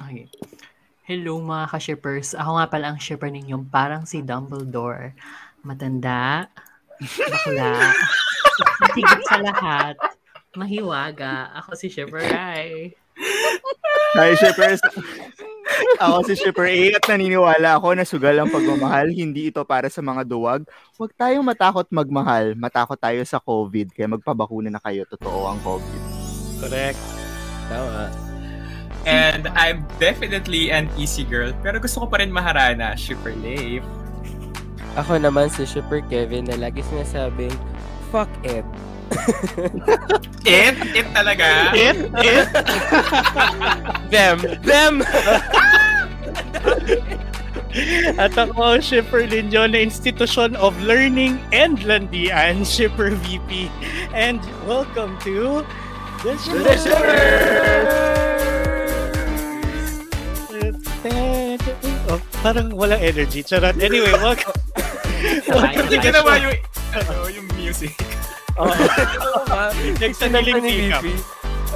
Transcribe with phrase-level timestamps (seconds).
[0.00, 0.26] Okay.
[1.04, 2.32] Hello mga ka-shippers.
[2.32, 5.12] Ako nga pala ang shipper ninyong parang si Dumbledore.
[5.60, 6.48] Matanda,
[7.00, 7.92] bakla,
[8.96, 9.96] higit sa lahat,
[10.56, 11.52] mahiwaga.
[11.60, 12.92] Ako si Shipper Rai.
[14.14, 14.80] Hi, shippers.
[15.98, 19.10] ako si Shipper A at naniniwala ako na sugal ang pagmamahal.
[19.10, 20.62] Hindi ito para sa mga duwag.
[20.94, 22.54] Huwag tayong matakot magmahal.
[22.54, 23.90] Matakot tayo sa COVID.
[23.90, 25.02] Kaya magpabakuna na kayo.
[25.08, 26.02] Totoo ang COVID.
[26.62, 27.00] Correct.
[27.66, 28.23] Tama.
[29.04, 33.84] And I'm definitely an easy girl, pero gusto ko pa rin maharana, super lame.
[34.96, 37.52] Ako naman si Super Kevin na lagi sinasabing,
[38.08, 38.64] fuck it.
[40.46, 40.74] it?
[40.96, 41.74] It talaga?
[41.74, 42.08] It?
[42.22, 42.46] It?
[44.14, 44.38] them.
[44.62, 45.02] Them!
[48.14, 53.66] At ako ang shipper ninyo na Institution of Learning and Landian, Shipper VP.
[54.14, 55.66] And welcome to
[56.22, 58.53] The Shipper!
[61.04, 63.44] Oh, parang walang energy.
[63.44, 63.76] Charot.
[63.76, 64.56] Anyway, welcome.
[65.52, 66.58] Hindi ka naman yung,
[66.96, 67.92] ano, yung music.
[68.56, 68.72] Oh,
[70.00, 70.94] Nagsaniling pick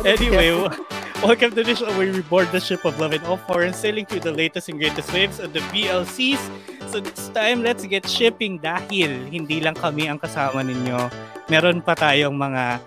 [0.07, 0.49] Anyway,
[1.27, 4.07] welcome to the show where we board the ship of love and offer and sailing
[4.07, 6.41] through the latest and greatest waves of the VLCs.
[6.89, 11.11] So this time, let's get shipping dahil hindi lang kami ang kasama ninyo.
[11.53, 12.81] Meron pa tayong mga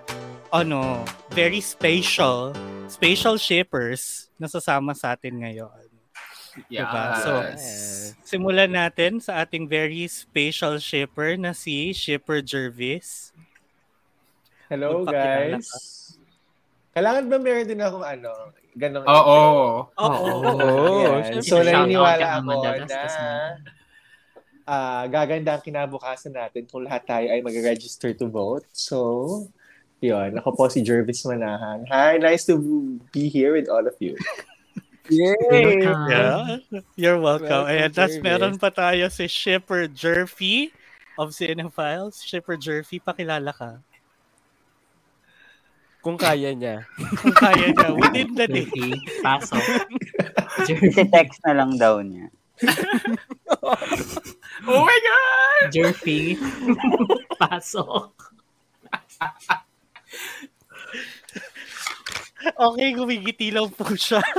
[0.56, 2.56] ano, very special,
[2.88, 5.91] special shippers na sasama sa atin ngayon.
[6.67, 6.84] Yes.
[6.84, 7.06] Diba?
[7.22, 7.31] So,
[8.28, 13.31] simulan natin sa ating very special shipper na si Shipper Jervis.
[14.67, 15.67] Hello, guys.
[16.91, 18.31] Kailangan ba meron din ako ano,
[18.75, 19.39] ganong Oo.
[19.95, 20.31] Oo.
[20.47, 21.41] Oo.
[21.44, 23.01] So, naniniwala ako na
[24.68, 28.68] uh, gaganda ang kinabukasan natin kung lahat tayo ay mag-register to vote.
[28.72, 29.47] So,
[30.01, 30.39] yun.
[30.39, 31.85] Ako po si Jervis Manahan.
[31.91, 32.57] Hi, nice to
[33.13, 34.18] be here with all of you.
[35.09, 35.81] Yay!
[35.81, 36.62] Yeah,
[36.94, 37.66] you're welcome.
[37.66, 40.69] welcome Ayan, tapos meron pa tayo si Shipper Jerfy
[41.17, 42.22] of Cinephiles.
[42.22, 43.81] Shipper Jerfy, pakilala ka.
[46.01, 46.85] Kung kaya niya.
[47.17, 47.89] Kung kaya niya.
[47.97, 48.94] Within the day.
[49.25, 49.66] Pasok.
[50.69, 52.29] Jerfy text na lang daw niya.
[54.69, 55.73] oh my God!
[55.73, 56.38] Jerfy.
[57.41, 58.13] Pasok.
[62.41, 64.22] Okay, gumigiti lang po siya.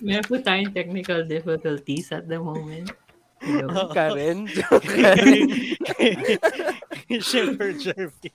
[0.00, 2.88] Meron po tayong technical difficulties at the moment.
[3.40, 3.88] Hello.
[3.92, 4.48] Karen?
[7.24, 8.32] Shipper Jervy.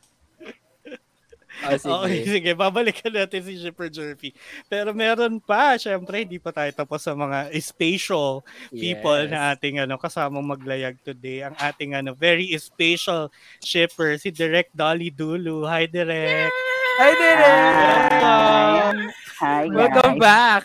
[1.63, 1.93] Oh, sige.
[1.93, 2.51] Okay, sige.
[2.57, 4.35] Babalikan natin si Shipper Jervy.
[4.67, 9.31] Pero meron pa, syempre, hindi pa tayo tapos sa mga special people yes.
[9.31, 11.47] na ating ano, kasamang maglayag today.
[11.47, 13.31] Ang ating ano, very special
[13.63, 15.63] shipper, si Direct Dolly Dulu.
[15.65, 16.51] Hi, Direct!
[16.51, 16.74] Yay!
[16.95, 18.23] Hi, Direct!
[18.23, 18.99] Welcome!
[19.43, 19.75] Hi, guys.
[19.75, 20.63] Welcome back!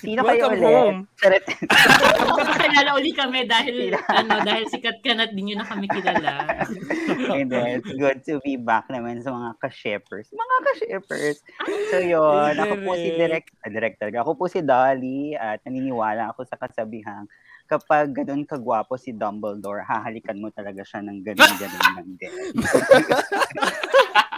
[0.00, 0.98] Sino Welcome kayo home.
[1.20, 1.44] ulit?
[2.24, 6.64] Magpapakilala uli kami dahil ano dahil sikat ka na din yun na kami kilala.
[7.36, 10.32] And then, it's good to be back naman sa mga ka-shippers.
[10.32, 11.44] Mga ka-shippers.
[11.92, 14.08] So yun, ako po si Direct, ah, Director.
[14.16, 17.28] Ako po si Dolly at naniniwala ako sa kasabihang
[17.68, 22.34] kapag ganun kagwapo si Dumbledore, hahalikan mo talaga siya ng ganun-ganun lang din.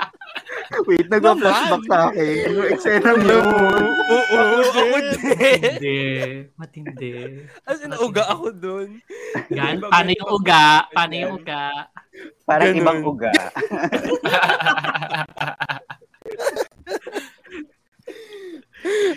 [0.88, 2.36] Wait, nagpa-flashback sa akin.
[2.48, 3.38] Yung eksena mo.
[4.12, 4.38] Oo,
[4.72, 5.04] din.
[5.12, 6.00] Matindi.
[6.56, 7.12] Matindi.
[7.68, 8.88] As in, uga ako dun.
[9.52, 10.88] Gan, paano yung uga?
[10.90, 11.92] Paano yung uga?
[12.44, 13.32] Parang ibang uga.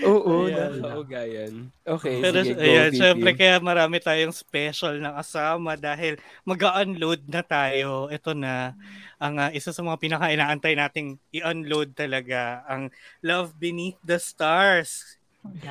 [0.06, 0.78] Oo, Ayan.
[0.78, 1.54] nakaugayan.
[1.82, 3.00] Okay, Pero sige, go, ayan, Pipi.
[3.02, 8.08] syempre kaya marami tayong special na kasama dahil mag-unload na tayo.
[8.14, 8.78] Ito na
[9.18, 12.94] ang ah, isa sa mga pinaka-inaantay nating i-unload talaga ang
[13.26, 15.18] Love Beneath the Stars.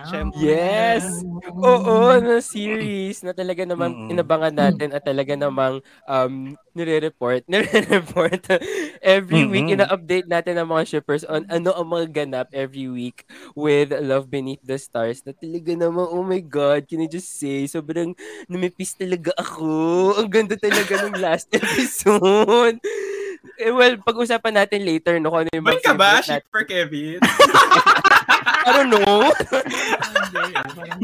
[0.04, 0.36] Syempre.
[0.42, 1.24] Yes!
[1.64, 8.42] Oo, na series na talaga namang inabangan natin at talaga namang um, nire-report, nire-report
[9.00, 9.80] every week, Mm-mm.
[9.80, 13.24] ina-update natin ang mga shippers on ano ang mga ganap every week
[13.54, 17.64] with Love Beneath the Stars na talaga namang, oh my God, can I just say,
[17.70, 18.12] sobrang
[18.50, 20.18] namipis talaga ako.
[20.18, 22.76] Ang ganda talaga ng last episode.
[23.54, 27.22] Eh, well, pag-usapan natin later, no, kung ano yung mga ka ba, shipper Kevin?
[28.64, 29.28] I don't know.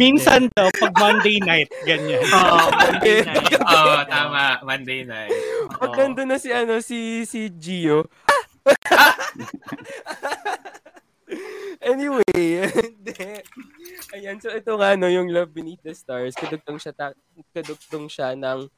[0.00, 2.24] Minsan daw, pag Monday night, ganyan.
[2.24, 3.60] Oo, Monday night.
[3.60, 4.44] Oo, tama.
[4.64, 5.36] Monday night.
[5.76, 8.08] Maganda na si ano si si Gio.
[11.84, 12.66] anyway.
[14.16, 17.18] Ayan, so ito nga no, yung Love Beneath the Stars, kadugtong siya ta-
[17.54, 18.68] kadugtong siya ng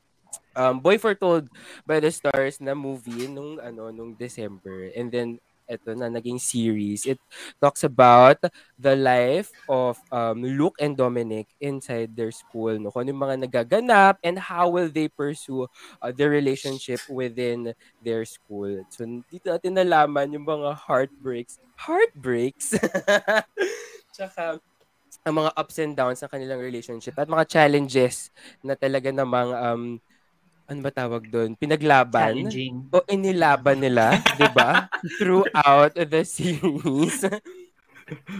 [0.56, 1.48] um, Boy Foretold
[1.86, 4.92] by the Stars na movie nung ano nung December.
[4.94, 5.28] And then
[5.72, 7.08] eto na naging series.
[7.08, 7.16] It
[7.56, 8.38] talks about
[8.76, 12.76] the life of um, Luke and Dominic inside their school.
[12.76, 12.92] No?
[12.92, 15.64] Kung ano yung mga nagaganap and how will they pursue
[15.98, 17.72] uh, their relationship within
[18.04, 18.84] their school.
[18.92, 21.56] So, dito natin nalaman yung mga heartbreaks.
[21.80, 22.76] Heartbreaks?
[24.14, 24.60] Tsaka,
[25.22, 29.82] ang mga ups and downs ng kanilang relationship at mga challenges na talaga namang um,
[30.66, 31.54] ano ba tawag doon?
[31.58, 32.88] Pinaglaban Challenging.
[32.92, 34.86] o inilaban nila, 'di ba?
[35.18, 37.22] Throughout the series.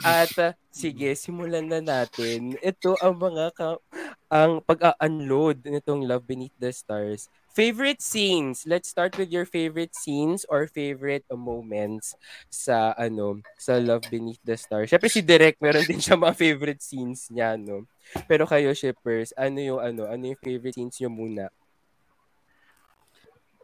[0.04, 2.58] At uh, sige, simulan na natin.
[2.60, 3.80] Ito ang mga ka-
[4.28, 7.30] ang pag-unload nitong Love Beneath the Stars.
[7.52, 8.64] Favorite scenes.
[8.64, 12.16] Let's start with your favorite scenes or favorite uh, moments
[12.48, 14.88] sa ano, sa Love Beneath the Stars.
[14.88, 17.84] Syempre si Direk, meron din siya mga favorite scenes niya, no.
[18.24, 21.48] Pero kayo shippers, ano yung ano, ano yung favorite scenes niyo muna?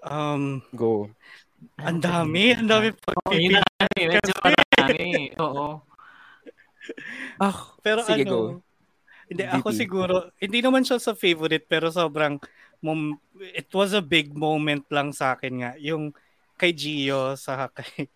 [0.04, 1.10] Um, Go.
[1.78, 2.94] ang dami, ang dami
[3.34, 3.58] eh.
[3.98, 5.34] Medyo marami.
[5.38, 5.66] Oo.
[7.36, 8.42] Ah, Pero sige, ano, go.
[9.28, 9.76] hindi ako DP.
[9.76, 12.40] siguro, hindi naman siya sa favorite pero sobrang
[12.80, 13.12] mom,
[13.52, 16.16] it was a big moment lang sa akin nga yung
[16.56, 18.08] kay Gio sa kay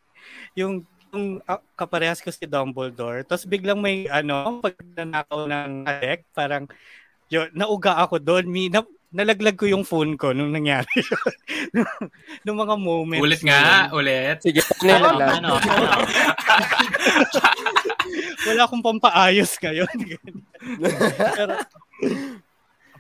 [0.57, 3.29] yung yung ah, kaparehas ko si Dumbledore.
[3.29, 6.65] Tapos biglang may ano, pag nanakaw ng Alec, parang
[7.29, 8.49] yun, nauga ako doon.
[8.49, 8.81] Mi, na,
[9.13, 10.89] nalaglag ko yung phone ko nung nangyari
[11.77, 11.87] yun.
[12.43, 13.23] nung mga moments.
[13.23, 13.95] Ulit nga, yun.
[13.95, 14.37] ulit.
[14.41, 15.51] Sige, Ano, ano, ano?
[18.43, 19.87] Wala akong pampaayos ngayon.
[21.39, 21.53] pero,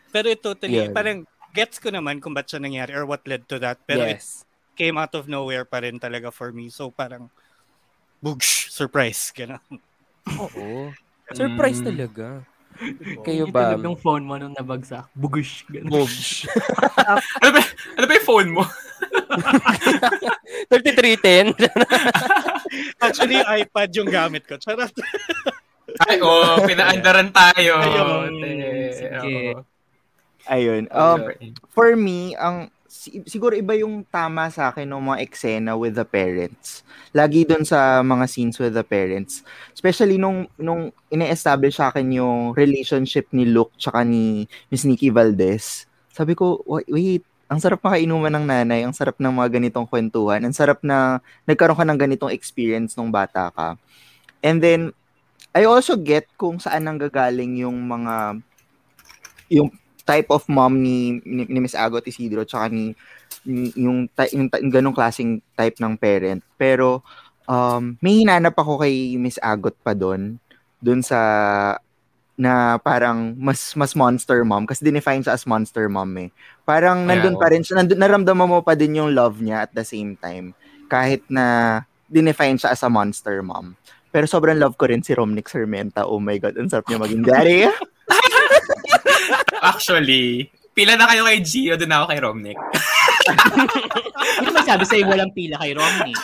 [0.08, 0.94] pero it totally, Yan.
[0.94, 1.18] parang
[1.50, 3.80] gets ko naman kung ba't siya nangyari or what led to that.
[3.82, 4.44] Pero it yes.
[4.72, 6.68] came out of nowhere pa rin talaga for me.
[6.68, 7.28] So parang,
[8.20, 9.32] bugsh, surprise.
[9.34, 9.60] Ganun.
[10.38, 10.92] Oo.
[11.32, 11.86] Surprise Mm.
[11.88, 12.26] talaga.
[13.22, 13.74] Kayo Yung ba?
[13.74, 15.06] tunog ng phone mo nung nabagsak.
[15.14, 15.64] Bugush.
[15.86, 16.46] Boobs.
[17.42, 17.60] ano, ba,
[17.98, 18.62] ano ba yung phone mo?
[20.70, 21.54] 3310.
[23.04, 24.56] Actually, iPad yung gamit ko.
[24.58, 24.92] Charot.
[26.08, 27.76] Ay, oh, pinaandaran tayo.
[27.78, 28.32] Ayun.
[28.96, 29.34] Sige.
[30.48, 30.82] Ayun.
[30.90, 31.20] Um,
[31.70, 32.72] for me, ang
[33.24, 36.84] siguro iba yung tama sa akin ng mga eksena with the parents.
[37.16, 39.40] Lagi doon sa mga scenes with the parents.
[39.72, 45.88] Especially nung nung ine-establish sa akin yung relationship ni Luke tsaka ni Miss Nikki Valdez.
[46.12, 50.40] Sabi ko, "Wa- wait, ang sarap makainuman ng nanay, ang sarap ng mga ganitong kwentuhan,
[50.44, 53.76] ang sarap na nagkaroon ka ng ganitong experience nung bata ka.
[54.44, 54.92] And then,
[55.52, 58.40] I also get kung saan nanggagaling yung mga
[59.52, 59.68] yung
[60.12, 62.92] type of mom ni ni, ni Miss Agot Isidro tsaka ni,
[63.48, 66.44] ni yung, yung, yung ganong klaseng type ng parent.
[66.60, 67.00] Pero
[67.48, 70.36] um, may hinanap ako kay Miss Agot pa doon
[70.84, 71.16] doon sa
[72.36, 76.28] na parang mas mas monster mom kasi dinefine siya as monster mom eh.
[76.68, 77.40] Parang nandun Yeah.
[77.40, 80.52] pa rin siya, nandun, naramdaman mo pa din yung love niya at the same time
[80.92, 83.72] kahit na dinefine siya as a monster mom.
[84.12, 86.04] Pero sobrang love ko rin si Romnick Sarmenta.
[86.04, 87.64] Oh my God, ang sarap niya maging daddy.
[89.62, 92.58] Actually, pila na kayo kay Gio, doon ako kay Romnick.
[94.42, 96.14] Hindi naman sabi sa'yo walang pila kay Romney.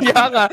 [0.00, 0.44] Kaya nga,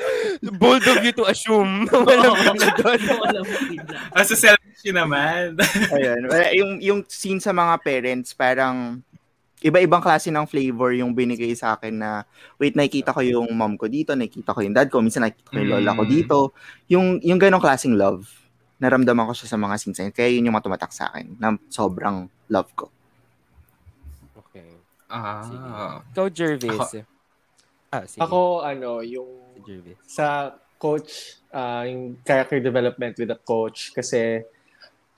[0.60, 3.00] bold of you to assume na walang pila doon.
[3.24, 3.96] walang pila.
[4.12, 5.56] Ah, sa selfish yun naman.
[5.96, 6.20] Ayun.
[6.58, 9.00] Yung, yung scene sa mga parents, parang
[9.62, 12.26] iba-ibang klase ng flavor yung binigay sa akin na
[12.58, 15.58] wait, nakikita ko yung mom ko dito, nakikita ko yung dad ko, minsan nakikita ko
[15.62, 16.10] yung lola ko Mm.
[16.10, 16.38] dito.
[16.90, 18.26] Yung, yung ganong klaseng love,
[18.82, 20.10] naramdaman ko siya sa mga yun.
[20.10, 22.90] Kaya yun yung matumatak sa akin na sobrang love ko.
[24.42, 24.74] Okay.
[25.06, 26.02] Ah.
[26.12, 26.74] Ikaw, Jervis.
[26.74, 27.06] Ako-
[27.94, 28.22] ah, sige.
[28.26, 29.30] Ako, ano, yung
[29.62, 30.02] Jervis.
[30.10, 34.42] sa coach, uh, yung character development with a coach kasi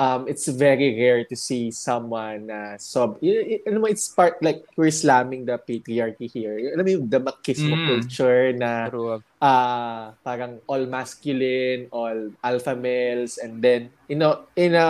[0.04, 4.12] um, it's very rare to see someone na uh, sub, y- y- alam mo, it's
[4.12, 6.60] part like we're slamming the patriarchy here.
[6.76, 7.88] Alam mo yung the machismo Mm.
[7.88, 8.92] culture na
[9.40, 14.88] uh, parang all masculine, all alpha males, and then, you know, in a,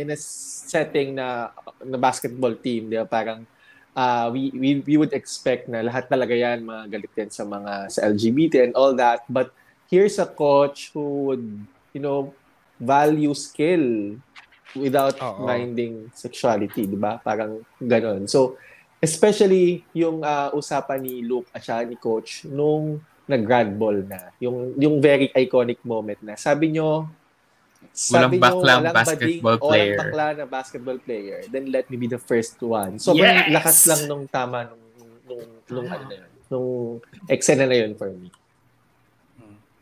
[0.00, 1.52] in a setting na,
[1.84, 3.44] na basketball team, di ba, parang
[3.94, 7.72] uh, we, we, we would expect na lahat talaga yan mga galit yan sa mga
[7.92, 9.20] sa LGBT and all that.
[9.28, 9.52] But
[9.92, 11.44] here's a coach who would,
[11.92, 12.32] you know,
[12.80, 14.18] value skill
[14.74, 15.46] without Oo.
[15.46, 17.18] minding sexuality, di ba?
[17.22, 18.26] Parang ganon.
[18.26, 18.58] So,
[18.98, 24.34] especially yung uh, usapan ni Luke at saka ni Coach nung nag-grad ball na.
[24.42, 26.36] Yung, yung very iconic moment na.
[26.36, 27.08] Sabi nyo,
[27.92, 29.84] sabi Walang baklang nyo, walang basketball bading, player.
[29.84, 31.38] Walang bakla na basketball player.
[31.48, 32.96] Then let me be the first one.
[32.96, 33.52] Sobrang Yes!
[33.52, 34.84] lakas lang nung tama nung,
[35.28, 36.30] nung, nung, ano na yun.
[36.48, 36.68] Nung
[37.28, 38.32] eksena na yun for me.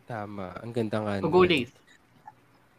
[0.06, 0.60] Tama.
[0.60, 1.12] Ang ganda nga.
[1.22, 1.72] So, go late.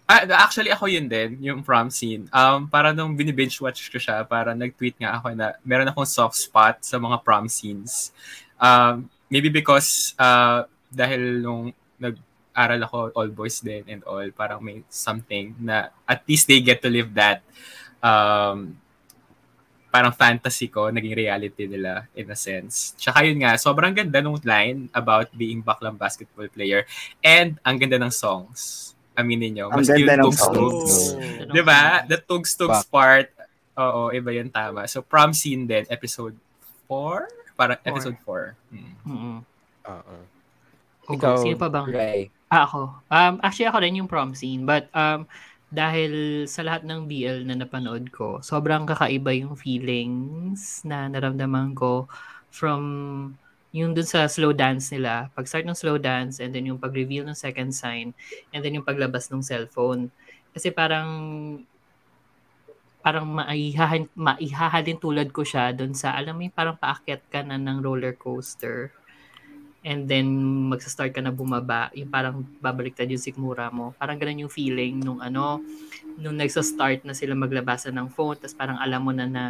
[0.04, 2.28] Ah, actually, ako yun din, yung prom scene.
[2.36, 6.36] Um, para nung binibinge watch ko siya, para nag-tweet nga ako na meron akong soft
[6.36, 8.12] spot sa mga prom scenes.
[8.60, 11.72] Um, maybe because uh, dahil nung
[12.04, 16.84] nag-aral ako all boys din and all, parang may something na at least they get
[16.84, 17.40] to live that
[18.04, 18.76] um,
[19.88, 22.92] parang fantasy ko, naging reality nila in a sense.
[23.00, 26.84] Tsaka yun nga, sobrang ganda nung line about being baklang basketball player
[27.24, 28.93] and ang ganda ng songs.
[29.14, 29.66] Aminin nyo.
[29.70, 30.94] Ang Mas ganda ng yung tugs-tugs.
[31.14, 31.54] songs.
[31.54, 32.02] Di ba?
[32.10, 33.30] The tugs-tugs part,
[33.78, 34.90] oo, iba yun tama.
[34.90, 36.34] So, prom scene din, episode
[36.90, 37.54] 4?
[37.54, 37.90] Parang Four.
[37.90, 39.06] episode 4.
[39.06, 39.38] Mm-mm.
[39.86, 40.16] Oo.
[41.04, 41.88] Okay, Ikaw, sino pa bang?
[41.92, 42.22] Ray.
[42.50, 42.82] Ah, ako.
[43.10, 44.66] Um, actually, ako rin yung prom scene.
[44.66, 45.30] But, um,
[45.70, 52.06] dahil sa lahat ng BL na napanood ko, sobrang kakaiba yung feelings na naramdaman ko
[52.54, 52.82] from
[53.74, 55.34] yung dun sa slow dance nila.
[55.34, 58.14] Pag start ng slow dance and then yung pag-reveal ng second sign
[58.54, 60.14] and then yung paglabas ng cellphone.
[60.54, 61.10] Kasi parang
[63.04, 67.84] parang maihahan, maihahalin tulad ko siya dun sa, alam mo parang paakyat ka na ng
[67.84, 68.96] roller coaster
[69.84, 70.32] and then
[70.72, 73.92] magsa-start ka na bumaba, yung parang babaliktad yung sikmura mo.
[74.00, 75.60] Parang ganun yung feeling nung ano,
[76.16, 79.44] nung nagsa-start na sila maglabasan ng phone, tapos parang alam mo na na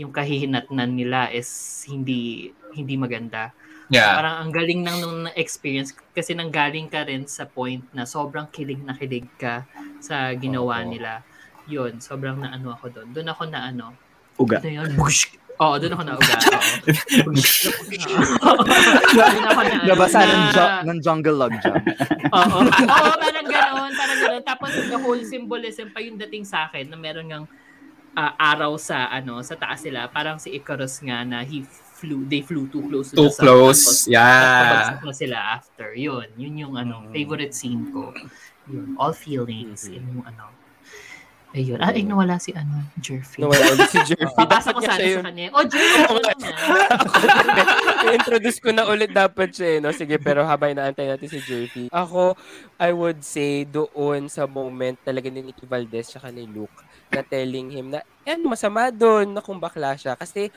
[0.00, 1.48] yung kahihinatnan nila is
[1.88, 3.52] hindi hindi maganda.
[3.92, 4.16] Yeah.
[4.16, 8.80] Parang ang galing nang nung experience kasi nanggaling ka rin sa point na sobrang kilig
[8.80, 9.68] na kilig ka
[10.00, 11.20] sa ginawa nila.
[11.68, 13.08] Yun, sobrang na ano ako doon.
[13.12, 13.92] Doon ako na ano.
[14.40, 14.64] Uga.
[14.64, 14.90] Ano yun?
[14.96, 15.36] Bush!
[15.60, 16.34] Oo, doon ako na uga.
[16.56, 17.30] Oo.
[17.36, 17.68] Bush!
[17.68, 21.84] Doon ako na ano, Nabasa ng, ju- ng jungle log jump.
[22.40, 22.58] Oo.
[22.64, 24.42] Oo, parang gano'n, parang gano'n.
[24.42, 27.46] Tapos the whole symbolism pa yung dating sa akin na meron ngang
[28.16, 30.08] ah, araw sa ano sa taas sila.
[30.08, 31.64] Parang si Icarus nga na he
[32.02, 33.44] flew, they flew too close to Too the sun.
[33.46, 34.26] close, Tapos, yeah.
[34.34, 35.88] nagpabagsak na sila after.
[35.94, 38.10] Yun, yun yung ano, favorite scene ko.
[38.66, 39.86] Yun, all feelings.
[39.86, 40.50] Yun yung ano.
[41.52, 41.76] Ayun.
[41.84, 43.44] Ah, ay, nawala si ano, Jerfy.
[43.44, 44.34] Nawala ulit si Jerfy.
[44.40, 45.52] Papasa ko sana siya sa kanya.
[45.52, 46.00] Oh, Jerfy.
[48.08, 49.92] I-introduce ko na ulit dapat siya, eh, no?
[49.92, 51.92] Sige, pero habang inaantay natin si Jerfy.
[51.92, 52.40] Ako,
[52.80, 56.72] I would say, doon sa moment talaga ni Nicky Valdez tsaka ni Luke
[57.12, 60.16] na telling him na, yan, masama doon na kung bakla siya.
[60.16, 60.48] Kasi,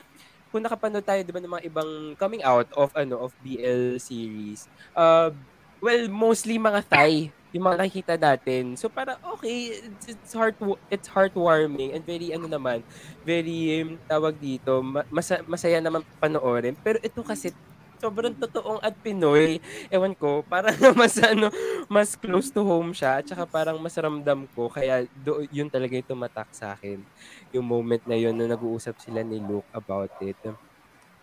[0.50, 4.66] kung nakapanood tayo, di ba, ng mga ibang coming out of, ano, of BL series,
[4.96, 5.30] uh,
[5.78, 8.76] well, mostly mga Thai, yung mga nakikita natin.
[8.76, 10.56] So, para, okay, it's, it's heart,
[10.88, 12.80] it's heartwarming and very, ano naman,
[13.24, 16.76] very, um, tawag dito, ma- masa- masaya naman panoorin.
[16.80, 17.52] Pero ito kasi,
[17.98, 19.58] sobrang totoong at Pinoy.
[19.90, 21.50] Ewan ko, parang mas ano,
[21.88, 23.20] mas close to home siya.
[23.20, 24.70] At saka parang mas ramdam ko.
[24.70, 27.02] Kaya do, yun talaga yung tumatak sa akin.
[27.50, 30.38] Yung moment na yun na nag-uusap sila ni Luke about it.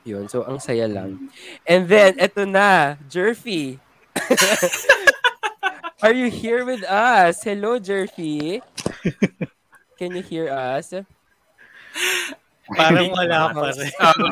[0.03, 0.27] Yun.
[0.27, 1.31] So, ang saya lang.
[1.63, 3.79] And then, eto na, Jerfy.
[6.03, 7.47] Are you here with us?
[7.47, 8.59] Hello, Jerfy.
[9.97, 10.91] Can you hear us?
[12.75, 13.91] Parang wala pa rin.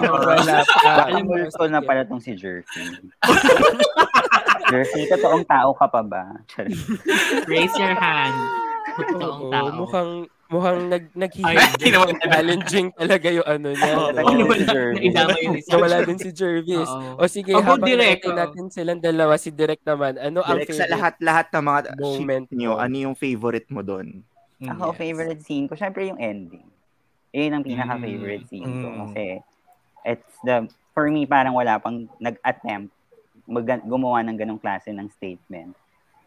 [0.10, 0.92] wala pa.
[1.08, 2.84] Alam mo, gusto na pala tong si Jerky.
[4.72, 6.24] Jerky, totoong tao ka pa ba?
[7.46, 8.36] Raise your hand.
[8.96, 9.68] Totoong Oo, tao.
[9.76, 10.12] mukhang
[10.52, 11.92] mukhang nag Ay, naghihintay
[12.28, 13.92] challenging talaga yung ano niya.
[13.96, 14.52] Oo, no?
[14.68, 15.66] Jervis.
[16.04, 16.90] din si Jervis.
[17.16, 18.40] O sige, Ako, habang direct, natin oo.
[18.40, 20.92] natin silang dalawa, si Direk naman, ano ang Direk, sa favorite?
[20.92, 22.72] lahat-lahat ng mga moment mo?
[22.76, 24.24] ano yung favorite mo doon?
[24.62, 26.68] Ako, favorite scene ko, syempre yung ending.
[27.32, 28.88] Yun ang pinaka-favorite scene ko.
[28.92, 29.00] Mm.
[29.08, 29.24] Kasi,
[30.04, 32.92] it's the, for me, parang wala pang nag-attempt
[33.48, 35.74] mag- gumawa ng ganong klase ng statement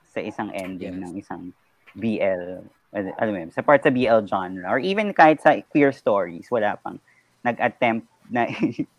[0.08, 1.50] sa isang ending ng isang
[1.94, 2.62] BL,
[2.94, 6.78] alam mo yun, sa part sa BL genre, or even kahit sa queer stories, wala
[6.78, 6.98] pang
[7.42, 8.46] nag-attempt na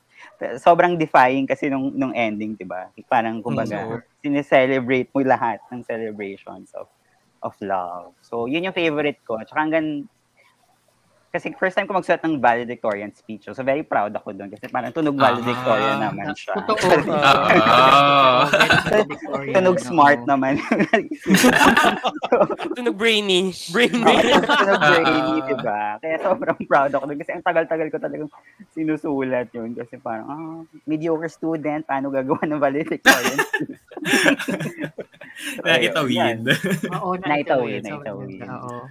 [0.65, 2.91] sobrang defying kasi nung, nung ending, di ba?
[3.07, 4.03] Parang, kumbaga, Oo.
[4.19, 6.87] sineselebrate mo lahat ng celebrations of
[7.45, 8.09] of love.
[8.25, 9.37] So, yun yung favorite ko.
[9.37, 10.09] Tsaka hanggang,
[11.35, 13.43] kasi first time ko magsulat ng valedictorian speech.
[13.45, 14.47] So, very proud ako doon.
[14.47, 16.07] Kasi parang tunog valedictorian Ah.
[16.07, 16.55] naman siya.
[16.63, 16.79] Totoo.
[17.65, 18.47] Ah.
[19.51, 20.55] tunog smart naman.
[22.77, 23.51] Tunog brainy.
[23.69, 24.15] Brainy.
[24.63, 25.99] Tunog brainy, di ba?
[25.99, 27.19] Kaya sobrang proud ako doon.
[27.19, 28.29] Kasi ang tagal-tagal ko talagang
[28.71, 29.75] sinusulat yun.
[29.75, 33.75] Kasi parang, ah, mediocre student, paano gagawa ng valedictorian speech?
[35.61, 36.39] Nakitawid.
[36.95, 37.83] Oo, naitawid.
[37.83, 38.39] naitawid.
[38.39, 38.87] Oo.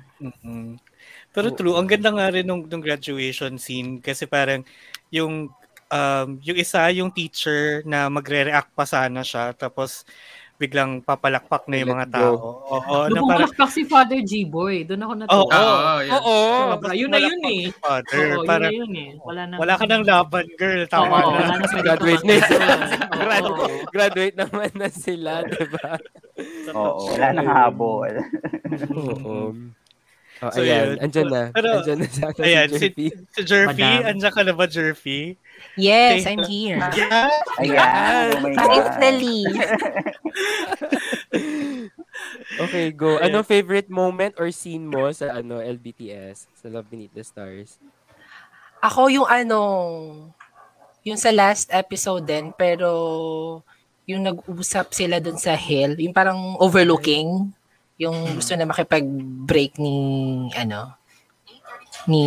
[1.35, 4.63] Pero true, ang ganda nga rin nung, nung graduation scene kasi parang
[5.11, 5.51] yung
[5.91, 10.07] um, yung isa yung teacher na magre-react pa sana siya tapos
[10.55, 12.33] biglang papalakpak na yung mga tao.
[12.39, 12.51] go.
[12.79, 14.87] Oo, na parang si Father G-Boy.
[14.87, 15.51] Doon ako Oo, natuwa.
[15.59, 16.13] Oo, yan.
[16.15, 16.37] Oo.
[16.71, 16.93] Sobra.
[16.95, 17.63] Yun na yun eh.
[17.83, 19.11] father, Oo, yun parang na yun eh.
[19.19, 19.55] Wala na.
[19.59, 20.83] wala ka ng laban, girl.
[20.87, 21.39] Tama Oo, na.
[21.43, 22.35] wala na Graduate na
[23.51, 23.67] Oo.
[23.91, 25.99] graduate naman na sila, di ba?
[26.71, 28.13] Oo, wala nang habol.
[29.11, 29.55] Oo.
[30.39, 30.97] Oh, So, ayan, yun.
[31.01, 31.43] andyan na.
[31.51, 33.07] Pero- andyan na sa akin Ayan, si si, Jerpy.
[33.31, 34.09] si Jerpy, Madam.
[34.11, 35.21] andyan ka na ba, Jerpy?
[35.75, 36.27] Yes, Okay.
[36.29, 36.79] I'm here.
[36.91, 37.31] Yeah.
[37.57, 38.69] Ayan, oh my God.
[38.99, 39.41] Finally.
[42.57, 43.19] Okay, go.
[43.19, 46.47] Anong favorite moment or scene mo sa ano LBTS?
[46.55, 47.79] Sa Love Beneath the Stars?
[48.79, 49.59] Ako yung ano,
[51.03, 52.91] yung sa last episode din, pero
[54.05, 57.51] yung nag-usap sila dun sa hill, yung parang overlooking,
[57.99, 59.97] yung gusto na makipag-break ni,
[60.59, 60.99] ano,
[62.07, 62.25] ni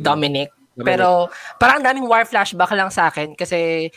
[0.00, 0.02] Dominic.
[0.02, 0.50] Dominic.
[0.74, 1.30] Pero
[1.62, 3.90] parang ang daming war flashback lang sa akin kasi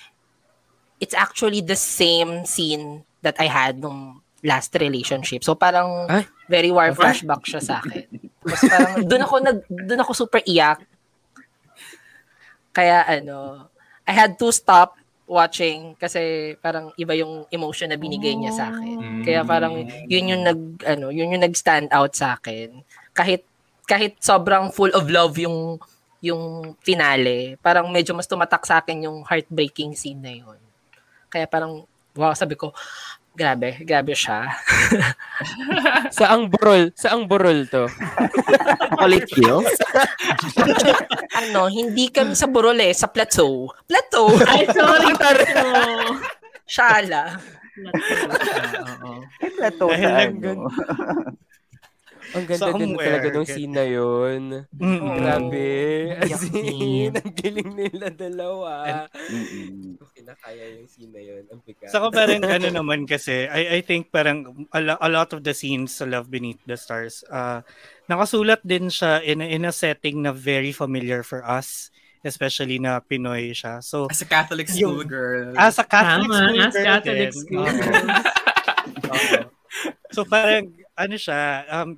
[1.01, 5.41] it's actually the same scene that I had nung last relationship.
[5.41, 6.29] So parang Ay.
[6.45, 8.05] very war flashback siya sa akin.
[8.45, 10.85] Tapos parang doon ako nag doon ako super iyak.
[12.77, 13.69] Kaya ano,
[14.05, 19.21] I had to stop watching kasi parang iba yung emotion na binigay niya sa akin.
[19.27, 22.81] Kaya parang yun yung nag ano, yun yung nag-stand out sa akin.
[23.11, 23.43] Kahit
[23.83, 25.77] kahit sobrang full of love yung
[26.23, 30.57] yung finale, parang medyo mas tumatak sa akin yung heartbreaking scene na yun.
[31.29, 31.85] Kaya parang,
[32.17, 32.73] wow, sabi ko,
[33.37, 34.49] grabe, grabe siya.
[36.17, 36.89] Saang burol?
[36.97, 37.85] Saang burol to?
[38.97, 39.73] Chocolate Hills?
[41.39, 43.69] ano, hindi kami sa Burol eh, sa Plateau.
[43.85, 44.33] Plateau!
[44.51, 45.13] Ay, sorry.
[46.65, 47.37] Shala.
[49.05, 49.21] Oo.
[49.37, 50.67] Plateau Dahil sa lang ano.
[52.33, 54.41] Ang ganda din talaga nung scene na yun.
[54.73, 55.15] Mm-mm.
[55.15, 55.67] Grabe.
[56.19, 58.71] As in, ang galing nila dalawa.
[59.07, 59.95] Mm-mm.
[60.01, 61.43] Okay na kaya yung scene na yun.
[61.47, 61.87] Ang bigat.
[61.87, 65.53] Saka parang ano naman kasi, I, I think parang a, lo- a lot of the
[65.53, 67.63] scenes sa Love Beneath the Stars, uh,
[68.05, 71.91] nakasulat din siya in a, in a setting na very familiar for us,
[72.23, 73.79] especially na Pinoy siya.
[73.79, 75.55] So, As a Catholic school Yung- girl.
[75.55, 77.31] as a Catholic Tama, school as girl Catholic din.
[77.39, 78.07] school Oo.
[79.07, 79.39] Oo.
[80.09, 81.95] So parang ano siya, um,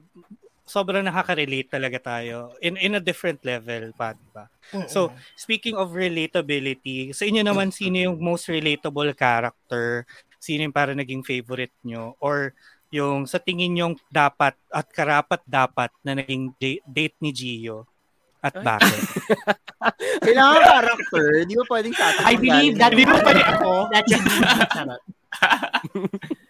[0.70, 4.46] sobrang nakaka-relate talaga tayo in in a different level pa, di ba?
[4.86, 10.06] So, speaking of relatability, sa inyo naman sino yung most relatable character?
[10.38, 12.14] Sino yung para naging favorite nyo?
[12.22, 12.54] Or
[12.94, 17.90] yung sa tingin nyong dapat at karapat dapat na naging da- date ni Gio?
[18.40, 19.04] At bakit?
[20.26, 21.26] Kailangan character.
[21.50, 22.24] Di ba pwedeng sa atin?
[22.24, 23.70] I believe that Hindi mo pwede ako.
[23.90, 24.38] That should be
[24.70, 25.02] Charot.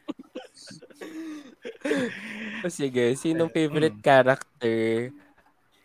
[2.64, 5.14] O sige, sinong favorite character?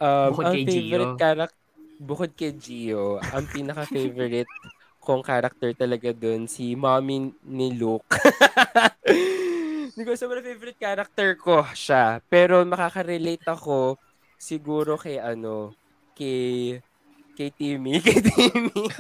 [0.02, 1.20] Um, Bukod ang kay favorite Gio.
[1.22, 1.62] character,
[2.02, 4.50] bukod kay Gio, ang pinaka-favorite
[5.04, 8.08] kong character talaga dun, si mommy ni Luke.
[9.94, 12.18] Hindi ko sobrang favorite character ko siya.
[12.26, 13.94] Pero makaka-relate ako
[14.34, 15.70] siguro kay ano,
[16.18, 16.82] kay
[17.38, 18.90] kay Timmy, kay Timmy.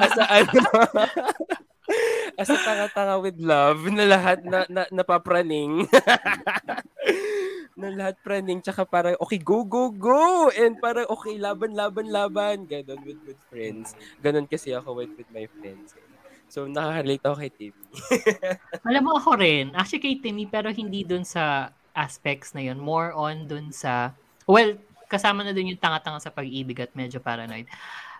[0.00, 0.64] Asa ano,
[2.40, 5.84] Asa tanga-tanga with love na lahat na, na napapraning.
[7.78, 12.68] na lahat praning tsaka parang okay go go go and parang okay laban laban laban
[12.68, 15.96] ganon with with friends ganon kasi ako with with my friends
[16.52, 17.82] so nakaka-relate ako kay Timmy
[18.88, 22.80] Alam mo ako rin, actually kay Timmy, pero hindi dun sa aspects na yun.
[22.80, 24.12] More on dun sa,
[24.44, 24.76] well,
[25.08, 27.68] kasama na dun yung tanga-tanga sa pag-ibig at medyo paranoid.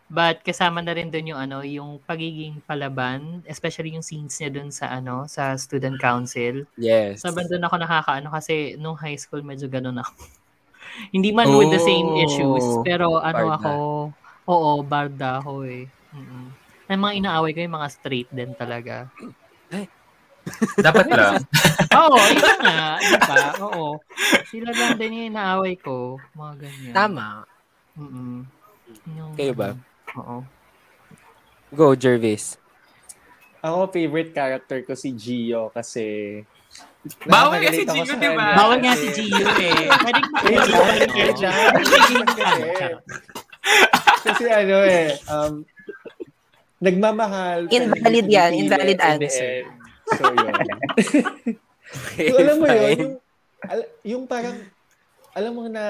[0.07, 4.69] But kasama na rin dun yung ano, yung pagiging palaban, especially yung scenes niya dun
[4.69, 6.69] sa ano, sa student council.
[6.77, 10.12] yes Sabi dun ako nakakaano kasi nung high school medyo ganun ako.
[11.17, 13.57] Hindi man with the same Oh, issues, pero ano barda.
[13.57, 13.73] ako,
[14.45, 15.88] oo, barda ako eh.
[16.12, 16.47] Mm-mm.
[16.93, 19.09] Ang mga inaaway ko yung mga straight din talaga.
[20.77, 21.38] Dapat lang.
[22.03, 22.99] Oo, yun nga.
[22.99, 23.45] Di ba?
[23.62, 23.87] Oo.
[24.51, 26.19] Sila lang din yung inaaway ko.
[26.35, 26.93] Mga ganyan.
[26.93, 27.27] Tama.
[27.95, 28.43] Mm-mm.
[29.17, 29.79] Yung, Kayo ba?
[30.20, 30.44] Oo.
[31.72, 32.61] Go, Jervis.
[33.62, 36.40] Ako, favorite character ko si Gio kasi
[37.27, 38.46] Bawal nga si Gio, di ba?
[38.55, 39.87] Bawal nga si Gio eh.
[40.42, 41.55] Pwedeng lang.
[44.22, 45.66] Kasi ano eh, um,
[46.79, 47.66] nagmamahal.
[47.70, 49.66] Invalid yan, invalid answer.
[50.14, 50.55] So, yun.
[52.31, 53.14] so, alam mo yun, yung,
[53.66, 54.59] al- yung parang,
[55.35, 55.85] alam mo na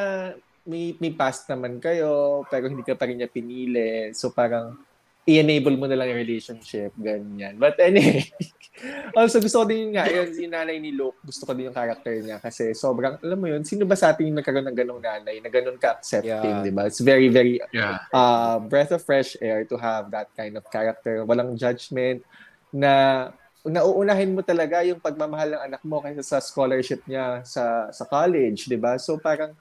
[0.65, 4.11] may, may past naman kayo, pero hindi ka pa rin niya pinili.
[4.15, 4.79] So, parang,
[5.23, 7.55] i-enable mo na lang yung relationship, ganyan.
[7.55, 8.27] But anyway,
[9.19, 11.79] also gusto ko din yun nga, yun, yung nanay ni Luke, gusto ko din yung
[11.79, 14.99] character niya kasi sobrang, alam mo yun, sino ba sa atin yung nagkaroon ng ganong
[14.99, 16.67] nanay, na ganon ka-accepting, Yeah.
[16.67, 16.91] di ba?
[16.91, 18.03] It's very, very Yeah.
[18.11, 21.23] uh, breath of fresh air to have that kind of character.
[21.23, 22.27] Walang judgment
[22.75, 23.31] na
[23.63, 28.67] nauunahin mo talaga yung pagmamahal ng anak mo kaysa sa scholarship niya sa sa college,
[28.67, 28.99] 'di ba?
[28.99, 29.55] So parang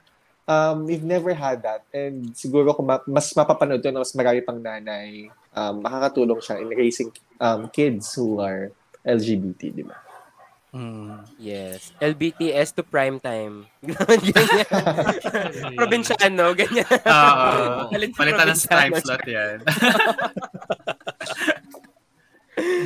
[0.46, 4.40] um, we've never had that and siguro kung ma- mas mapapanood to na mas marami
[4.42, 8.70] pang nanay, um, makakatulong siya in raising um, kids who are
[9.02, 9.98] LGBT, 'di ba?
[11.36, 11.92] Yes.
[12.00, 13.68] LBTS to prime time.
[14.32, 14.68] ganyan.
[15.76, 16.88] Probinsyano, ganyan.
[16.88, 17.48] Oo.
[17.92, 19.58] Sa Palitan ng time slot yan.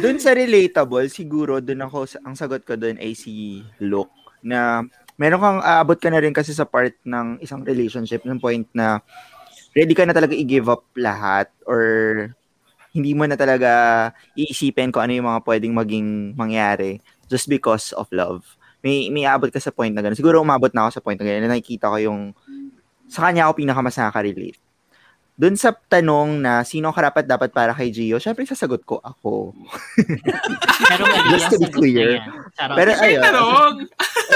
[0.03, 4.11] Doon sa relatable, siguro doon ako, ang sagot ko doon ay si Luke
[4.43, 4.83] na
[5.17, 9.01] meron kang aabot ka na rin kasi sa part ng isang relationship ng point na
[9.77, 11.81] ready ka na talaga i-give up lahat or
[12.97, 18.09] hindi mo na talaga iisipin kung ano yung mga pwedeng maging mangyari just because of
[18.09, 18.45] love.
[18.81, 20.17] May may aabot ka sa point na gano'n.
[20.17, 21.45] Siguro umabot na ako sa point na gano'n.
[21.45, 22.33] na Nakikita ko yung
[23.11, 24.61] sa kanya ako pinakamas nakaka-relate.
[25.37, 29.53] Doon sa tanong na sino ang karapat dapat para kay Gio, syempre sasagot ko ako.
[30.89, 32.25] Pero mali Just to be clear.
[32.57, 33.21] Pero ayun.
[33.21, 33.73] tanong.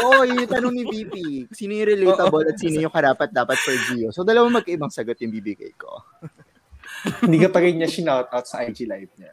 [0.01, 1.15] Oo, yun yung tanong ni VP.
[1.53, 4.09] Sino yung relatable at sino yung karapat dapat for Gio.
[4.13, 6.03] So, dalawang magkaibang sagot yung bibigay ko.
[7.25, 9.31] Hindi ka pa rin niya shinout out sa IG live niya.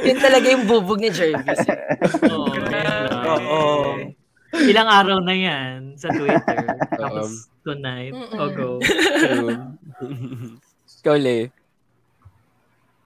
[0.00, 1.60] Yun talaga yung bubog ni Jervis.
[2.28, 2.48] Oo.
[3.30, 3.62] Oo.
[4.50, 6.66] Ilang araw na yan sa Twitter.
[6.98, 8.16] Tapos tonight.
[8.34, 8.82] O go.
[8.82, 9.56] True.
[11.00, 11.48] Ikaw, Le.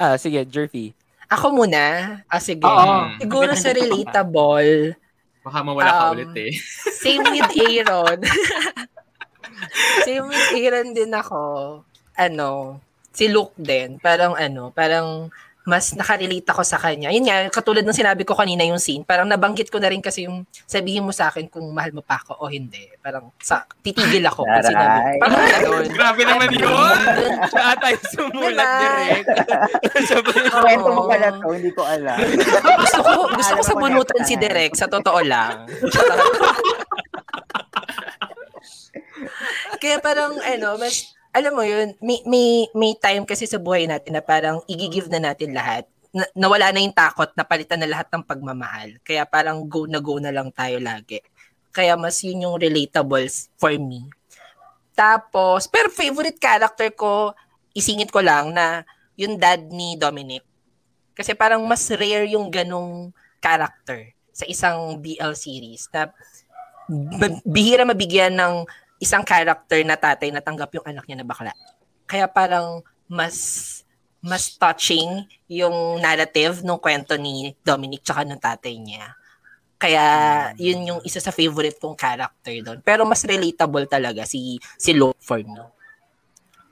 [0.00, 0.96] Ah, sige, Jervy.
[1.34, 1.84] Ako muna.
[2.30, 2.62] Ah, sige.
[2.62, 3.18] Oo.
[3.18, 4.94] Siguro sa relatable,
[5.44, 6.52] Baka mawala ka Um, ulit eh.
[7.04, 8.18] same with Aaron.
[10.08, 11.42] same with Aaron din ako.
[12.16, 12.80] Ano,
[13.12, 14.00] si Luke din.
[14.00, 15.28] Parang ano, parang
[15.64, 17.08] mas nakarelate ako sa kanya.
[17.08, 20.28] Yun nga, katulad ng sinabi ko kanina yung scene, parang nabanggit ko na rin kasi
[20.28, 22.84] yung sabihin mo sa akin kung mahal mo pa ako o hindi.
[23.00, 24.84] Parang sa, titigil ako pag sinabi.
[24.84, 25.16] Taray.
[25.24, 25.84] Parang ganun.
[25.88, 26.96] Grabe naman yun!
[27.48, 28.84] Siya yung sumulat Diba?
[28.84, 29.26] direct.
[30.08, 32.20] Siya ba Kwento mo pala to, hindi ko alam.
[32.84, 35.64] gusto ko, gusto ko sa bunutan si Direk, sa totoo lang.
[39.80, 44.14] Kaya parang, ano, mas, alam mo yun, may, may, may time kasi sa buhay natin
[44.14, 45.82] na parang i-give na natin lahat.
[46.14, 49.02] Na, nawala na yung takot na palitan na lahat ng pagmamahal.
[49.02, 51.18] Kaya parang go na go na lang tayo lagi.
[51.74, 54.06] Kaya mas yun yung relatables for me.
[54.94, 57.34] Tapos, pero favorite character ko,
[57.74, 58.86] isingit ko lang na
[59.18, 60.46] yung dad ni Dominic.
[61.18, 63.10] Kasi parang mas rare yung ganong
[63.42, 66.14] character sa isang BL series na
[67.42, 68.66] bihira mabigyan ng
[69.02, 71.52] isang character na tatay na tanggap yung anak niya na bakla.
[72.06, 73.36] Kaya parang mas
[74.24, 79.12] mas touching yung narrative ng kwento ni Dominic tsaka ng tatay niya.
[79.76, 80.04] Kaya
[80.56, 82.80] yun yung isa sa favorite kong character doon.
[82.80, 85.44] Pero mas relatable talaga si si Luke for.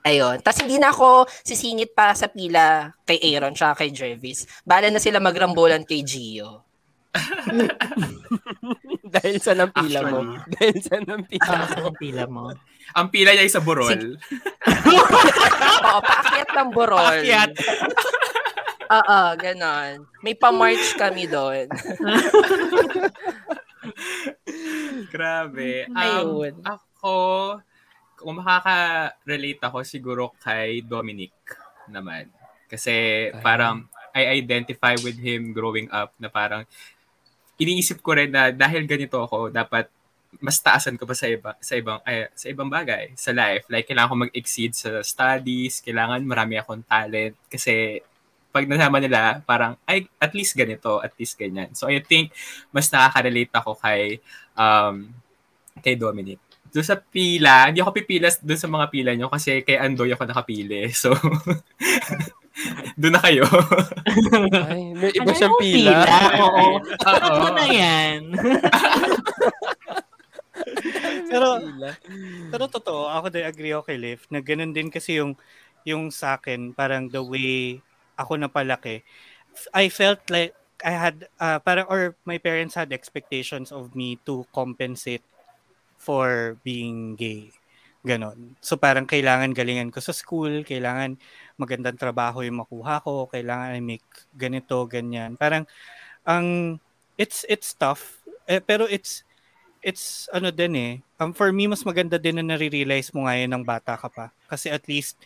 [0.03, 0.41] Ayun.
[0.41, 4.49] Tapos hindi na ako sisingit pa sa pila kay Aaron tsaka kay Jervis.
[4.65, 6.65] Bala na sila magrambulan kay Gio.
[9.13, 10.19] Dahil sa ng pila mo.
[10.49, 11.65] Dahil sa ng pila Ah, mo.
[11.69, 12.43] sa pila mo.
[12.93, 13.93] Ang pila niya ay sa burol.
[15.85, 16.99] Oo, paakyat ng burol.
[16.99, 17.51] Paakyat.
[18.93, 20.05] Oo, ganon.
[20.21, 21.69] May pa-march kami doon.
[25.09, 25.89] Grabe.
[25.89, 26.53] Um, Ayun.
[26.61, 27.15] ako,
[28.15, 31.33] kung makaka-relate ako siguro kay Dominic
[31.87, 32.29] naman.
[32.65, 36.65] Kasi parang I identify with him growing up na parang
[37.59, 39.89] iniisip ko rin na dahil ganito ako, dapat
[40.41, 43.69] mas taasan ko pa sa iba sa ibang ay, sa ibang bagay sa life.
[43.69, 48.01] Like kailangan ko mag-exceed sa studies, kailangan marami akong talent kasi
[48.53, 51.73] pag nasama nila, parang, ay, at least ganito, at least ganyan.
[51.73, 52.29] So, I think,
[52.69, 54.21] mas nakaka-relate ako kay,
[54.53, 55.09] um,
[55.81, 56.37] kay Dominic.
[56.69, 60.29] Doon sa pila, hindi ako pipila doon sa mga pila nyo kasi kay Andoy ako
[60.29, 60.85] nakapili.
[60.93, 61.17] So,
[63.01, 63.43] doon na kayo.
[64.69, 65.93] Ay, may iba Ano siyang yung pila.
[66.43, 66.65] Oo.
[66.79, 67.33] Oo.
[67.41, 68.19] Ano na yan?
[71.33, 71.89] Pero pero,
[72.53, 75.33] pero totoo, ako din agree ako kay Liv, na ganun din kasi yung,
[75.81, 77.81] yung sa akin, parang the way
[78.21, 79.01] ako napalaki.
[79.73, 80.53] I felt like
[80.85, 85.25] I had, uh, parang, or my parents had expectations of me to compensate
[85.97, 87.49] for being gay.
[88.03, 88.59] Ganon.
[88.59, 91.15] So parang kailangan galingan ko sa school, kailangan
[91.59, 95.37] magandang trabaho yung makuha ko, kailangan I make ganito, ganyan.
[95.37, 95.65] Parang
[96.25, 96.77] ang
[97.19, 99.23] it's it's tough eh, pero it's
[99.83, 100.93] it's ano din eh.
[101.19, 104.71] Um, for me mas maganda din na nare-realize mo ngayon ng bata ka pa kasi
[104.71, 105.19] at least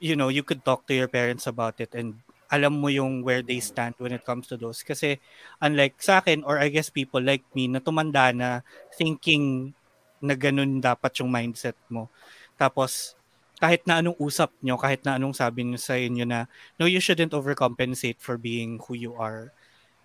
[0.00, 3.42] you know, you could talk to your parents about it and alam mo yung where
[3.42, 4.84] they stand when it comes to those.
[4.86, 5.18] Kasi
[5.58, 8.62] unlike sa akin or I guess people like me na tumanda na
[8.94, 9.74] thinking
[10.22, 12.06] na ganun dapat yung mindset mo.
[12.54, 13.18] Tapos,
[13.56, 16.44] kahit na anong usap nyo, kahit na anong sabi nyo sa inyo na,
[16.76, 19.48] no, you shouldn't overcompensate for being who you are.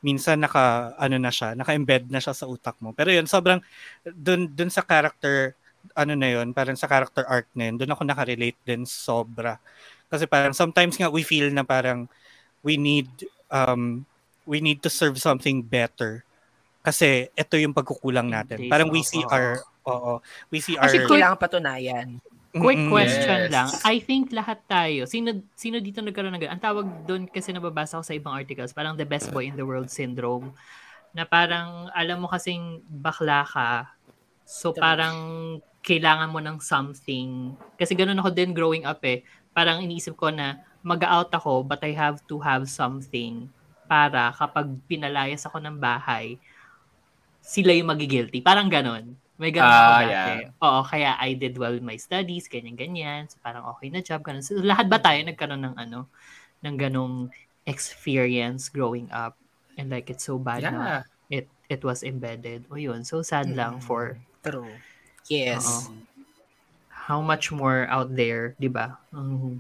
[0.02, 2.96] Minsan naka, ano na siya, naka-embed na siya sa utak mo.
[2.96, 3.60] Pero yun, sobrang,
[4.08, 5.54] dun, dun sa character,
[5.94, 9.60] ano na yun, parang sa character arc na yun, dun ako nakarelate din sobra.
[10.08, 12.08] Kasi parang sometimes nga we feel na parang
[12.64, 13.12] we need,
[13.52, 14.08] um,
[14.48, 16.24] we need to serve something better
[16.82, 18.66] kasi ito yung pagkukulang natin.
[18.66, 20.22] Parang we see our Oo.
[20.54, 20.86] We see our...
[20.86, 22.08] Actually, kailangan patunayan.
[22.52, 23.52] Quick question Yes.
[23.52, 23.70] lang.
[23.88, 26.56] I think lahat tayo, sino, sino dito nagkaroon ng ganun?
[26.60, 29.64] Ang tawag doon kasi nababasa ko sa ibang articles, parang the best boy in the
[29.64, 30.52] world syndrome.
[31.16, 33.96] Na parang, alam mo kasing bakla ka,
[34.44, 35.16] so parang
[35.80, 37.56] kailangan mo ng something.
[37.80, 39.24] Kasi ganun ako din growing up eh.
[39.56, 43.48] Parang iniisip ko na mag-out ako, but I have to have something
[43.88, 46.36] para kapag pinalayas ako ng bahay,
[47.42, 48.44] sila yung magigilty.
[48.44, 49.16] Parang ganun.
[49.42, 50.14] May ganun ako Ah, dati.
[50.46, 50.62] yeah.
[50.62, 53.26] Oo, kaya I did well in my studies, ganyan-ganyan.
[53.26, 54.46] So, parang okay na job, ganun.
[54.46, 56.06] So, lahat ba tayo nagkaroon ng ano,
[56.62, 57.34] ng ganong
[57.66, 59.34] experience growing up?
[59.82, 61.02] And like, it's so bad na Yeah.
[61.34, 62.70] it it was embedded.
[62.70, 64.22] O yun, so sad lang for...
[64.46, 64.70] True.
[65.26, 65.66] Yes.
[65.90, 66.06] Oo.
[67.02, 68.94] how much more out there, di ba?
[69.12, 69.58] Ang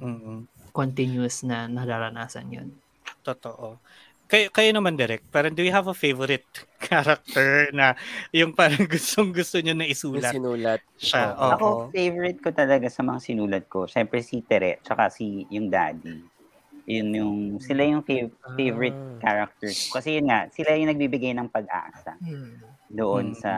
[0.72, 2.70] continuous na nararanasan yun.
[3.26, 3.82] Totoo.
[4.32, 6.48] Kayo, kayo naman, Derek, parang do you have a favorite
[6.88, 8.00] character na
[8.32, 10.32] yung parang gustong gusto nyo na isulat?
[10.32, 10.80] sinulat.
[10.96, 11.52] Siya, oo.
[11.52, 16.24] Ako, favorite ko talaga sa mga sinulat ko, syempre si Tere, tsaka si yung daddy.
[16.88, 19.92] Yun yung, sila yung fav- favorite characters.
[19.92, 22.16] Kasi yun nga, sila yung nagbibigay ng pag-asa
[22.92, 23.56] doon sa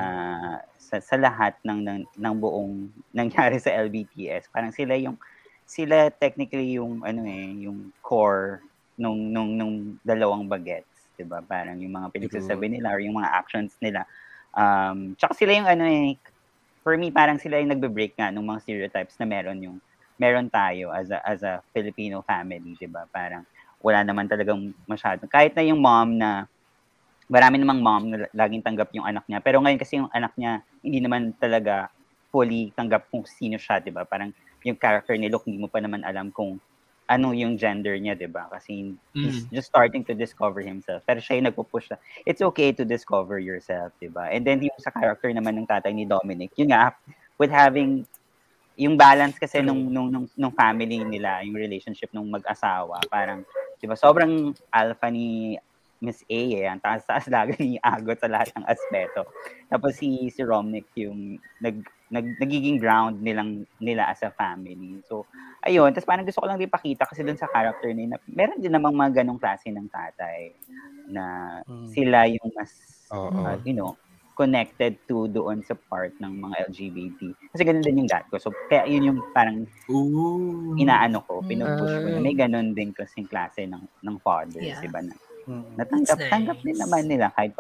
[0.78, 4.50] sa sa lahat ng ng, ng buong nangyari sa LBTS.
[4.50, 5.22] Parang sila yung
[5.70, 9.76] sila technically yung ano eh, yung core nung nung nung
[10.06, 11.42] dalawang bagets, 'di ba?
[11.42, 14.06] Parang yung mga pinagsasabi nila or yung mga actions nila.
[14.54, 16.18] Um, tsaka sila yung ano eh,
[16.86, 19.78] for me parang sila yung nagbe-break nga ng mga stereotypes na meron yung
[20.22, 23.10] meron tayo as a as a Filipino family, 'di ba?
[23.10, 23.46] Parang
[23.84, 25.28] wala naman talagang masyado.
[25.28, 26.48] Kahit na yung mom na
[27.28, 29.40] marami namang mom na laging tanggap yung anak niya.
[29.44, 31.92] Pero ngayon kasi yung anak niya, hindi naman talaga
[32.32, 34.08] fully tanggap kung sino siya, di ba?
[34.08, 34.32] Parang
[34.64, 36.58] yung character ni Luke, hindi mo pa naman alam kung
[37.14, 38.50] ano yung gender niya, di ba?
[38.50, 39.54] Kasi he's Mm.
[39.54, 41.06] just starting to discover himself.
[41.06, 44.34] Pero siya yung nagpo-push na, it's okay to discover yourself, di ba?
[44.34, 46.98] And then yung sa character naman ng tatay ni Dominic, yun nga,
[47.38, 48.10] with having
[48.74, 53.46] yung balance kasi nung, nung, nung, nung family nila, yung relationship nung mag-asawa, parang,
[53.78, 55.54] di ba, sobrang alpha ni
[56.04, 56.68] Miss A eh.
[56.68, 59.24] Ang taas-taas lagi ni Agot sa lahat ng aspeto.
[59.72, 61.80] Tapos si, si Romnick yung nag,
[62.12, 65.00] nag, nagiging ground nilang, nila as a family.
[65.08, 65.24] So,
[65.64, 65.96] ayun.
[65.96, 68.94] Tapos parang gusto ko lang din pakita kasi dun sa character nila, meron din namang
[68.94, 70.52] mga ganong klase ng tatay
[71.08, 71.24] na
[71.88, 72.72] sila yung mas,
[73.10, 73.96] uh, you know,
[74.34, 77.20] connected to doon sa part ng mga LGBT.
[77.54, 78.42] Kasi ganun din yung dad ko.
[78.42, 79.70] So, kaya yun yung parang
[80.74, 82.08] inaano ko, pinupush ko.
[82.10, 84.82] na May ganun din kasing klase ng, ng fathers, Yeah.
[84.82, 85.06] diba?
[85.06, 85.76] Na, Mm.
[85.76, 86.32] natanggap, nice.
[86.32, 87.52] tanggap din naman nila kahit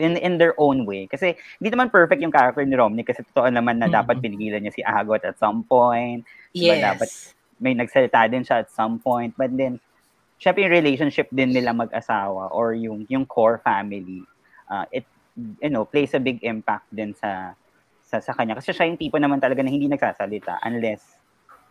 [0.00, 1.04] in, in their own way.
[1.04, 4.72] Kasi hindi naman perfect yung character ni Romney kasi totoo naman na dapat pinigilan niya
[4.72, 6.24] si Agot at some point.
[6.56, 6.72] Diba?
[6.72, 6.80] Yes.
[6.80, 7.08] Dapat
[7.60, 9.36] may nagsalita din siya at some point.
[9.36, 9.76] But then,
[10.40, 14.24] syempre yung relationship din nila mag-asawa or yung yung core family,
[14.72, 15.04] uh, it
[15.36, 17.52] you know, plays a big impact din sa
[18.02, 18.56] sa, sa kanya.
[18.56, 21.04] Kasi siya yung tipo naman talaga na hindi nagsasalita unless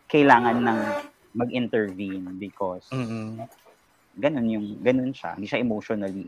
[0.06, 0.80] kailangan ng
[1.32, 3.40] mag-intervene because Mm-mm.
[4.18, 5.36] Ganun yung ganun siya.
[5.36, 6.28] Hindi siya emotionally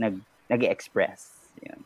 [0.00, 0.18] nag
[0.50, 1.50] nag-express.
[1.62, 1.80] Yun.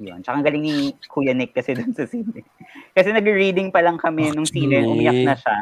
[0.00, 0.20] Yun.
[0.20, 0.74] Tsaka ang galing ni
[1.08, 2.28] Kuya Nick kasi dun sa scene.
[2.96, 4.92] Kasi nag-reading pa lang kami nung scene, Actually.
[4.92, 5.56] umiyak na siya.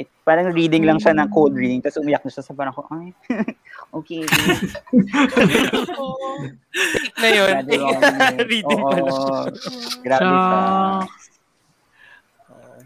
[0.00, 2.88] It, parang reading lang siya ng code reading, tapos umiyak na siya sa parang ko,
[2.88, 3.12] ay,
[3.98, 4.24] okay.
[7.20, 7.54] na yun.
[8.48, 8.88] Reading Oo.
[8.88, 9.36] pala siya.
[10.00, 10.60] Grabe siya.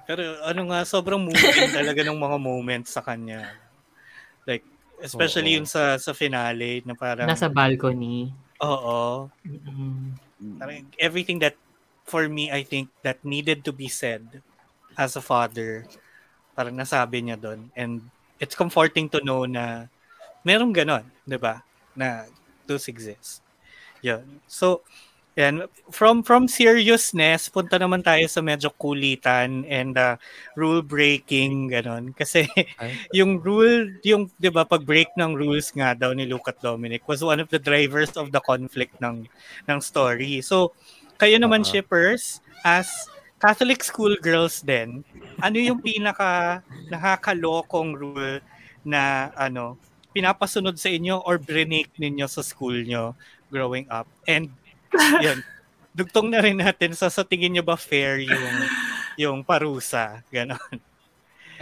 [0.05, 3.47] Pero ano nga, sobrang moving talaga ng mga moments sa kanya.
[4.45, 4.67] Like,
[5.03, 5.57] especially Oo.
[5.63, 7.27] yun sa sa finale na parang...
[7.27, 8.31] Nasa balcony.
[8.63, 9.31] Oo.
[9.43, 10.59] Mm.
[10.61, 11.57] Parang everything that
[12.05, 14.45] for me, I think that needed to be said
[14.95, 15.89] as a father.
[16.53, 17.73] Parang nasabi niya doon.
[17.75, 18.05] And
[18.39, 19.89] it's comforting to know na
[20.45, 21.65] merong ganon, di ba?
[21.97, 22.29] Na
[22.69, 23.41] those exist.
[24.05, 24.45] Yun.
[24.45, 24.85] So,
[25.35, 25.67] yan.
[25.91, 30.15] From, from seriousness, punta naman tayo sa medyo kulitan and uh,
[30.55, 32.15] rule breaking, ganon.
[32.15, 32.47] Kasi
[33.19, 37.23] yung rule, yung, di ba, pag-break ng rules nga daw ni Luke at Dominic was
[37.23, 39.27] one of the drivers of the conflict ng,
[39.67, 40.41] ng story.
[40.43, 40.73] So,
[41.19, 41.83] kayo naman, Uh-huh.
[41.83, 42.89] shippers, as
[43.39, 45.05] Catholic school girls din,
[45.43, 48.41] ano yung pinaka nakakalokong rule
[48.87, 49.77] na ano
[50.15, 53.13] pinapasunod sa inyo or break ninyo sa school nyo
[53.53, 54.09] growing up?
[54.25, 54.49] And
[55.27, 55.39] yun,
[55.95, 58.55] dugtong na rin natin sa sa tingin nyo ba fair yung
[59.15, 60.59] yung parusa, ganon.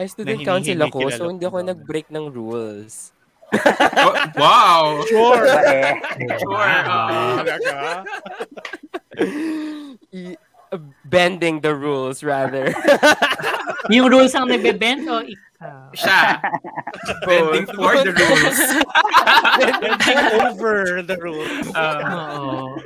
[0.00, 3.12] Ay, student council ako, so hindi ako nag-break ng rules.
[4.40, 5.04] wow!
[5.12, 5.44] Sure.
[5.44, 5.92] Bae.
[6.40, 6.72] Sure.
[7.44, 7.76] Talaga?
[10.16, 10.40] I-
[10.72, 12.72] uh, bending the rules, rather.
[13.92, 15.92] yung rules ang nagbe-bend o ikaw?
[15.92, 16.40] Siya.
[17.28, 18.58] Bending for the rules.
[19.60, 21.68] Bending over the rules.
[21.76, 22.80] Oo.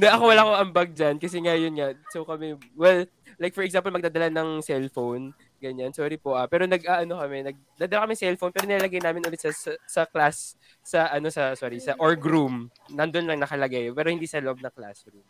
[0.00, 1.92] Hindi, ako wala akong ambag dyan kasi nga yun nga.
[2.08, 3.04] So kami, well,
[3.36, 5.92] like for example, magdadala ng cellphone, ganyan.
[5.92, 6.48] Sorry po ah.
[6.48, 10.56] Pero nag ano kami, nagdadala kami cellphone pero nilalagay namin ulit sa, sa, sa class
[10.80, 12.72] sa ano sa sorry, sa org room.
[12.88, 15.20] Nandun lang nakalagay pero hindi sa loob ng classroom.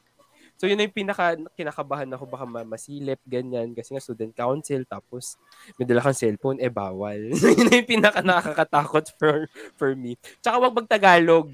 [0.54, 4.87] So yun na yung pinaka kinakabahan ako baka ma- masilip ganyan kasi nga student council
[4.87, 5.35] tapos
[5.80, 7.18] may dala kang cellphone eh bawal.
[7.59, 10.14] yun na yung pinaka nakakatakot for for me.
[10.38, 11.50] Tsaka wag magtagalog.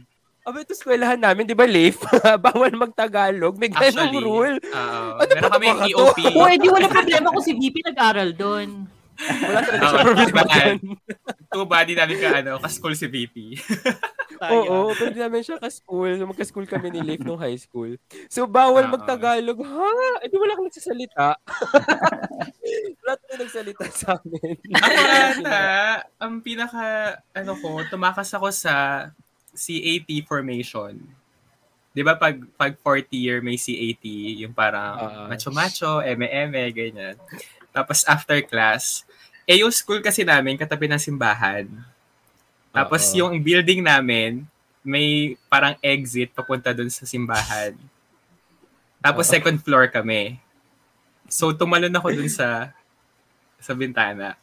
[0.46, 1.98] Aba, ito eskwelahan namin, di ba, Leif?
[2.46, 3.58] Bawal magtagalog.
[3.58, 4.56] May ganong Actually, rule.
[4.62, 5.02] oo.
[5.18, 5.86] Ano Meron ba kami ba to?
[5.90, 6.18] EOP.
[6.38, 8.86] O, edi wala problema kung si VP nag-aral doon.
[9.18, 10.76] Wala talaga Oo, siya problema dyan.
[11.50, 13.58] Too bad, di namin ka, ano, ka-school si VP.
[14.54, 16.14] Oo, pero di namin siya ka-school.
[16.14, 17.98] So, magka-school kami ni Leif nung high school.
[18.30, 18.94] So, bawal Oo.
[18.94, 19.58] magtagalog.
[19.66, 19.90] Ha?
[20.22, 21.42] Eh, di wala kang nagsasalita.
[23.02, 24.62] wala talaga nagsalita sa amin.
[24.78, 25.00] Ako
[25.42, 25.62] ata,
[26.22, 29.10] ang pinaka, ano ko, tumakas ako sa
[29.56, 30.94] CAT formation.
[31.90, 34.04] Di ba pag, pag 40 year may CAT,
[34.36, 35.26] yung parang Ah.
[35.26, 37.16] macho-macho, eme-eme, ganyan.
[37.72, 39.02] Tapos after class,
[39.48, 41.64] eh yung school kasi namin katabi ng simbahan.
[42.68, 43.24] Tapos Oo.
[43.24, 44.44] yung building namin,
[44.84, 47.72] may parang exit papunta dun sa simbahan.
[49.00, 49.32] Tapos Oo.
[49.32, 50.36] second floor kami.
[51.26, 52.70] So tumalon ako dun sa
[53.56, 54.36] sa bintana.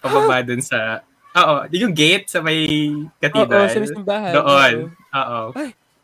[0.00, 1.04] Pababa dun sa
[1.36, 2.64] Oo, yung gate sa may
[3.20, 3.68] cathedral.
[3.68, 4.32] Oo, sa may simbahan.
[4.32, 4.74] Doon.
[4.92, 5.40] Oo.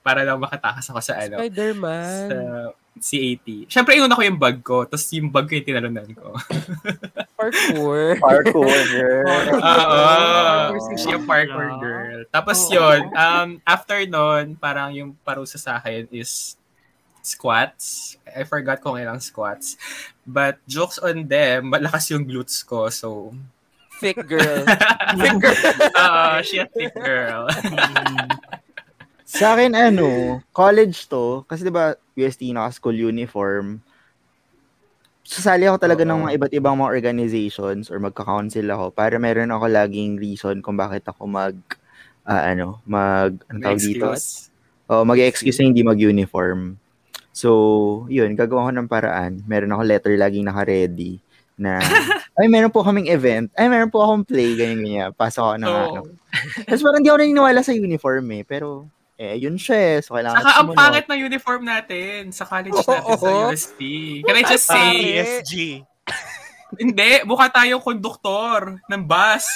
[0.03, 1.41] Para lang makatakas ako sa ano.
[1.41, 2.29] Spider-Man.
[2.29, 2.39] Sa
[2.93, 3.47] CAT.
[3.73, 4.85] Siyempre, inuna ko yung bag ko.
[4.85, 6.37] Tapos yung bag ko yung tinalunan ko.
[7.41, 8.21] Parkour.
[8.21, 9.25] Parkour, girl.
[9.57, 10.03] Oo.
[10.77, 12.21] Parkour Siya parkour girl.
[12.29, 12.75] Tapos Oo.
[12.77, 16.61] yun, um, after nun, parang yung parusa sa akin is
[17.25, 18.19] squats.
[18.29, 19.81] I forgot kung ilang squats.
[20.29, 22.93] But jokes on them, malakas yung glutes ko.
[22.93, 23.33] So,
[24.03, 24.67] Thick girl.
[25.15, 25.63] Thick girl.
[26.03, 27.47] Oo, she a thick girl.
[29.33, 33.81] Sa akin, ano, college to, kasi diba, UST naka-school uniform,
[35.23, 39.71] sasali ako talaga ng mga iba't ibang mga organizations or magka-council ako para meron ako
[39.71, 41.57] laging reason kung bakit ako mag,
[42.27, 44.13] ah, ano, mag, ano tawag dito?
[44.91, 46.77] Oh, mag-excuse na hindi mag-uniform.
[47.33, 49.41] So, yun, gagawa ko ng paraan.
[49.49, 51.23] Meron ako letter laging naka-ready
[51.63, 51.79] na,
[52.39, 53.47] ay, meron po kaming event.
[53.55, 55.11] Ay, meron po akong play, ganyan, ganyan.
[55.15, 55.79] Pasok ako ng, Oo.
[55.79, 56.01] ano.
[56.67, 58.43] Tapos parang hindi ako naniniwala sa uniform eh.
[58.43, 58.91] Pero,
[59.23, 59.97] eh, yun siya eh.
[60.03, 63.55] So, kailangan Saka ang pangit ng uniform natin sa college natin sa Oo.
[63.55, 63.81] UST.
[64.27, 65.87] Can I just say, PSG.
[66.83, 69.47] hindi, mukha tayong konduktor ng bus.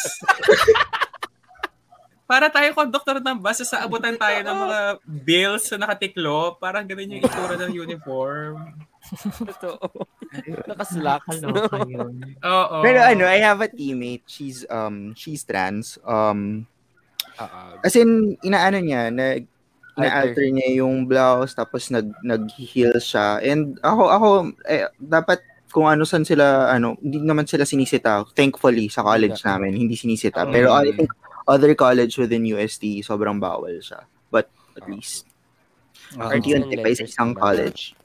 [2.30, 7.18] Para tayo konduktor ng bus, sa abutan tayo ng mga bills na nakatiklo, parang ganun
[7.18, 8.74] yung itsura ng uniform.
[9.52, 9.86] Totoo.
[10.66, 11.40] Nakaslacks.
[11.86, 12.36] Yun.
[12.42, 12.76] Oo.
[12.82, 14.26] Pero ano, I have a teammate.
[14.26, 15.98] She's, um, she's trans.
[16.06, 16.66] Um,
[17.84, 19.46] as in, inaano niya, nag,
[19.96, 23.40] na-alter niya yung blouse, tapos nag, nag-heal siya.
[23.40, 24.28] And ako, ako,
[24.68, 25.40] eh, dapat
[25.72, 28.24] kung ano san sila, ano, hindi naman sila sinisita.
[28.32, 30.44] Thankfully, sa college namin, hindi sinisita.
[30.48, 31.12] Pero I think
[31.48, 34.04] other college within UST, sobrang bawal siya.
[34.28, 35.24] But at least,
[36.14, 36.30] Ah.
[36.30, 37.98] aren't you pa sa isang college?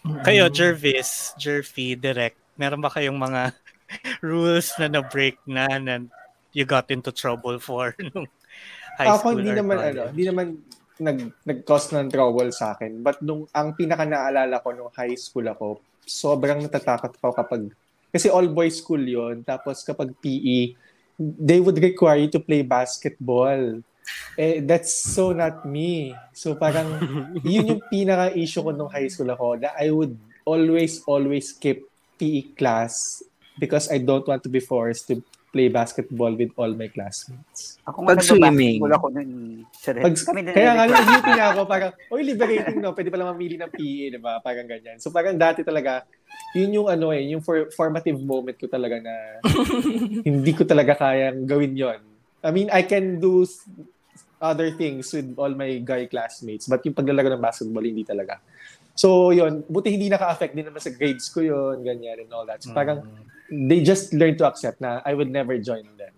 [0.00, 3.52] Kayo, Jervis, Jerfy, Direct, meron ba kayong mga
[4.24, 6.04] rules na na-break na na
[6.52, 8.26] you got into trouble for nung
[8.98, 9.96] high Ako school hindi or naman college?
[9.96, 10.46] ano, hindi naman
[11.00, 11.18] nag
[11.48, 13.00] nag-cause ng trouble sa akin.
[13.00, 17.62] But nung ang pinaka naalala ko nung high school ako, sobrang natatakot ako kapag
[18.12, 19.40] kasi all boys school 'yon.
[19.40, 20.76] Tapos kapag PE,
[21.16, 23.80] they would require you to play basketball.
[24.38, 26.14] Eh, that's so not me.
[26.32, 26.88] So parang,
[27.44, 31.84] yun yung pinaka-issue ko nung high school ako, that I would always, always skip
[32.20, 33.22] PE class
[33.58, 35.20] because I don't want to be forced to
[35.50, 37.82] play basketball with all my classmates.
[37.82, 38.78] Ako Pag swimming.
[38.78, 39.66] Wala ko nun.
[39.74, 40.06] Sarap.
[40.06, 42.94] Pag, Kami din kaya nga, nag- nag-duty na ako, parang, oy, liberating, no?
[42.94, 44.38] Pwede pala mamili ng PE, di ba?
[44.38, 45.02] Parang ganyan.
[45.02, 46.06] So, parang dati talaga,
[46.54, 49.42] yun yung ano eh, yung for, formative moment ko talaga na
[50.30, 52.00] hindi ko talaga kayang gawin yon.
[52.42, 53.46] I mean, I can do
[54.40, 58.40] other things with all my guy classmates, but yung paglalaro ng basketball, hindi talaga.
[58.96, 62.64] So, yun, buti hindi naka-affect din naman sa grades ko yun, ganyan and all that.
[62.64, 63.04] So, parang,
[63.50, 66.14] they just learn to accept na I would never join them.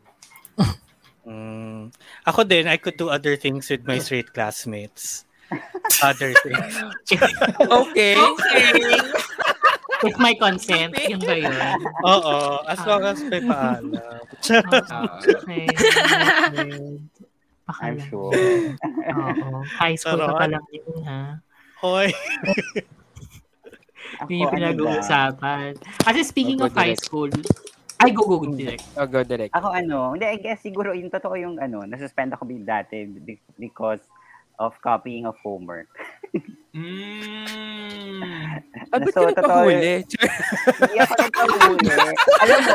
[1.23, 1.95] Mm.
[2.27, 5.23] Ako din, I could do other things with my straight classmates.
[6.03, 6.75] Other things.
[7.63, 8.19] Okay.
[8.19, 8.73] Okay.
[10.03, 11.55] With my consent, yun ba yun?
[12.03, 13.95] Oo, as long as may paalam.
[17.73, 17.89] Okay.
[17.89, 18.35] I'm sure.
[18.35, 19.49] Oo.
[19.65, 20.41] High school ka Sarap.
[20.43, 21.39] pa lang yun, ha?
[21.81, 22.11] Hoy.
[24.29, 25.79] Yun yung ano pinag-uusapan.
[26.05, 27.31] Kasi speaking of high school,
[28.03, 28.83] ay, go, go, go, direct.
[28.99, 29.55] Oh, go direct.
[29.55, 33.39] Ako ano, hindi, I guess siguro yung totoo yung ano, nasuspend ako din dati be-
[33.55, 34.03] because
[34.59, 35.89] of copying of homework.
[38.23, 38.61] Ah,
[38.93, 39.95] ba't So, ka totoo nagpahuli?
[40.81, 41.93] Hindi ako nagpahuli.
[42.43, 42.73] Alam mo,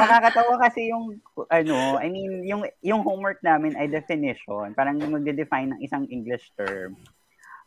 [0.00, 1.04] nakakatawa kasi yung,
[1.52, 4.72] ano, I mean, yung, yung homework namin ay definition.
[4.72, 6.96] Parang magde-define ng isang English term.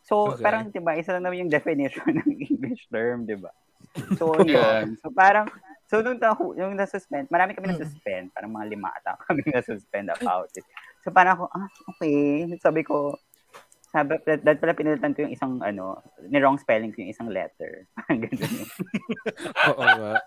[0.05, 0.45] So, Okay.
[0.45, 3.49] parang, di ba, isa lang naman yung definition ng English term, di ba?
[4.17, 4.85] So, Yeah.
[4.85, 4.97] yun.
[5.01, 5.49] So, parang,
[5.89, 8.29] so, nung, tahu, yung nasuspend, marami kami nasuspend.
[8.33, 10.65] Parang mga lima ata kami nasuspend about it.
[11.05, 12.49] So, parang ako, ah, okay.
[12.57, 13.13] Sabi ko,
[13.93, 17.85] sabi, that pala pinalitan ko yung isang, ano, ni-wrong spelling ko yung isang letter.
[17.95, 18.65] Parang ganun.
[19.69, 20.17] Oo nga.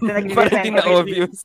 [0.00, 1.44] So, Parang na obvious.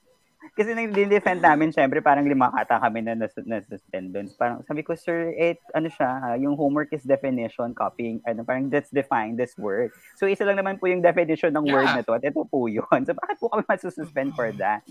[0.60, 4.28] Kasi nag-defend namin, syempre, parang lima kata kami na nas- nasuspend doon.
[4.36, 8.68] Parang sabi ko, sir, eh, ano siya, ha, yung homework is definition, copying, ano, parang
[8.68, 9.88] let's define this word.
[10.20, 11.96] So, isa lang naman po yung definition ng word Yeah.
[11.96, 12.84] na to at ito po yun.
[13.08, 14.84] So, bakit po kami masususpend for that?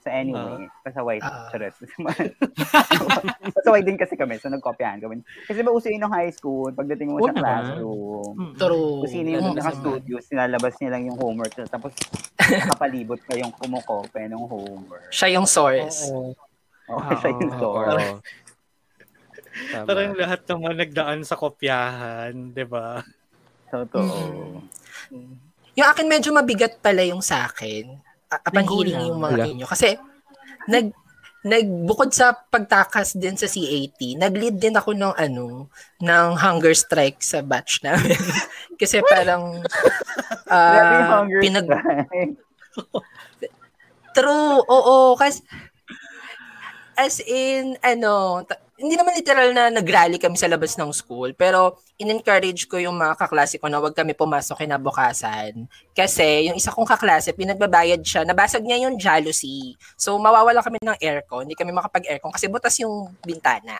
[0.00, 1.20] So, anyway, pasaway.
[1.52, 1.76] Charot.
[3.60, 4.40] pasaway din kasi kami.
[4.40, 5.20] So, nagkopyahan kami.
[5.44, 9.04] Kasi ba uso yun ng high school, pagdating mo Oo sa classroom, True.
[9.04, 11.52] kung sino yung naka-studio, sinalabas niya lang yung homework.
[11.68, 11.92] Tapos,
[12.54, 15.08] nakapalibot pa yung kumukope ng homework.
[15.08, 16.08] Siya yung source.
[16.08, 16.36] Oo.
[16.90, 18.20] Oo, siya yung source.
[19.68, 19.84] Tama.
[19.84, 23.04] Parang lahat naman nagdaan sa kopyahan, di ba?
[23.68, 24.60] Totoo.
[25.72, 27.96] Yung akin medyo mabigat pala yung sa akin.
[28.28, 29.48] A- Upon hearing yung mga Wala.
[29.48, 29.66] inyo.
[29.68, 29.96] Kasi,
[30.68, 30.92] nag,
[31.42, 35.68] nagbukod sa pagtakas din sa CAT, nag-lead din ako ng ano,
[36.00, 38.16] ng hunger strike sa batch namin.
[38.80, 39.60] Kasi parang
[40.52, 41.66] ah, Grabe yung hunger pinag.
[44.16, 45.40] True, oo, kasi
[46.96, 51.78] as in ano, ta- hindi naman literal na nag-rally kami sa labas ng school, pero
[51.96, 55.70] in-encourage ko yung mga kaklase ko na wag kami pumasok kinabukasan.
[55.94, 59.78] Kasi yung isa kong kaklase, pinagbabayad siya, nabasag niya yung jealousy.
[59.94, 63.78] So mawawala kami ng aircon, hindi kami makapag-aircon kasi butas yung bintana.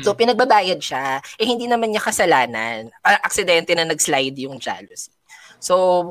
[0.00, 2.88] So pinagbabayad siya, eh hindi naman niya kasalanan.
[3.02, 5.11] Ah, aksidente na nag-slide yung jealousy.
[5.62, 6.10] So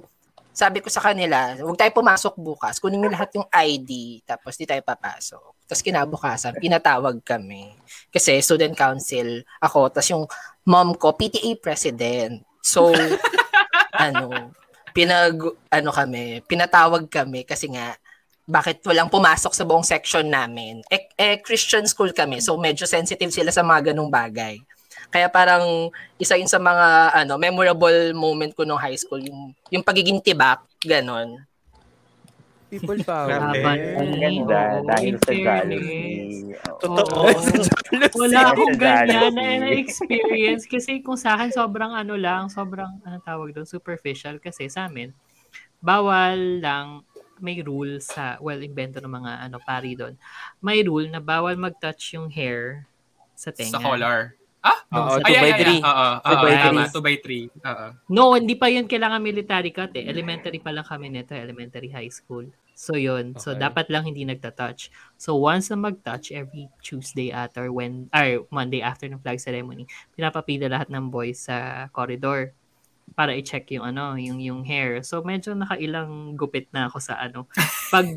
[0.52, 2.76] sabi ko sa kanila, huwag tayo pumasok bukas.
[2.84, 5.64] Kunin niyo lahat yung ID, tapos di tayo papasok.
[5.64, 7.72] Tapos kinabukasan, pinatawag kami.
[8.12, 10.26] Kasi student council ako, tapos yung
[10.68, 12.44] mom ko, PTA president.
[12.60, 12.92] So,
[13.96, 14.52] ano,
[14.92, 15.40] pinag,
[15.72, 17.96] ano kami, pinatawag kami kasi nga,
[18.44, 20.84] bakit walang pumasok sa buong section namin.
[20.92, 24.60] Eh, eh, Christian school kami, so medyo sensitive sila sa mga ganong bagay.
[25.12, 29.84] Kaya parang isa yun sa mga ano memorable moment ko nung high school yung yung
[29.84, 31.44] pagiging tibak ganon.
[32.72, 33.60] People Grabe.
[33.60, 34.00] power.
[34.00, 36.56] Ang ganda, dahil sa jealousy.
[36.56, 36.80] Oo.
[36.88, 37.28] Totoo.
[38.16, 43.52] Wala akong ganyan na experience kasi kung sa akin sobrang ano lang, sobrang ano tawag
[43.52, 45.12] doon, superficial kasi sa amin
[45.82, 47.02] bawal lang
[47.42, 50.14] may rule sa well invento ng mga ano pari doon.
[50.62, 52.86] May rule na bawal mag-touch yung hair
[53.34, 53.82] sa tenga.
[53.82, 54.38] Sa collar.
[54.62, 54.78] Ah?
[54.94, 55.80] Oo, Ay, two ay, by ay, three.
[55.80, 55.90] ay.
[55.90, 56.82] Oo, Two oo, by tama.
[56.86, 56.94] three.
[56.94, 57.66] 2 by 3.
[57.66, 57.86] Oo.
[58.08, 60.06] No, hindi pa yun kailangan military cut eh.
[60.06, 62.46] Elementary pa lang kami nito, elementary high school.
[62.72, 63.62] So yun, so Okay.
[63.62, 64.90] dapat lang hindi nagta-touch.
[65.16, 69.86] So once na mag-touch every Tuesday at or when or Monday after ng flag ceremony,
[70.14, 72.54] pinapapila lahat ng boys sa corridor
[73.14, 75.02] para i-check yung ano, yung yung hair.
[75.02, 77.46] So medyo nakailang gupit na ako sa ano.
[77.94, 78.08] Pag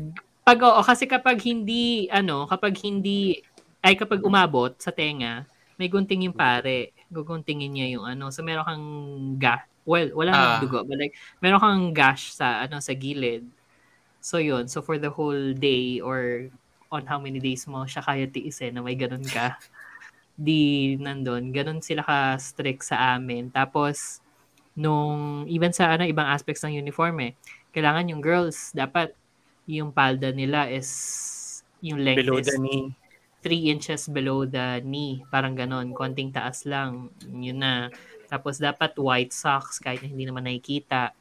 [0.41, 3.41] pag oo, kasi kapag hindi ano, kapag hindi
[3.81, 5.45] ay kapag umabot sa tenga,
[5.75, 6.91] may gunting yung pare.
[7.11, 8.31] Guguntingin niya yung ano.
[8.31, 8.85] So meron kang
[9.39, 9.55] ga.
[9.85, 10.39] Well, wala Ah.
[10.57, 11.13] nang dugo, but like
[11.43, 13.45] meron kang gash sa ano sa gilid.
[14.23, 16.49] So yun, so for the whole day or
[16.89, 19.55] on how many days mo siya kaya tiisin na may ganun ka.
[20.35, 21.55] di nandun.
[21.55, 23.47] Ganon sila ka-strict sa amin.
[23.47, 24.19] Tapos,
[24.75, 27.31] nung, even sa ano, ibang aspects ng uniform eh,
[27.71, 29.15] kailangan yung girls, dapat
[29.65, 32.91] yung palda nila is, yung length Below is the knee.
[33.45, 35.21] 3 inches below the knee.
[35.29, 35.93] Parang ganon.
[35.93, 37.13] Konting taas lang.
[37.23, 37.93] Yun na.
[38.25, 41.13] Tapos dapat white socks kahit na hindi naman nakikita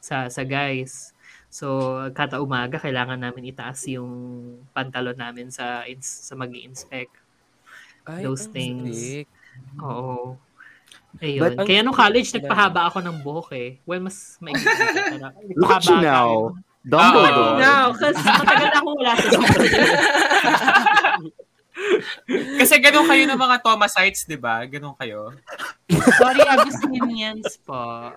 [0.00, 1.12] sa sa guys.
[1.46, 1.68] So,
[2.10, 4.08] kada umaga kailangan namin itaas yung
[4.72, 7.12] pantalon namin sa ins- sa magi-inspect.
[8.04, 8.96] Ay, Those ang things.
[8.96, 9.32] strict.
[9.80, 10.36] Oo.
[11.16, 11.40] Ayun.
[11.56, 13.70] But- Kaya nung college, Ang- nagpahaba ako ng buhok eh.
[13.84, 14.64] Well, mas maigit
[15.60, 16.56] Look at you now.
[16.86, 17.58] Dumbledore.
[17.58, 19.26] Now, kasi matagal na akong wala sa
[22.60, 24.64] Kasi ganun kayo ng mga Thomasites, di ba?
[24.66, 25.32] Ganun kayo.
[26.18, 28.10] Sorry, Agustinians po.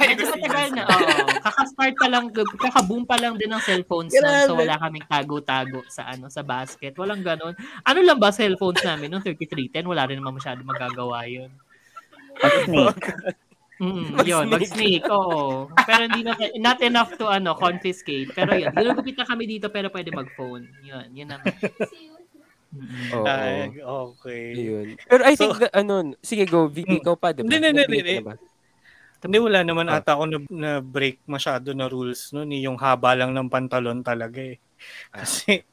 [0.00, 1.26] Medyo matagal na, oo.
[1.42, 6.06] Kakastart pa lang, kakaboom pa lang din ng cellphones nun, so wala kaming tago-tago sa
[6.12, 6.94] ano sa basket.
[6.94, 7.52] Walang ganon.
[7.82, 9.84] Ano lang ba cellphones namin nung 3310?
[9.84, 11.50] Wala rin naman masyado magagawa yun.
[12.38, 13.36] Pag-snake.
[13.76, 14.28] Mm, Mag-snake.
[14.32, 15.68] yun, mag-snake, oo.
[15.84, 18.32] Pero hindi na, not enough to ano, confiscate.
[18.32, 20.64] Pero yun, ginugupit na kami dito pero pwede mag-phone.
[20.80, 21.52] Yun, yun naman.
[23.12, 23.24] Oo.
[23.24, 24.44] Ay, okay.
[24.52, 24.86] Yun.
[25.00, 27.48] Pero I think, So- that, ano, sige go, Vicky, ikaw pa, di ba?
[27.48, 28.22] Hindi, hindi, hindi,
[29.20, 29.38] hindi.
[29.42, 29.98] wala naman Ah.
[29.98, 32.52] ata ako na, na break masyado na rules noon.
[32.54, 34.56] Yung haba lang ng pantalon talaga eh.
[35.10, 35.64] Kasi,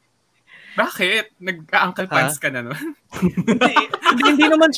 [0.74, 1.38] Bakit?
[1.38, 2.74] Nag-ankle pants ka na nun?
[3.14, 3.72] hindi,
[4.10, 4.70] hindi, hindi naman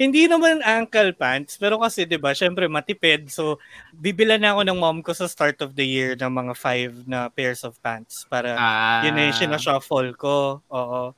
[0.00, 3.60] hindi naman ankle pants pero kasi 'di ba syempre matipid so
[3.92, 7.28] bibilan na ako ng mom ko sa start of the year ng mga five na
[7.28, 9.04] pairs of pants para Ah.
[9.04, 11.12] yun na yung sinashuffle ko oo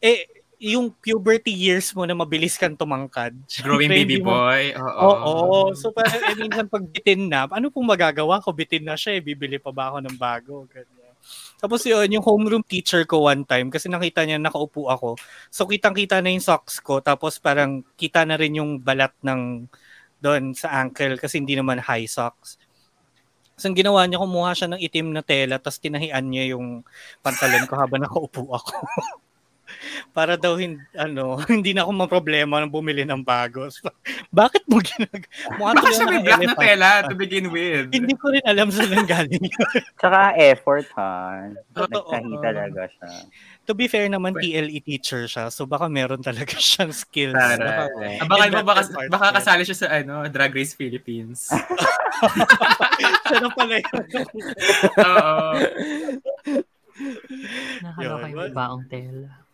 [0.00, 0.26] eh
[0.56, 4.72] yung puberty years mo na mabilis kang tumangkad Growing baby mo- boy.
[4.72, 5.08] Oo.
[5.12, 5.58] Oo.
[5.76, 8.56] So, parang eh, minsan pag bitin na, ano pong magagawa ko?
[8.56, 9.22] Bitin na siya eh.
[9.22, 10.64] Bibili pa ba ako ng bago?
[10.72, 11.12] Ganyan.
[11.56, 15.20] Tapos yun, yung homeroom teacher ko one time, kasi nakita niya nakaupo ako.
[15.52, 17.04] So, kitang-kita na yung socks ko.
[17.04, 19.68] Tapos parang kita na rin yung balat ng
[20.20, 22.56] doon sa ankle kasi hindi naman high socks.
[23.56, 26.84] So, ang ginawa niya, kumuha siya ng itim na tela, tapos tinahian niya yung
[27.24, 28.72] pantalon ko habang nakaupo ako.
[30.10, 33.68] Para daw hindi, ano, hindi na ako maproblema nang bumili ng bago.
[34.32, 35.28] Bakit mo ginag...
[35.60, 37.92] Mukha Baka siya may ng black na tela to begin with.
[37.92, 39.66] Hindi ko rin alam saan nang galing yun.
[40.00, 41.50] Tsaka effort, ha?
[41.74, 42.10] Totoo.
[42.10, 43.10] Nagtahi talaga siya.
[43.66, 45.50] to be fair naman, TLE teacher siya.
[45.50, 47.34] So baka meron talaga siyang skills.
[47.34, 47.90] Tara.
[48.22, 49.12] Abangan mo, baka, department.
[49.12, 51.50] baka kasali siya sa ano, Drag Race Philippines.
[53.26, 53.96] Siya na pala yun.
[55.02, 55.50] Oo.
[57.84, 58.36] Nakaloka Yun.
[58.36, 59.45] yung baong tela.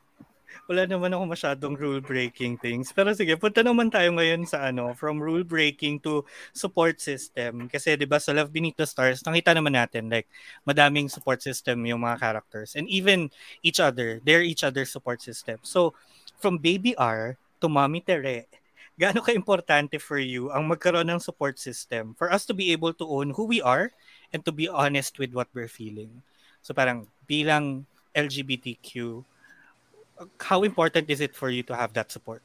[0.73, 2.97] Wala naman ako masyadong rule-breaking things.
[2.97, 6.25] Pero sige, punta naman tayo ngayon sa ano, from rule-breaking to
[6.57, 7.69] support system.
[7.69, 10.25] Kasi 'di ba sa Love Beneath Stars, nakita naman natin like
[10.65, 13.29] madaming support system yung mga characters and even
[13.61, 15.61] each other, they're each other's support system.
[15.61, 15.93] So,
[16.41, 18.49] from Baby R to Mommy Tere,
[18.97, 23.05] gaano ka-importante for you ang magkaroon ng support system for us to be able to
[23.05, 23.93] own who we are
[24.33, 26.25] and to be honest with what we're feeling.
[26.65, 27.85] So parang bilang
[28.17, 29.21] LGBTQ,
[30.41, 32.43] how important is it for you to have that support?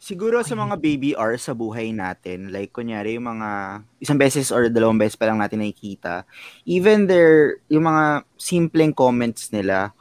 [0.00, 4.72] Siguro sa mga baby R sa buhay natin, like kunyari yung mga isang beses or
[4.72, 6.24] dalawang beses pa lang natin nakikita,
[6.64, 9.92] even their, yung mga simpleng comments nila,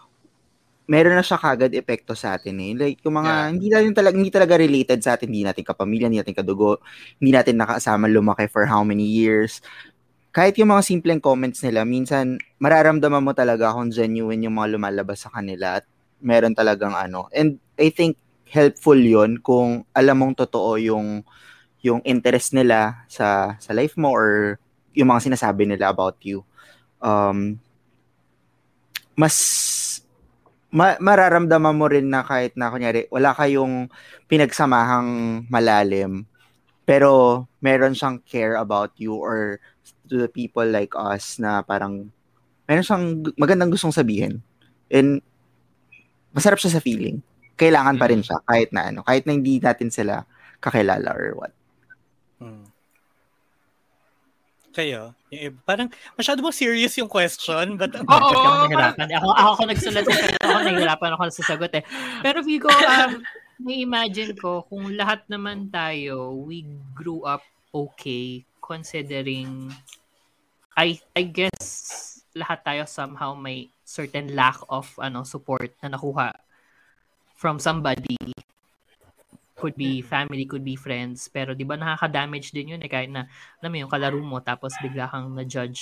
[0.88, 2.74] meron na siya kagad epekto sa atin eh.
[2.80, 6.24] Like yung mga, hindi natin talaga, hindi talaga related sa atin, hindi natin kapamilya, hindi
[6.24, 6.80] natin kadugo,
[7.20, 9.60] hindi natin nakasama lumaki for how many years.
[10.30, 15.26] Kahit yung mga simpleng comments nila, minsan mararamdaman mo talaga kung genuine yung mga lumalabas
[15.26, 15.86] sa kanila at
[16.22, 17.26] meron talagang ano.
[17.34, 18.20] And I think
[18.50, 21.26] helpful yon kung alam mong totoo yung
[21.80, 24.60] yung interest nila sa sa life mo or
[24.94, 26.46] yung mga sinasabi nila about you.
[27.00, 27.58] Um,
[29.18, 29.36] mas
[30.70, 33.90] ma- mararamdaman mo rin na kahit na kunyari wala kayong
[34.30, 36.30] pinagsamahang malalim
[36.90, 39.62] pero meron siyang care about you or
[40.08, 42.10] to the people like us na parang
[42.66, 44.42] meron siyang magandang gustong sabihin
[44.90, 45.22] and
[46.32, 47.22] masarap siya sa feeling
[47.56, 50.24] kailangan pa rin siya kahit na ano kahit na hindi natin sila
[50.60, 51.54] kakilala or what
[52.40, 52.72] Hmm.
[54.72, 55.12] Kayo?
[55.28, 57.76] Yung iba- Parang masyado bang serious yung question?
[57.76, 59.08] But, Oo, oh, ako nahirapan.
[59.12, 61.84] Ako, ako, ako nagsulat pero ako nahihirapan ako sa sagot eh.
[62.24, 63.20] Pero Vigo, um,
[63.60, 66.64] na-imagine ko, kung lahat naman tayo, we
[66.96, 67.44] grew up
[67.76, 69.74] okay, considering,
[70.78, 71.66] I, I guess,
[72.38, 76.30] lahat tayo somehow may certain lack of ano support na nakuha
[77.34, 78.16] from somebody
[79.60, 81.28] could be family, could be friends.
[81.28, 83.28] Pero di ba nakaka-damage din yun eh kahit na
[83.60, 85.82] alam mo yung kalaro mo tapos bigla kang na-judge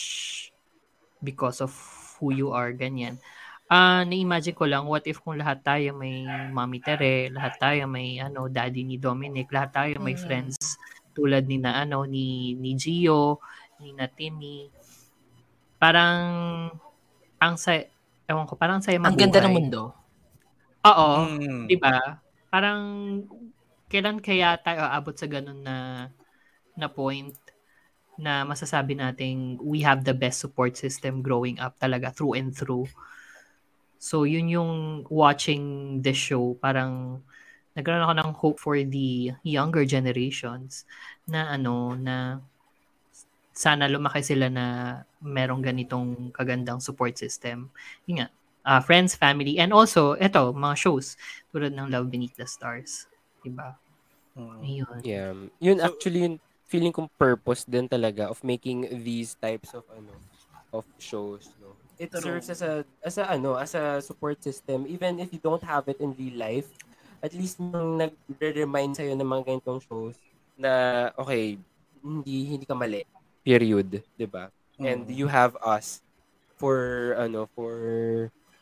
[1.21, 1.69] because of
[2.17, 3.21] who you are, ganyan.
[3.69, 8.17] Ah, na-imagine ko lang, what if kung lahat tayo may Mommy Tere, lahat tayo may
[8.17, 10.23] ano, daddy ni Dominic, lahat tayo may Mm.
[10.23, 10.55] friends
[11.18, 13.41] tulad ni na ano ni ni Gio,
[13.82, 14.70] ni na Timmy.
[15.82, 16.22] Parang
[17.41, 17.74] ang sa
[18.30, 19.97] ewan ko, parang saya Ang ganda ng mundo.
[20.86, 21.65] Oo, Mm.
[21.65, 22.22] 'di ba?
[22.53, 22.82] Parang
[23.89, 26.07] kailan kaya tayo aabot sa ganun na
[26.78, 27.34] na point
[28.18, 32.86] na masasabi nating we have the best support system growing up talaga through and through.
[33.97, 34.74] So yun yung
[35.09, 37.22] watching the show, parang
[37.78, 40.89] nagkaroon ako ng hope for the younger generations
[41.30, 42.41] na ano na
[43.53, 44.65] sana lumaki sila na
[45.21, 47.69] merong ganitong kagandang support system.
[48.05, 48.28] Yun nga,
[48.65, 51.17] ah, friends, family, and also, eto, mga shows
[51.49, 53.09] tulad ng Love Beneath the Stars.
[53.41, 53.78] Diba?
[54.38, 55.01] Ayun.
[55.01, 55.34] Yeah.
[55.57, 56.38] Yun actually yung
[56.69, 60.13] feeling kong purpose din talaga of making these types of ano
[60.69, 61.73] of shows, no.
[61.97, 65.65] It serves as a as a ano, as a support system even if you don't
[65.65, 66.69] have it in real life.
[67.22, 70.18] At least nung nag-remind sa'yo ng mga ganitong shows
[70.57, 71.57] na okay,
[72.01, 73.01] hindi hindi ka mali.
[73.41, 74.53] Period, ba?
[74.78, 75.18] And Mm.
[75.18, 76.01] you have us
[76.57, 77.74] for ano for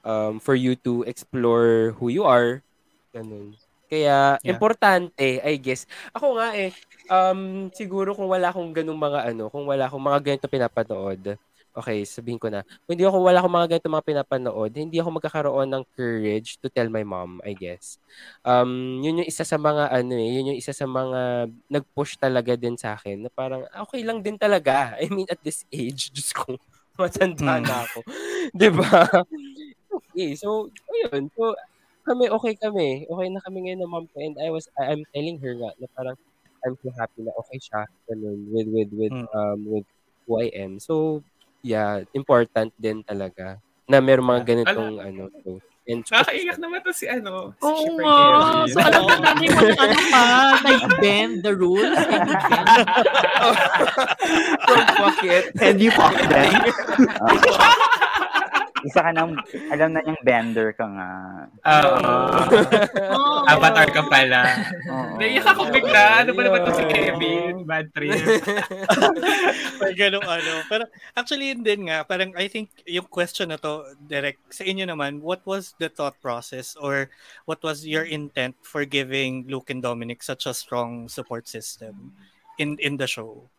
[0.07, 2.63] um for you to explore who you are.
[3.11, 3.55] Ganun.
[3.91, 4.55] Kaya Yeah.
[4.55, 5.83] importante, I guess.
[6.15, 6.71] Ako nga eh
[7.11, 11.35] um siguro kung wala akong ganung mga ano, kung wala akong mga ganito pinapanood.
[11.75, 12.63] Okay, sabihin ko na.
[12.87, 16.71] Kung hindi ako wala akong mga ganito mga pinapanood, hindi ako magkakaroon ng courage to
[16.71, 17.99] tell my mom, I guess.
[18.47, 22.55] Um, yun yung isa sa mga ano eh, yun yung isa sa mga nag-push talaga
[22.55, 24.95] din sa akin na parang ah, okay lang din talaga.
[25.03, 26.55] I mean at this age, just ko
[26.95, 27.67] matanda Mm.
[27.67, 27.99] na ako.
[28.55, 28.91] 'Di ba?
[29.91, 31.27] Okay, so ayun.
[31.35, 31.55] So
[32.07, 33.03] kami okay kami.
[33.09, 35.71] Okay na kami ngayon ng mom ko and I was I- I'm telling her nga
[35.75, 36.15] na parang
[36.63, 39.27] I'm so happy na okay siya ganun with with with Mm.
[39.35, 39.87] um with
[40.27, 40.79] who I am.
[40.79, 41.19] So
[41.65, 43.57] yeah, important din talaga
[43.89, 48.05] na meron mga ganitong ano so and Nakakaiyak naman to si ano, si Oo Shipper
[48.09, 48.65] nga.
[48.65, 50.25] So alam na natin kung ano pa,
[50.65, 51.93] nag-bend the rules.
[51.93, 52.89] and you bend.
[54.65, 55.43] From bucket.
[55.61, 56.53] And you fuck them.
[58.89, 59.33] Isa ka nang,
[59.73, 61.09] alam na yung bender ka nga.
[61.65, 61.97] Oo.
[63.17, 63.41] Oh.
[63.51, 64.45] Avatar ka pala.
[64.93, 65.17] Oo.
[65.17, 66.21] Naiyak ako bigla.
[66.21, 67.65] Ano ba naman to si Kevin?
[67.65, 68.13] Bad trip.
[69.81, 70.53] May ganong ano.
[70.69, 70.83] Pero
[71.17, 75.17] actually yun din nga, parang I think yung question na to, direct sa inyo naman,
[75.25, 77.09] what was the thought process or
[77.49, 82.13] what was your intent for giving Luke and Dominic such a strong support system
[82.61, 83.49] in in the show?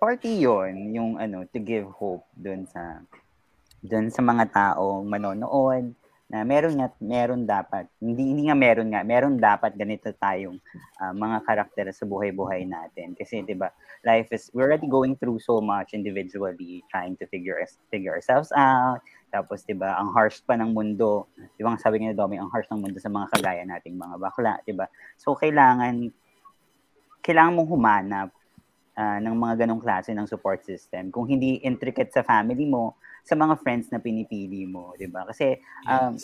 [0.00, 3.04] Party yon yung ano, to give hope dun sa
[3.80, 5.96] dun sa mga tao manonood
[6.30, 7.90] na meron nga meron dapat.
[7.98, 10.62] Hindi hindi nga meron nga meron dapat ganito tayong
[11.02, 13.18] ah, mga karakter sa buhay-buhay natin.
[13.18, 13.74] Kasi 'di ba
[14.06, 18.54] life is we're already going through so much individually trying to figure us figure ourselves
[18.54, 19.02] out.
[19.34, 21.26] Tapos 'di ba ang harsh pa ng mundo
[21.58, 24.62] 'di ba sabi ni Domi ang harsh ng mundo sa mga kagaya nating mga bakla
[24.62, 24.86] 'di ba?
[25.18, 26.14] So kailangan
[27.26, 28.30] kailangan mong humanap
[28.94, 31.10] ah, ng mga ganong klase ng support system.
[31.10, 32.94] Kung hindi intricate sa family mo,
[33.24, 35.28] sa mga friends na pinipili mo, 'di ba?
[35.28, 36.16] Kasi um,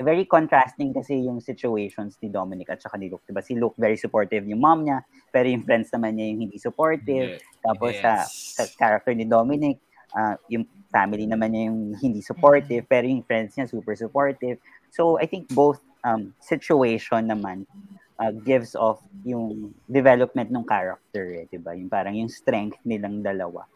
[0.00, 3.42] very contrasting kasi yung situations ni Dominic at saka ni Luke, 'di ba?
[3.44, 7.38] Si Luke very supportive yung mom niya, pero yung friends naman niya yung hindi supportive.
[7.60, 9.78] Tapos sa sa character ni Dominic,
[10.16, 14.56] ah, yung family naman niya yung hindi supportive, pero yung friends niya super supportive.
[14.88, 17.68] So I think both um, situation naman
[18.16, 21.76] uh, gives off yung development ng character, eh, 'di ba?
[21.76, 23.68] Yung parang yung strength nilang dalawa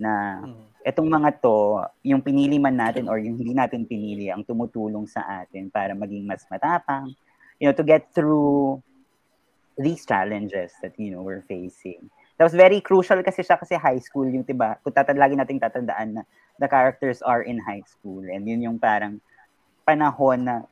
[0.00, 0.40] na
[0.80, 5.44] etong mga to, yung pinili man natin or yung hindi natin pinili, ang tumutulong sa
[5.44, 7.12] atin para maging mas matapang,
[7.60, 8.80] you know, to get through
[9.76, 12.08] these challenges that, you know, we're facing.
[12.40, 14.80] That was very crucial kasi siya kasi high school yung, 'di ba?
[14.80, 16.22] Kung tatand lagi nating tatandaan na
[16.56, 19.20] the characters are in high school and yun yung parang
[19.84, 20.64] panahon na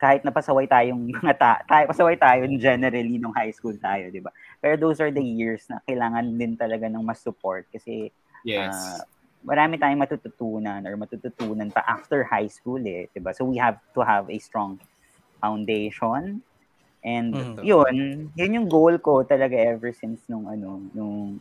[0.00, 4.32] kahit napasaway tayong mga ta- tayo, pasaway tayo generally nung high school tayo, di ba?
[4.64, 8.08] Pero those are the years na kailangan din talaga ng mas support kasi
[8.44, 8.74] Yes.
[8.74, 9.04] ah,
[9.44, 13.32] marami tayong matututunan or matututunan pa after high school eh, di ba?
[13.32, 14.80] So we have to have a strong
[15.40, 16.44] foundation
[17.04, 17.64] and Mhm.
[17.64, 21.38] yun, yun yung goal ko talaga ever since nung ano, nung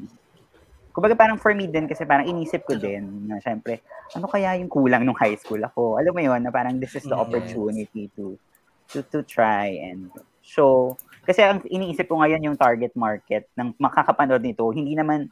[0.90, 3.86] Kumbaga parang for me din kasi parang inisip ko din na syempre,
[4.18, 6.02] ano kaya yung kulang nung high school ako?
[6.02, 7.16] Alam mo yun, na parang this is the Yes.
[7.16, 8.36] opportunity to
[8.90, 10.10] to to try and
[10.42, 10.98] show.
[11.30, 15.30] Kasi ang iniisip ko ngayon yung target market ng makakapanood nito, hindi naman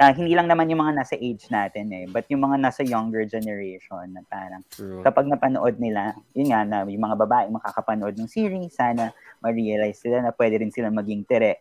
[0.00, 3.24] ah, hindi lang naman yung mga nasa age natin eh, but yung mga nasa younger
[3.28, 5.04] generation na parang True.
[5.04, 9.12] kapag napanood nila, yun nga na yung mga babae makakapanood ng series, sana
[9.44, 11.60] ma-realize sila na pwede rin sila maging tere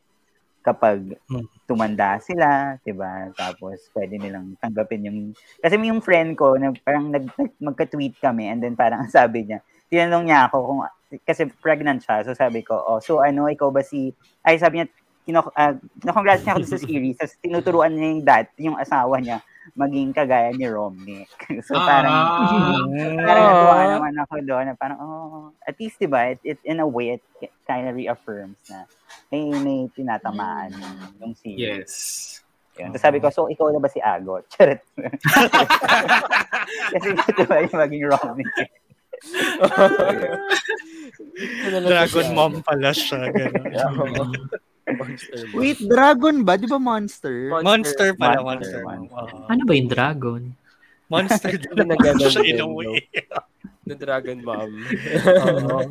[0.63, 1.45] kapag Hmm.
[1.69, 3.29] tumanda sila, 'di ba?
[3.37, 5.19] Tapos pwede nilang tanggapin yung
[5.61, 9.45] kasi may yung friend ko na parang nag, nag magka-tweet kami and then parang sabi
[9.45, 9.61] niya,
[9.91, 10.81] tinanong niya ako kung
[11.25, 12.21] kasi pregnant siya.
[12.25, 14.13] So sabi ko, "Oh, so ano ikaw ba si
[14.45, 14.87] ay sabi niya
[15.29, 15.73] kino uh,
[16.09, 17.17] congrats niya ako sa series.
[17.21, 19.45] Tapos tinuturuan niya yung dad, yung asawa niya
[19.77, 21.29] maging kagaya ni Romney.
[21.69, 22.81] so parang Ah.
[23.29, 26.33] parang natuwa naman ako doon na parang oh, at least 'di ba?
[26.33, 27.21] It, it in a way it
[27.69, 28.89] kind of reaffirms na
[29.29, 30.73] may may tinatamaan
[31.21, 31.61] yung series.
[31.61, 31.93] Yes.
[32.79, 32.95] Yun.
[32.95, 34.47] Tapos sabi ko, so ikaw na ba si Agot?
[34.55, 34.79] Charot.
[36.95, 38.47] Kasi ito ba yung maging Romney?
[41.83, 43.27] Dragon mom pala siya.
[44.97, 45.53] Ganun.
[45.53, 46.57] Wait, dragon ba?
[46.57, 47.53] Di ba monster?
[47.61, 49.13] Monster pala, Monster, monster.
[49.13, 49.45] Oo.
[49.45, 50.41] Ano ba yung dragon?
[51.09, 53.05] Monster din Na ganun siya in a way.
[53.89, 54.71] The Dragon Mom.
[55.49, 55.89] Oo.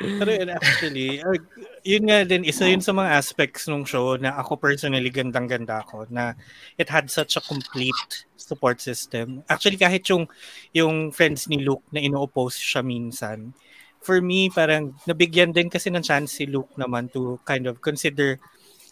[0.00, 1.36] Pero yun actually, uh,
[1.84, 6.08] yun nga din, isa yun sa mga aspects ng show na ako personally gandang-ganda ako
[6.08, 6.32] na
[6.80, 9.44] it had such a complete support system.
[9.44, 10.24] Actually, kahit yung,
[10.72, 13.52] yung friends ni Luke na ino-oppose siya minsan,
[14.00, 18.40] for me, parang nabigyan din kasi ng chance si Luke naman to kind of consider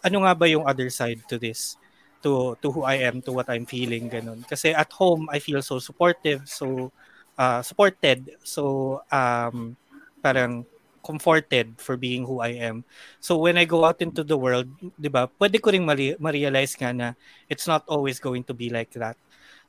[0.04, 1.74] ano nga ba yung other side to this
[2.22, 5.62] to to who I am to what I'm feeling ganun kasi at home I feel
[5.62, 6.90] so supportive so
[7.38, 9.74] uh, supported so um
[10.22, 10.66] parang
[11.08, 12.84] comforted for being who I am.
[13.16, 14.68] So when I go out into the world,
[15.00, 15.24] 'di ba?
[15.30, 17.08] Pwede ko mali- ma-realize nga na
[17.48, 19.16] it's not always going to be like that.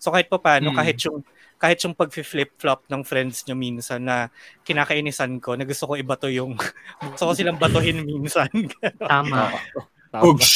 [0.02, 0.76] So kahit pa paano, Mm.
[0.76, 1.24] kahit yung
[1.60, 4.32] kahit yung pag-flip-flop ng friends nyo minsan na
[4.64, 6.55] kinakainisan ko, na gusto ko ibato yung
[7.14, 8.47] gusto ko silang batuhin minsan.
[9.12, 9.60] Tama.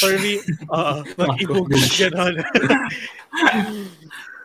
[0.00, 2.34] For me, oo, mag-ibog gano'n.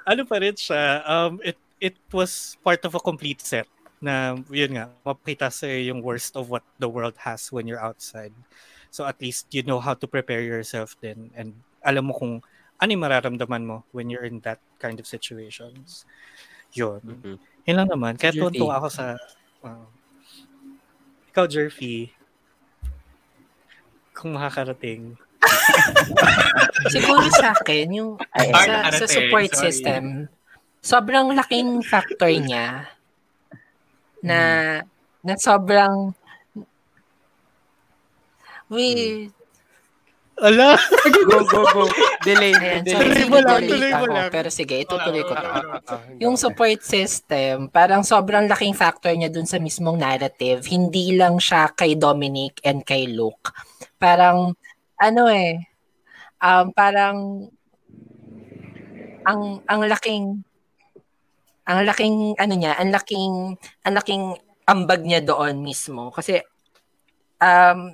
[0.06, 3.66] ano pa rin siya, um, it, it was part of a complete set
[4.04, 8.36] na yun nga, mapakita sa yung worst of what the world has when you're outside.
[8.92, 12.34] So at least you know how to prepare yourself then and alam mo kung
[12.80, 16.08] ano yung mararamdaman mo when you're in that kind of situations.
[16.74, 17.02] Yun.
[17.66, 18.14] Yun lang naman.
[18.18, 19.18] Kaya tuwa ako sa...
[19.66, 19.86] uh,
[21.30, 22.10] ikaw, Jerfy,
[24.14, 25.16] kung makakarating.
[26.94, 29.64] Siguro sa akin, yung Ay, sa, sa support sorry.
[29.72, 30.04] system,
[30.84, 32.92] sobrang laking factor niya
[34.20, 34.40] na
[35.24, 36.12] na sobrang
[38.68, 39.28] we
[40.40, 40.80] Ala!
[41.28, 41.84] go, go, go.
[42.28, 42.56] Delay.
[42.56, 42.96] Ayan, delay.
[42.96, 44.28] sorry, Tuloy mo lang, delay tuloy mo lang.
[44.32, 45.48] Pero sige, itutuloy ko to.
[45.48, 50.64] Ah, Yung support system, parang sobrang laking factor niya dun sa mismong narrative.
[50.64, 53.52] Hindi lang siya kay Dominic and kay Luke.
[54.00, 54.56] Parang,
[54.96, 55.60] ano eh,
[56.40, 57.48] um, parang,
[59.28, 60.40] ang, ang laking,
[61.68, 63.34] ang laking, ano niya, ang laking,
[63.84, 64.24] ang laking
[64.64, 66.16] ambag niya doon mismo.
[66.16, 66.40] Kasi,
[67.44, 67.92] um,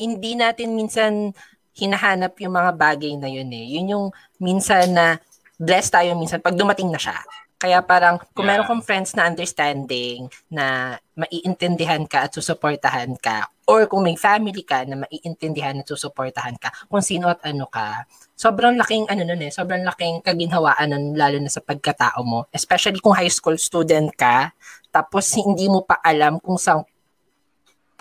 [0.00, 1.32] hindi natin minsan
[1.74, 3.66] hinahanap yung mga bagay na yun eh.
[3.78, 4.06] Yun yung
[4.42, 5.18] minsan na
[5.60, 7.20] blessed tayo minsan pag dumating na siya.
[7.60, 13.84] Kaya parang kung meron kang friends na understanding na maiintindihan ka at susuportahan ka or
[13.84, 18.80] kung may family ka na maiintindihan at susuportahan ka kung sino at ano ka, sobrang
[18.80, 22.48] laking ano nun eh, sobrang laking kaginhawaan nun lalo na sa pagkatao mo.
[22.48, 24.56] Especially kung high school student ka,
[24.88, 26.88] tapos hindi mo pa alam kung saan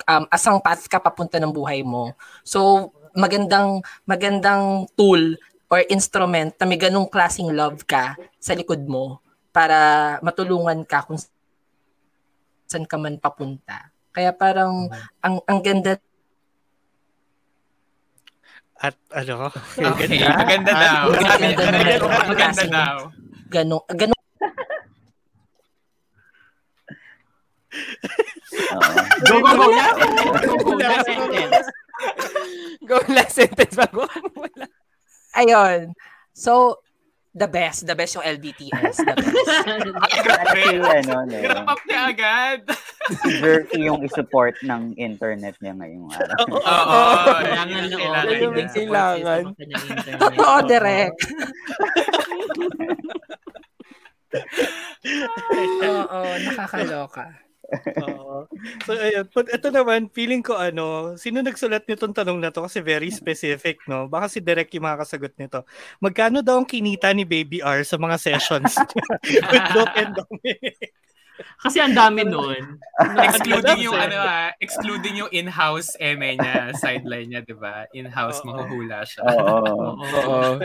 [0.07, 2.15] um, asang path ka papunta ng buhay mo.
[2.47, 5.38] So, magandang magandang tool
[5.70, 9.22] or instrument na may ganong klaseng love ka sa likod mo
[9.53, 11.18] para matulungan ka kung
[12.66, 13.89] saan ka man papunta.
[14.14, 14.89] Kaya parang
[15.22, 15.97] ang ang ganda
[18.80, 19.51] At ano?
[19.76, 21.12] Okay, maganda daw.
[21.12, 22.95] Ang Sabi ganda meron kang maganda klaseng daw.
[23.51, 24.18] ganong ganong
[29.30, 29.68] Go, go, go.
[29.68, 31.03] Go, go.
[31.03, 31.68] Sentence.
[32.86, 34.66] Go, last sentence bago ka mawala.
[35.38, 35.93] Ayun.
[36.34, 36.82] So,
[37.36, 37.86] the best.
[37.86, 38.95] The best yung LBTS.
[39.04, 39.47] The best.
[40.41, 42.60] Actually, ano, no, Grab up niya agad.
[43.39, 46.45] Jerky yung isupport ng internet niya ngayong araw.
[46.50, 47.02] Oo.
[47.39, 48.52] Kailangan na Kailangan.
[48.54, 49.43] May Kailangan.
[50.18, 51.20] Totoo, direct.
[55.89, 57.49] Oo, nakakaloka.
[58.05, 58.49] Oo.
[58.86, 59.26] So, ayun.
[59.32, 63.80] But ito naman, feeling ko ano, sino nagsulat nitong tanong na to kasi very specific,
[63.86, 64.09] no?
[64.09, 65.63] Baka si Derek yung makakasagot nito.
[66.01, 68.74] Magkano daw ang kinita ni Baby R sa mga sessions
[69.51, 70.93] with Luke and Dominic?
[71.39, 72.80] Kasi ang dami nun.
[72.99, 77.88] excluding yung ano ah, excluding yung in-house eme niya, sideline niya, 'di ba?
[77.95, 79.24] In-house mahuhula siya.
[79.24, 79.95] Oo.
[80.20, 80.59] Oo.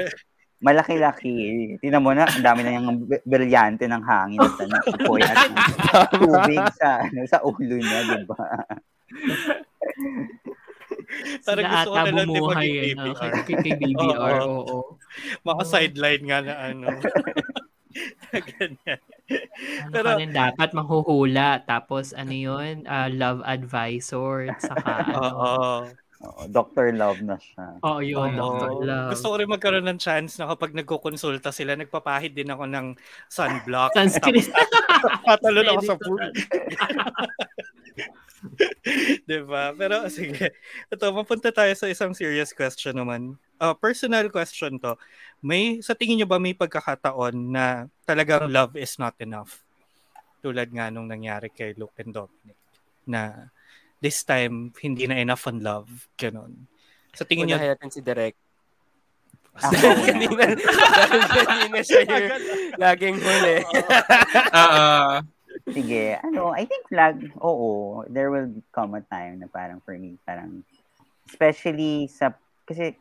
[0.64, 1.36] Malaki-laki.
[1.84, 5.36] Tingnan mo na, ang dami na yung brilyante ng hangin at ano, apoy at
[6.16, 8.44] tubig sa, ano, sa ulo niya, di ba?
[11.44, 12.94] Parang Sila gusto ko na lang din bumuhay, maging eh?
[12.96, 13.32] KBR.
[13.44, 14.78] Kay- kay BBR, oo.
[15.44, 16.88] Mga sideline nga na ano.
[18.34, 19.00] Ganyan.
[19.86, 21.62] Ano Pero, ka rin dapat manghuhula.
[21.62, 22.82] Tapos ano yun?
[22.90, 24.50] Ah, love advisor.
[24.58, 25.18] Saka ano.
[25.22, 25.64] Oo.
[26.24, 26.96] Oo, Dr.
[26.96, 27.76] Love na siya.
[27.84, 28.32] Oo, yun.
[28.40, 28.56] Oo.
[28.56, 28.72] Dr.
[28.88, 29.10] Love.
[29.12, 32.96] Gusto ko rin magkaroon ng chance na kapag nagkukonsulta sila, nagpapahid din ako ng
[33.28, 33.92] sunblock.
[33.96, 34.48] Sunscreen.
[35.28, 36.24] Patalon ako sa pool.
[39.28, 39.72] diba?
[39.76, 40.56] Pero sige.
[40.88, 43.36] Ito, mapunta tayo sa isang serious question naman.
[43.60, 44.96] Uh, personal question to.
[45.44, 49.60] May, sa tingin nyo ba may pagkakataon na talagang love is not enough?
[50.40, 52.56] Tulad nga nung nangyari kay Luke and Dominic.
[53.08, 53.52] Na
[54.04, 55.88] this time, hindi na enough on love.
[56.20, 56.68] Ganon.
[57.16, 58.36] Sa tingin Unahin natin si Direk.
[59.56, 60.04] Dahil na.
[60.04, 62.28] kanina, dahil kanina siya yung
[62.76, 63.56] laging huli.
[64.60, 64.84] Oo.
[65.72, 70.18] Sige, ano, I think lag, oo, there will come a time na parang for me,
[70.26, 70.66] parang,
[71.30, 72.34] especially sa,
[72.66, 72.98] kasi,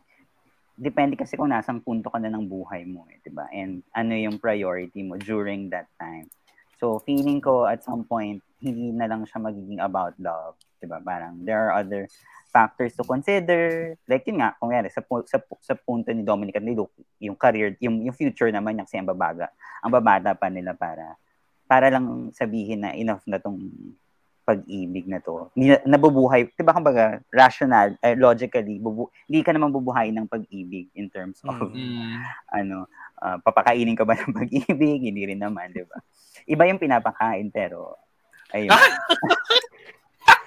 [0.77, 3.49] depende kasi kung nasang punto ka na ng buhay mo, eh, di ba?
[3.49, 6.29] And ano yung priority mo during that time.
[6.77, 11.03] So, feeling ko at some point, hindi na lang siya magiging about love, di ba?
[11.03, 12.07] Parang, there are other
[12.49, 13.93] factors to consider.
[14.07, 17.35] Like yun nga, kung yari, sa, sa, sa punto ni Dominic at ni Luke, yung
[17.35, 19.51] career, yung, yung future naman niya kasi ang babaga,
[19.83, 21.19] ang babata pa nila para
[21.63, 23.57] para lang sabihin na enough na tong
[24.43, 25.47] pag-ibig na to.
[25.55, 30.27] Hindi na, nabubuhay, 'di ba kumbaga rational, eh, logically, bubu, hindi ka naman bubuhay ng
[30.27, 32.19] pag-ibig in terms of Mm.
[32.51, 32.85] ano,
[33.23, 34.99] ah, papakainin ka ba ng pag-ibig?
[34.99, 35.97] Hindi rin naman, 'di ba?
[36.45, 37.95] Iba yung pinapakain pero
[38.53, 38.69] ayun.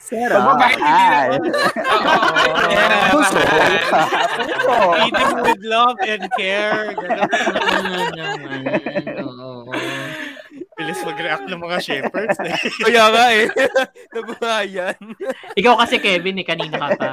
[0.06, 2.70] Pagpapakain, hindi mahal.
[2.70, 3.10] Yeah.
[3.10, 3.38] Puso.
[3.42, 3.98] Puso.
[5.02, 6.94] Eating with love and care.
[10.76, 12.38] Bilis mag-react ng mga shepherds.
[12.38, 12.54] eh.
[12.86, 13.50] Kaya nga eh.
[14.14, 14.94] Nabuhayan.
[15.58, 17.12] Ikaw kasi, Kevin, eh, kanina ka pa.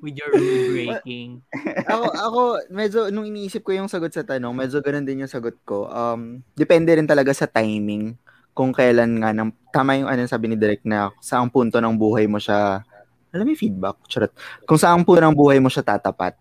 [0.00, 1.44] With your rule breaking.
[1.84, 2.40] ako, ako,
[2.72, 5.88] medyo, nung iniisip ko yung sagot sa tanong, medyo ganun din yung sagot ko.
[5.92, 8.16] Um, depende rin talaga sa timing
[8.56, 12.26] kung kailan nga, ng, tama yung ano sabi ni Direk na saang punto ng buhay
[12.26, 12.82] mo siya,
[13.30, 14.32] alam mo feedback, charot.
[14.66, 16.34] Kung saang punto ng buhay mo siya tatapat.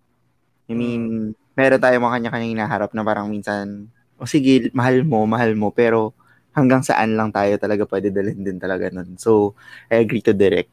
[0.69, 5.53] I mean, meron tayo mga kanya-kanya hinaharap na parang minsan, o sige, mahal mo, mahal
[5.57, 6.13] mo, pero
[6.53, 9.17] hanggang saan lang tayo talaga pwede dalhin din talaga nun.
[9.21, 9.53] So,
[9.89, 10.69] I agree to Direk.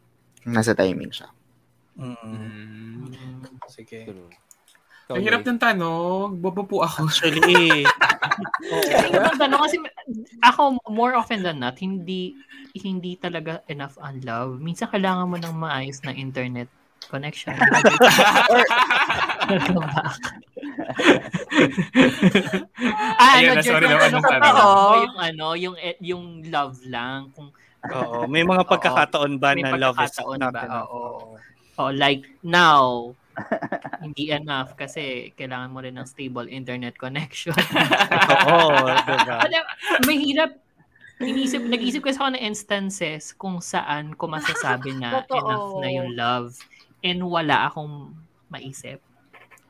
[0.48, 1.35] Nasa timing siya.
[1.96, 3.12] Mm.
[3.68, 4.04] Sige.
[5.06, 6.42] Ang hirap ng tanong.
[6.42, 7.06] Bobo po ako.
[7.06, 7.86] Actually,
[8.66, 9.76] Kasi yung tanong kasi
[10.42, 12.34] ako more often than not hindi
[12.74, 14.58] hindi talaga enough on love.
[14.58, 16.66] Minsan kailangan mo ng maayos na internet
[17.06, 17.54] connection.
[23.16, 24.42] ah, Ayun ano, na, Jer, sorry naman ano, ng tanong.
[24.42, 24.66] ano,
[24.98, 27.54] yung ano, yung eh, yung love lang kung
[27.94, 30.66] Oo, may mga pagkakataon ba may na love is not ba?
[30.66, 30.90] enough?
[30.90, 31.38] Oo.
[31.76, 33.12] Oh, like now,
[34.04, 37.52] hindi enough kasi kailangan mo rin ng stable internet connection.
[38.48, 39.36] Oo, diba?
[39.44, 39.58] Ano,
[40.08, 40.56] mahirap.
[41.16, 46.52] Inisip, nag-isip kasi ako ng instances kung saan ko masasabi na enough na yung love
[47.00, 48.12] and wala akong
[48.52, 49.00] maisip.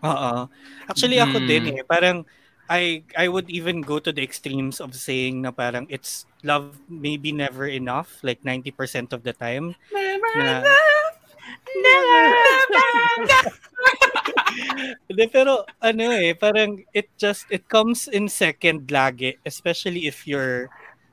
[0.02, 0.50] Oo.
[0.90, 1.46] Actually, ako Mm.
[1.46, 1.82] din eh.
[1.86, 2.26] Parang,
[2.66, 7.30] I I would even go to the extremes of saying na parang it's love maybe
[7.30, 9.70] never enough, like 90% of the time.
[10.34, 10.66] Na,
[15.06, 20.68] Hindi, pero ano eh, parang it just, it comes in second lagi, especially if you're,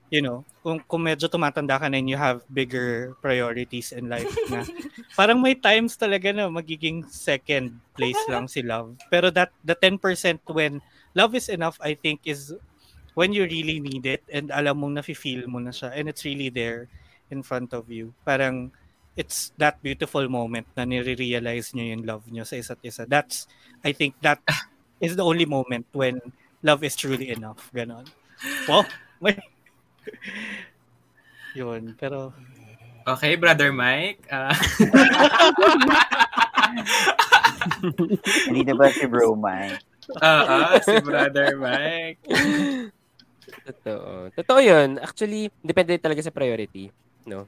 [0.10, 4.30] you know, kung, kung medyo tumatanda ka na and you have bigger priorities in life
[4.48, 4.64] na
[5.20, 8.96] parang may times talaga na magiging second place lang si love.
[9.12, 10.00] Pero that, the 10%
[10.54, 10.80] when
[11.14, 12.56] love is enough, I think, is
[13.14, 16.50] when you really need it and alam mong nafe-feel mo na siya and it's really
[16.50, 16.90] there
[17.30, 18.14] in front of you.
[18.26, 18.74] Parang,
[19.16, 23.06] it's that beautiful moment na nire-realize nyo yung love nyo sa isa't isa.
[23.06, 23.46] That's,
[23.86, 24.42] I think that
[25.04, 26.20] is the only moment when
[26.66, 27.70] love is truly enough.
[27.74, 28.10] Ganon.
[28.66, 28.86] Wow.
[29.24, 29.38] May...
[31.54, 32.34] Yun, pero...
[33.04, 34.24] Okay, Brother Mike.
[34.32, 34.56] Ah,
[38.48, 39.84] Hindi na ba si Bro Mike?
[40.24, 42.24] Oo, si Brother Mike.
[43.68, 44.32] Totoo.
[44.32, 45.04] Totoo yun.
[45.04, 46.96] Actually, depende talaga sa priority.
[47.28, 47.44] No?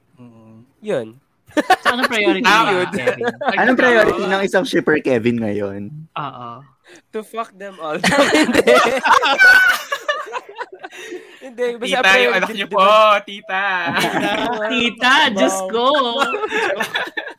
[0.83, 1.15] Yun.
[1.53, 2.87] So, anong priority Ah, niya, yun.
[2.91, 3.23] Kevin?
[3.61, 5.81] Anong priority ng isang shipper Kevin ngayon?
[6.11, 6.49] Oo.
[7.11, 7.95] To fuck them all.
[8.35, 8.61] Hindi.
[11.45, 11.65] Hindi.
[11.77, 12.81] Basta Tita, yung priority, anak niyo po,
[13.23, 13.65] tita.
[14.67, 15.87] Tita, Diyos ko.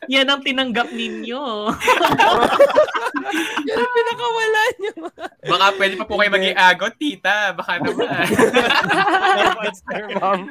[0.07, 1.43] Yan ang tinanggap ninyo.
[3.61, 4.93] Yan ang pinakawala niyo.
[5.43, 7.51] Baka pwede pa po kayo maging agot, tita.
[7.51, 8.07] Baka naman.
[9.53, 10.41] Monster mom.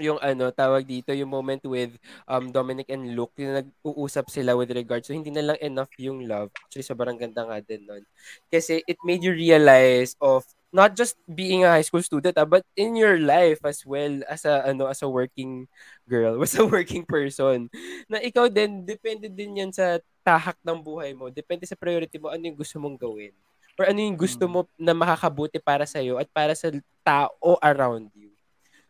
[0.00, 1.92] yung ano tawag dito yung moment with
[2.24, 6.24] um Dominic and Luke yung nag-uusap sila with regards so hindi na lang enough yung
[6.24, 6.48] love.
[6.66, 8.02] Actually sobrang ganda nga din nun.
[8.48, 12.64] Kasi it made you realize of not just being a high school student ah, but
[12.78, 15.68] in your life as well as a ano as a working
[16.08, 17.68] girl as a working person.
[18.08, 21.28] Na ikaw din depende din yan sa tahak ng buhay mo.
[21.28, 23.36] Depende sa priority mo ano yung gusto mong gawin
[23.76, 26.70] or ano yung gusto mo na makakabuti para sa iyo at para sa
[27.02, 28.30] tao around you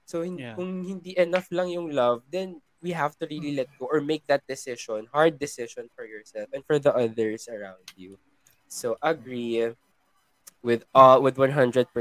[0.05, 0.59] So, hin- Yeah.
[0.59, 4.27] kung hindi enough lang yung love, then we have to really let go or make
[4.27, 8.19] that decision, hard decision for yourself and for the others around you.
[8.67, 9.71] So, agree
[10.67, 11.95] with all with 100%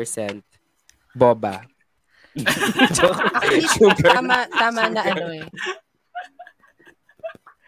[1.14, 1.70] Boba.
[3.78, 4.10] Sugar.
[4.10, 5.46] tama, tama na ano eh.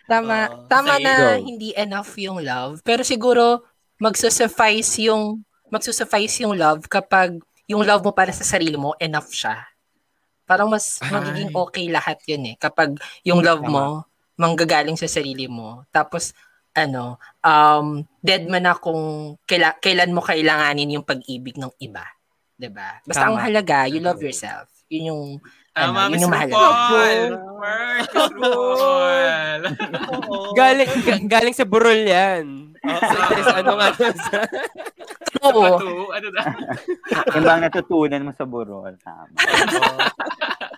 [0.09, 1.45] Tama, Ah, tama na go.
[1.45, 2.81] hindi enough yung love.
[2.81, 3.61] Pero siguro,
[4.01, 7.37] magsusuffice yung, magsusuffice yung love kapag
[7.69, 9.61] yung love mo para sa sarili mo, enough siya.
[10.43, 12.55] Parang mas magiging okay lahat yun eh.
[12.59, 14.03] Kapag yung love mo,
[14.35, 15.85] manggagaling sa sarili mo.
[15.93, 16.33] Tapos,
[16.73, 22.03] ano, um, dead man na kung kaila, kailan mo kailanganin yung pag-ibig ng iba.
[22.55, 23.01] 'Di ba?
[23.03, 23.45] Basta ang Tama.
[23.47, 24.69] halaga, you love yourself.
[24.91, 25.23] Yun yung,
[25.71, 26.27] Tama, ano, Miss.
[26.27, 27.19] RuPaul.
[27.61, 29.61] Work, Miss RuPaul.
[30.51, 32.75] galing ga- galing sa burol yan.
[32.81, 34.09] Sa Tres, ano nga sa
[35.47, 36.11] Oo.
[36.11, 36.43] Ano na?
[37.37, 38.93] Yung bang natutunan mo sa burol.
[38.99, 39.31] Tama.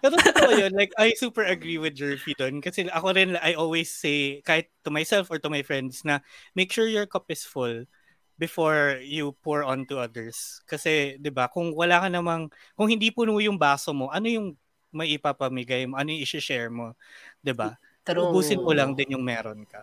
[0.03, 0.71] Pero totoo yun.
[0.75, 2.59] Like, I super agree with Jerfy doon.
[2.61, 6.19] Kasi ako rin, I always say, kahit to myself or to my friends, na
[6.53, 7.87] make sure your cup is full
[8.35, 10.59] before you pour on to others.
[10.67, 14.47] Kasi, di ba, kung wala ka namang, kung hindi puno yung baso mo, ano yung
[14.93, 15.97] may ipapamigay mo?
[15.97, 16.93] Ano yung isi-share mo?
[17.41, 17.73] Di ba?
[18.05, 19.81] Ubusin mo lang din yung meron ka.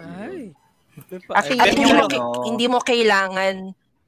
[0.00, 0.56] Ay.
[1.28, 3.54] Actually, At yan hindi mo, ano, hindi mo kailangan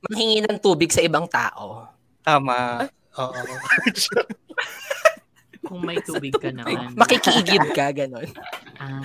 [0.08, 1.84] manghingi ng tubig sa ibang tao.
[2.24, 2.88] Tama.
[3.20, 3.36] Oo.
[5.68, 6.96] Kung may tubig ka naman.
[6.96, 8.24] Makikiigib ka, ganon.
[8.80, 9.04] Ah.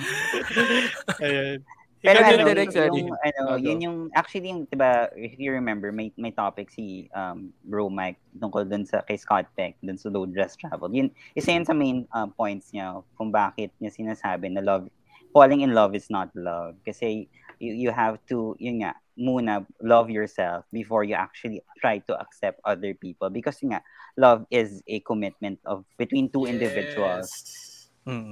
[1.20, 1.60] Ayun.
[2.04, 3.02] Pero ano, Direk, yung, sorry.
[3.08, 7.48] ano, Oh, yun yung, actually yung, diba, if you remember, may, may topic si um,
[7.64, 10.92] Bro Mike tungkol dun sa, kay Scott Peck, dun sa low dress travel.
[10.92, 14.84] Yun, isa yun sa main um, points niya kung bakit niya sinasabi na love,
[15.32, 16.76] falling in love is not love.
[16.84, 17.24] Kasi
[17.56, 22.60] you, you have to, yun nga, muna love yourself before you actually try to accept
[22.68, 23.32] other people.
[23.32, 23.82] Because yun nga,
[24.20, 27.32] love is a commitment of between two individuals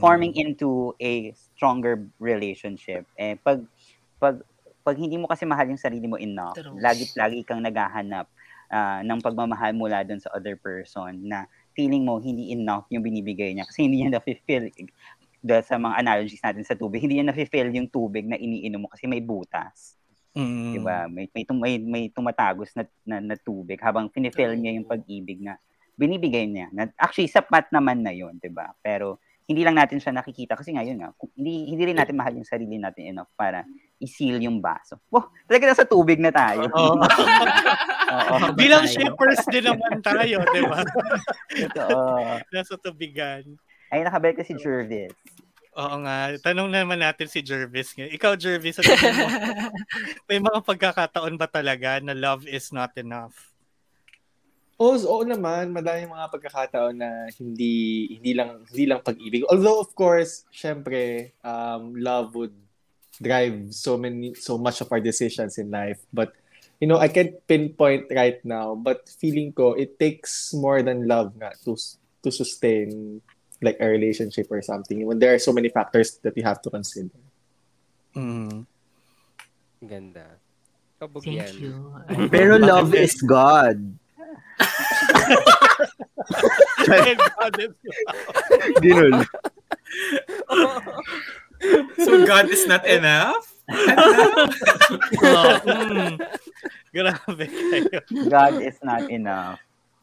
[0.00, 3.08] forming into a stronger relationship.
[3.16, 3.64] Eh, pag,
[4.20, 4.44] pag,
[4.84, 8.28] pag hindi mo kasi mahal yung sarili mo enough, lagi, lagi kang naghahanap
[8.68, 13.56] ah, ng pagmamahal mula dun sa other person na feeling mo hindi enough yung binibigay
[13.56, 14.68] niya kasi hindi niya na-feel
[15.42, 18.88] dahil sa mga analogies natin sa tubig, hindi niya na-feel yung tubig na iniinom mo
[18.92, 19.98] kasi may butas.
[20.38, 20.72] Mm.
[20.78, 21.10] Diba?
[21.10, 25.42] May, may, tum- may, may tumatagos na, na, na tubig habang finifill niya yung pag-ibig
[25.42, 25.58] na
[25.98, 26.70] binibigay niya.
[26.70, 28.70] Na, actually, sapat naman na yun, diba?
[28.80, 29.18] Pero
[29.53, 32.80] hindi lang natin siya nakikita kasi ngayon nga, hindi, hindi rin natin mahal yung sarili
[32.80, 33.62] natin enough para
[34.00, 34.98] i-seal yung baso.
[35.12, 36.66] Wow, talaga nasa tubig na tayo.
[36.72, 36.96] Oo.
[38.12, 38.36] Oo.
[38.61, 40.80] Bilang shippers din naman tayo, di ba?
[42.55, 43.44] Nasa tubigan.
[43.92, 45.12] Ay, nakabalik na si Jervis.
[45.72, 46.36] Oo nga.
[46.40, 47.96] Tanong naman natin si Jervis.
[47.96, 48.12] ngayon.
[48.12, 49.28] Ikaw, Jervis, sa tingin mo,
[50.28, 53.51] may mga pagkakataon ba talaga na love is not enough?
[54.82, 59.46] Oo, oo naman, madami mga pagkakataon na hindi hindi lang hindi lang pag-ibig.
[59.46, 62.56] Although of course, syempre, um, love would
[63.22, 66.02] drive so many so much of our decisions in life.
[66.10, 66.34] But
[66.82, 71.38] you know, I can't pinpoint right now, but feeling ko it takes more than love
[71.38, 71.78] nga to
[72.26, 73.22] to sustain
[73.62, 75.06] like a relationship or something.
[75.06, 77.14] When there are so many factors that you have to consider.
[78.18, 78.66] Mm.
[79.78, 80.42] Ganda.
[80.98, 81.94] Kabog Thank you.
[82.34, 83.78] Pero love is God.
[88.82, 89.14] Ganun.
[92.02, 93.46] So God is not enough?
[95.22, 96.14] Oo, mm.
[96.92, 97.98] Grabe kayo.
[98.28, 99.62] God is not enough.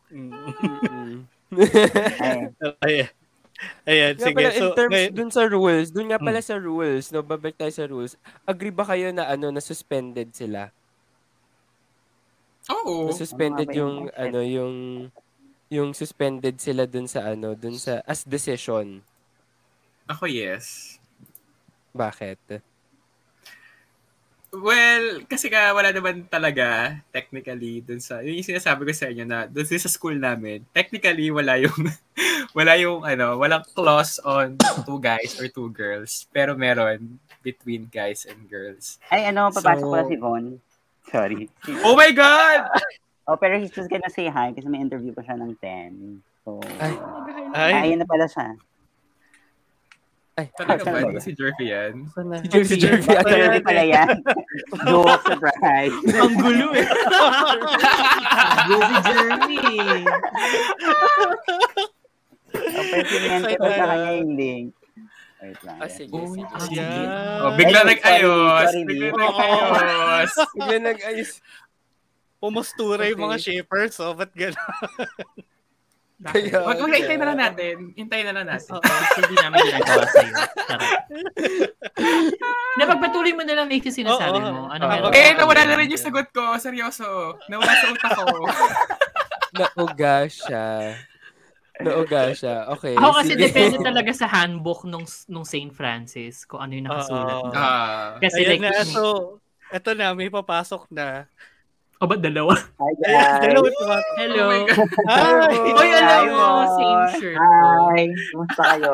[0.09, 1.27] Mm.
[2.17, 2.47] Ay,
[2.81, 3.09] Ayan.
[3.83, 4.35] Ayan, Nga sige.
[4.39, 6.47] pala, in So, terms ngayon- dun sa rules, dun nga pala Mm.
[6.47, 8.15] sa rules, no, babalik tayo sa rules.
[8.47, 10.71] Agree ba kayo na ano na suspended sila?
[12.69, 13.09] Oo.
[13.09, 14.75] Na suspended Ano yung yung ano yung
[15.69, 19.05] yung suspended sila dun sa ano, dun sa as decision.
[20.09, 20.97] Ako, yes.
[21.93, 22.61] Bakit?
[24.49, 29.45] Well, kasi nga wala naman talaga technically dun sa yung sinasabi ko sa inyo na
[29.45, 31.77] dun sa school namin, technically wala yung
[32.57, 34.57] wala yung ano, walang clause on
[34.89, 38.97] two guys or two girls, pero meron between guys and girls.
[39.13, 40.45] ay ano, papasok So- pala si Von.
[41.09, 41.49] Sorry.
[41.85, 42.69] Oh my God!
[43.27, 46.21] oh, pero he's just gonna say hi kasi may interview pa siya ng 10.
[46.45, 46.93] So, Ay.
[47.53, 47.73] ay.
[47.89, 48.57] ayun na pala siya.
[50.39, 51.19] Ay, Talaga ba?
[51.19, 52.07] Si Jervy yan?
[52.15, 53.11] Si Jervy, si Jervy.
[53.11, 54.15] Si Jervy pala yan.
[54.87, 55.97] Joke, surprise.
[56.15, 56.87] Ang gulo eh.
[58.71, 59.59] Go si Jeremy.
[62.55, 64.78] Oh, Presidente ko sa kanya yung link.
[65.39, 65.77] Wait lang.
[65.79, 66.75] Ah, sige, Oh, sige.
[66.75, 67.47] Yeah.
[67.47, 68.69] Oh, bigla Ay, nag-ayos.
[68.89, 70.31] Bigla nag-ayos.
[70.51, 71.31] Bigla nag-ayos.
[72.39, 73.45] Pumustura yung mga Okay.
[73.59, 74.59] shippers, oh, ba't gano'n?
[76.19, 77.75] Kaya, Wag, wag, hintay na lang natin.
[77.95, 78.75] Hintay na lang natin.
[78.75, 78.83] Oo,
[79.15, 80.35] hindi namin ginagawa sa'yo.
[80.67, 80.99] Charot.
[82.75, 84.67] Napagpatuloy mo na lang Nick yung sinasabi mo.
[84.67, 85.15] Ano meron?
[85.15, 86.59] Eh, nawala na rin yung sagot ko.
[86.59, 87.39] Seryoso.
[87.47, 88.35] Nawala sa utak ko.
[89.79, 90.99] Nauga siya.
[91.79, 92.67] Nauga siya.
[92.75, 92.91] Okay.
[92.91, 93.43] Ako kasi sige.
[93.47, 95.71] depende talaga sa handbook nung nung St.
[95.71, 97.55] Francis kung ano yung nakasulat.
[97.55, 98.19] Ah.
[98.19, 99.39] Kasi Ayan like, na, so,
[99.71, 101.23] eto na, may papasok na.
[101.99, 102.55] o ba dalawa?
[102.55, 103.43] Hi, guys.
[103.43, 104.15] dalawa tumatak.
[104.15, 104.45] Hello.
[105.07, 105.51] Hi!
[105.51, 107.37] Oy, alam Hi, mo, same shirt.
[107.39, 108.01] Hi!
[108.31, 108.93] Kumusta kayo?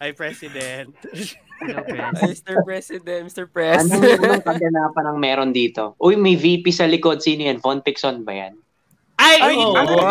[0.00, 0.88] Hi, President.
[1.60, 2.12] Hello, Pres.
[2.16, 2.56] Ay, Mr.
[2.64, 3.44] President, Mr.
[3.46, 3.84] Press.
[3.84, 5.92] Anong, anong kaganapan ang meron dito?
[5.96, 7.20] Uy, may VP sa likod.
[7.20, 7.60] Sino yan?
[7.60, 8.56] Von Pixon ba yan?
[9.22, 9.70] Ay, Ay, oo.
[9.70, 10.02] oo.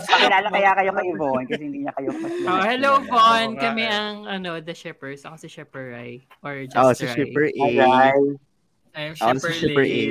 [0.00, 3.12] Kilala kaya kayo kay Yvonne kasi hindi niya kayo mas Oh, hello, Von.
[3.12, 5.20] Oo nga Kami ang, ano, the shippers.
[5.22, 6.24] Ako si Shipper Rai.
[6.40, 7.14] Or just Ako si Rai.
[7.14, 7.60] Shipper A.
[7.60, 9.20] Hi, guys.
[9.20, 10.02] I'm Ako si Shipper Shipper A.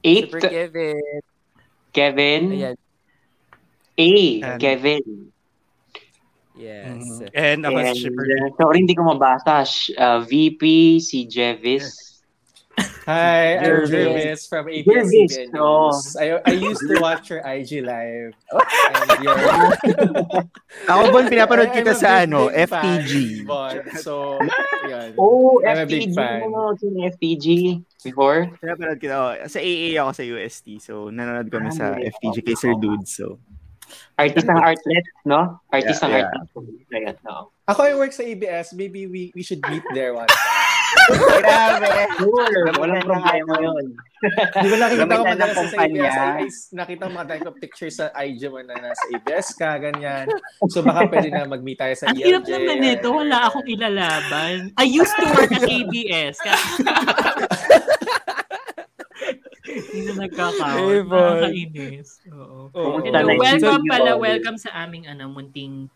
[0.00, 0.96] Eight, Super Kevin.
[1.92, 2.42] Kevin.
[2.54, 2.76] Ayan.
[3.98, 5.04] A, And- Kevin.
[6.58, 6.90] Yes.
[7.22, 7.30] Mhm.
[7.36, 9.62] And ako si Shipper uh, sorry, hindi ko mabasa.
[9.94, 10.62] Uh, VP,
[10.98, 12.07] si Jevis.
[13.06, 13.90] Hi, I'm Jervis.
[13.90, 15.90] Jervis from Jervis, ABS-CBN oh.
[15.90, 16.16] News.
[16.16, 18.36] I, I used to watch your IG live.
[18.54, 19.34] And your,
[20.90, 22.52] Ako, Bon, pinapanood kita sa ano,
[23.48, 23.74] Bon.
[23.98, 24.38] So,
[24.86, 25.16] yun.
[25.18, 26.14] Oh, I'm a big FTG.
[26.14, 26.38] fan.
[26.46, 27.46] Ano, FTG
[28.04, 28.52] before?
[28.62, 29.14] Pinapanood kita.
[29.16, 30.66] Oh, sa AA ako sa UST.
[30.78, 33.08] So, nanonood kami sa Ah, FTG kay Sir Dude.
[33.08, 33.40] So,
[34.20, 35.64] Artist ng Artlet, no?
[35.72, 37.16] Artist ng Yeah, Artlet.
[37.24, 37.50] No.
[37.64, 38.76] Ako, I work sa ABS.
[38.76, 40.28] Maybe we we should meet there one
[41.38, 41.88] Grabe.
[42.18, 43.84] Sure, walang problema yun.
[44.34, 46.02] Di ba nakita ko madalas sa kumpanya.
[46.10, 46.56] ABS?
[46.74, 50.26] Nakita ko mga type of pictures sa IG mo na nasa ABS ka, ganyan.
[50.72, 52.52] So baka pwede na mag-meet tayo sa Ang hirap ELJ.
[52.52, 53.08] naman nito.
[53.14, 54.74] Wala akong ilalaban.
[54.74, 56.36] I used to work at ABS.
[59.68, 60.80] Hindi na nagkakaunt.
[60.80, 61.00] Hey.
[61.04, 62.08] Nakakainis.
[62.32, 62.72] Oo.
[63.04, 64.10] Hello, yung welcome pala.
[64.16, 65.92] Welcome sa aming ano, munting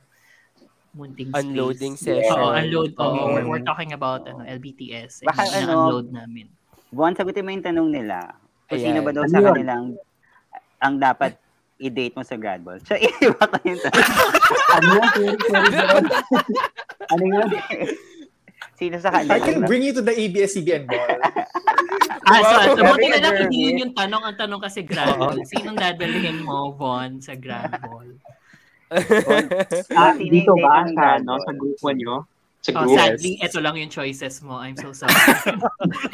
[0.92, 1.40] munting space.
[1.42, 2.36] Unloading session.
[2.36, 2.90] Oo, unload.
[2.94, 3.26] Oo, Oo.
[3.32, 5.24] we're, we're talking about ano, LBTS.
[5.24, 6.46] Baka and ano, unload namin.
[6.88, 8.36] Buwan, sagutin mo yung tanong nila.
[8.66, 8.86] Kung Ayan.
[8.86, 9.48] sino ba daw Ano sa yun?
[9.50, 9.84] kanilang
[10.78, 11.32] ang dapat
[11.78, 12.78] i-date mo sa grad ball.
[12.82, 14.06] So, iiwa ko yung tanong.
[14.70, 15.06] Ano yun?
[15.08, 16.04] Sorry, sorry, sorry.
[17.08, 17.48] Ano yun?
[18.72, 19.66] Sino sa I can kanila?
[19.66, 21.08] bring you to the ABS-CBN ball.
[22.22, 24.22] Ah, so, Wow, so buti na lang hindi yun yung tanong.
[24.22, 25.42] Ang tanong kasi Grand Ball.
[25.44, 28.14] Sinong dadalhin mo, Von, sa Grand Ball?
[29.92, 32.24] Ah, dito ba sa, no, sa grupo nyo?
[32.58, 32.94] Sa Oh, group?
[32.94, 34.56] sadly, ito lang yung choices mo.
[34.56, 35.10] I'm so sorry.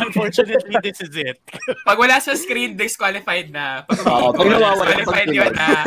[0.00, 1.36] Unfortunately, this is it.
[1.84, 3.84] Pag wala sa screen, disqualified na.
[3.84, 5.68] Pag, Oo, pag nawawala, disqualified yun na.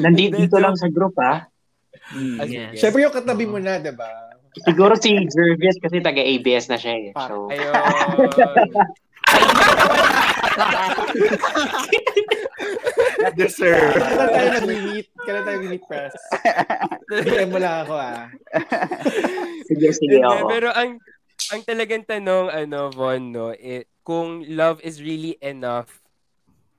[0.00, 1.44] Nandito dito lang sa group, ah.
[2.12, 2.46] Ah, Yes.
[2.46, 2.76] sige.
[2.80, 4.04] Siyempre yung katabi mo na, di ba?
[4.54, 7.10] Siguro si Jervis kasi taga-ABS na siya eh.
[7.14, 7.72] So, Ayun.
[13.36, 13.76] yes, sir.
[13.94, 15.06] Kailan tayo nag-meet?
[15.22, 16.14] Kailan tayo nag-meet, press?
[17.12, 18.26] DM mo lang ako, ah.
[19.68, 20.48] sige, sige ako.
[20.50, 20.98] Pero ang
[21.50, 26.02] ang talagang tanong ano Von no, eh, kung love is really enough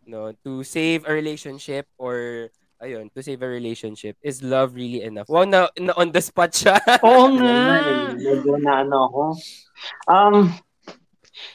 [0.08, 2.48] no to save a relationship or
[2.84, 5.32] ayun, to save a relationship, is love really enough?
[5.32, 6.76] Wow, na, na on the spot siya.
[7.00, 8.04] Oo na eh.
[8.20, 9.24] Medyo na ano ako.
[10.12, 10.52] Um,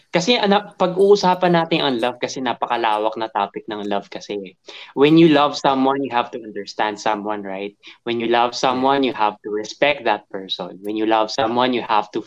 [0.09, 4.57] kasi ano, pag-uusapan natin ang love kasi napakalawak na topic ng love kasi.
[4.97, 7.77] When you love someone, you have to understand someone, right?
[8.05, 10.81] When you love someone, you have to respect that person.
[10.81, 12.25] When you love someone, you have to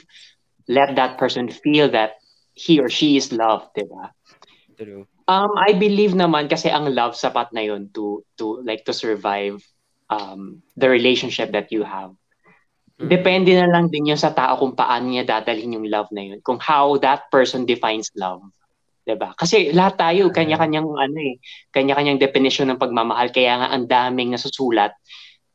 [0.70, 2.22] let that person feel that
[2.54, 4.14] he or she is loved, di ba?
[4.78, 5.08] True.
[5.28, 9.62] Um, I believe naman kasi ang love sapat na yun to to like to survive
[10.12, 12.12] um the relationship that you have.
[13.08, 16.40] Depende na lang din yun sa tao kung paano niya dadalhin yung love na yun.
[16.46, 18.42] Kung how that person defines love.
[19.02, 19.34] 'Di ba?
[19.34, 21.42] Kasi lahat tayo kanya-kanyang ano eh,
[21.74, 24.94] kanya-kanyang definition ng pagmamahal kaya nga ang daming nasusulat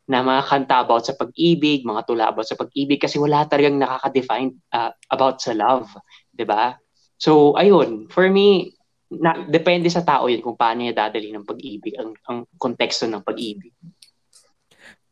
[0.06, 4.54] na mga kanta about sa pag-ibig, mga tula about sa pag-ibig kasi wala talagang nakaka-define
[4.74, 5.90] uh, about sa love,
[6.34, 6.74] 'di ba?
[7.18, 8.74] So ayun, for me
[9.06, 13.22] na, depende sa tao yun kung paano niya dadalhin ng pag-ibig, ang, ang konteksto ng
[13.22, 13.70] pag-ibig.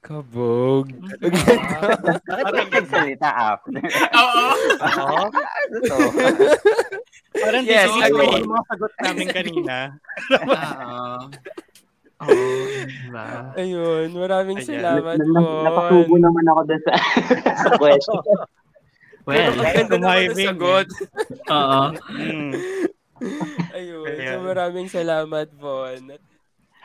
[0.04, 0.84] Kabog.
[0.92, 3.72] Bakit kayo nagsalita after?
[4.12, 4.44] Oo.
[5.00, 5.22] Oo.
[5.32, 5.96] Ano to?
[7.34, 8.36] Parang Yes, yes, agree.
[8.36, 9.76] yung mga sagot namin kanina.
[10.36, 11.16] Oo.
[12.20, 13.52] Oh?
[13.56, 14.68] Ayun, maraming Ayan.
[14.70, 15.32] salamat Na- po.
[15.32, 16.92] na- Napasubo naman ako dun sa,
[17.64, 18.20] sa question.
[19.24, 20.86] Well, Ang ganda naman ng Tumahimik, sagot.
[21.48, 21.82] oo.
[22.14, 22.52] Mm.
[23.72, 24.26] Ayun, Ayan.
[24.28, 26.12] so maraming salamat, Von.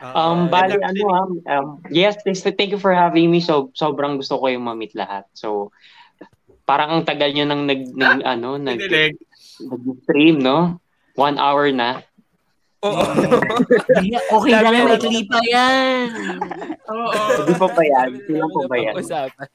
[0.00, 1.28] Um, bali, ano ah,
[1.60, 3.44] um, yes, thanks, thank you for having me.
[3.44, 5.28] So, sobrang gusto ko yung ma-meet lahat.
[5.36, 5.76] So,
[6.64, 8.80] parang ang tagal nyo nang nag, nag ano, nag,
[9.60, 10.80] nag-stream, no?
[11.20, 12.00] One hour na.
[12.80, 12.96] Oo.
[14.40, 16.08] Okay lang, may klipa yan.
[16.88, 17.12] Oo.
[17.44, 18.08] Hindi pa ba yan?
[18.24, 18.94] Sino pa ba yan?
[18.96, 19.48] Usapan.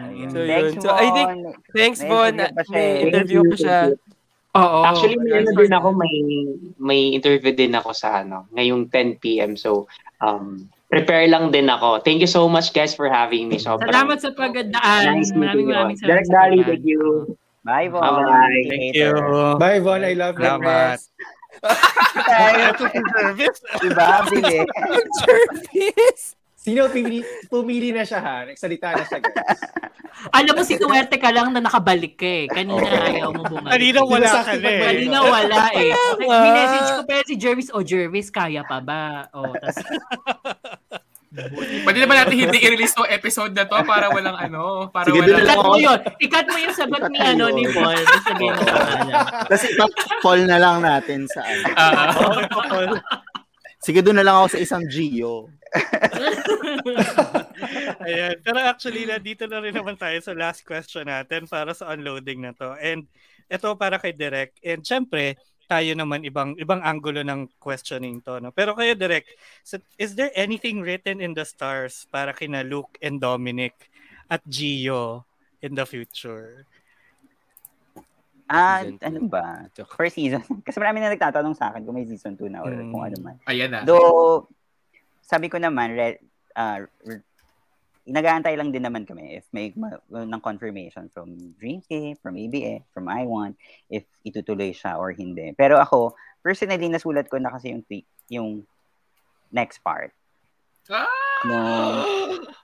[0.00, 0.30] Ayun.
[0.32, 0.80] So, Thanks, yun.
[0.80, 1.30] So, I think,
[1.74, 2.34] thanks, May Von.
[2.38, 3.78] interview pa siya May interview ko siya.
[4.56, 4.78] Oo.
[4.84, 6.14] Actually, may ano din ako, may,
[6.80, 9.52] may interview din ako sa ano, ngayong 10 p.m.
[9.60, 9.84] So,
[10.24, 12.00] um, prepare lang din ako.
[12.00, 13.60] Thank you so much guys for having me.
[13.60, 15.20] Sobrang, Salamat sa pagdaan.
[15.20, 17.02] Nice Maraming maraming salamat Direct sa Dali, thank you.
[17.68, 18.00] Bye, Von.
[18.00, 18.64] Bye-bye.
[18.72, 19.12] Thank you.
[19.60, 20.00] Bye, Von.
[20.00, 20.48] I love you.
[20.48, 20.98] Salamat.
[22.24, 22.66] Tayo.
[23.12, 23.58] Service.
[23.84, 24.08] Diba?
[24.32, 24.58] Bili.
[25.20, 26.37] Service!
[26.68, 28.36] Sino pumili, pumili na siya ha?
[28.44, 29.60] Nagsalita na siya, guys.
[30.36, 32.44] Alam mo, sinuwerte ka lang na nakabalik ka eh.
[32.44, 33.72] Kanina ayaw mo bumalik.
[33.72, 34.82] Kanina wala ka na eh.
[34.84, 35.92] Kanina wala eh.
[36.44, 39.32] Minessage ko pa si Jervis, o Jervis, kaya pa ba?
[39.32, 39.80] O, tas,
[41.84, 45.44] Pwede naman natin hindi i-release tong episode na to para walang ano, para Sige, walang...
[45.44, 45.98] ikat mo yun.
[46.20, 48.00] Ikat mo yung sagot ni, ano, ni Paul.
[48.00, 49.14] Tapos sabihin mo sa kanya.
[49.44, 51.64] Tapos ipa-fall na lang natin sa ano.
[51.76, 52.12] Ah,
[53.78, 55.48] Sige, doon na lang ako sa isang Gio.
[58.06, 58.34] Ayan.
[58.42, 62.52] Pero actually, dito na rin naman tayo sa last question natin para sa unloading na
[62.54, 62.74] to.
[62.78, 63.06] And
[63.48, 64.52] ito para kay Direk.
[64.60, 65.36] And syempre,
[65.68, 68.40] tayo naman ibang ibang angulo ng questioning to.
[68.40, 68.50] No?
[68.52, 69.28] Pero kayo, Direk,
[69.60, 73.76] so, is there anything written in the stars para kina Luke and Dominic
[74.28, 75.24] at Gio
[75.60, 76.64] in the future?
[78.48, 78.96] Ah, two.
[79.04, 79.68] ano ba?
[79.92, 80.40] First season.
[80.66, 82.96] Kasi marami na nagtatanong sa akin kung may season 2 na or Mm.
[82.96, 83.36] kung ano man.
[83.44, 83.84] Ayan na.
[83.84, 84.48] Though,
[85.28, 86.16] sabi ko naman, re,
[86.56, 87.20] uh, re,
[88.08, 93.12] nag-aantay lang din naman kami if may ma- ng confirmation from Dreamscape, from ABS, from
[93.12, 93.52] I1,
[93.92, 95.52] if itutuloy siya or hindi.
[95.52, 98.64] Pero ako, personally, nasulat ko na kasi yung, tweet- yung
[99.52, 100.16] next part.
[100.88, 101.04] Ah!
[101.44, 101.54] No,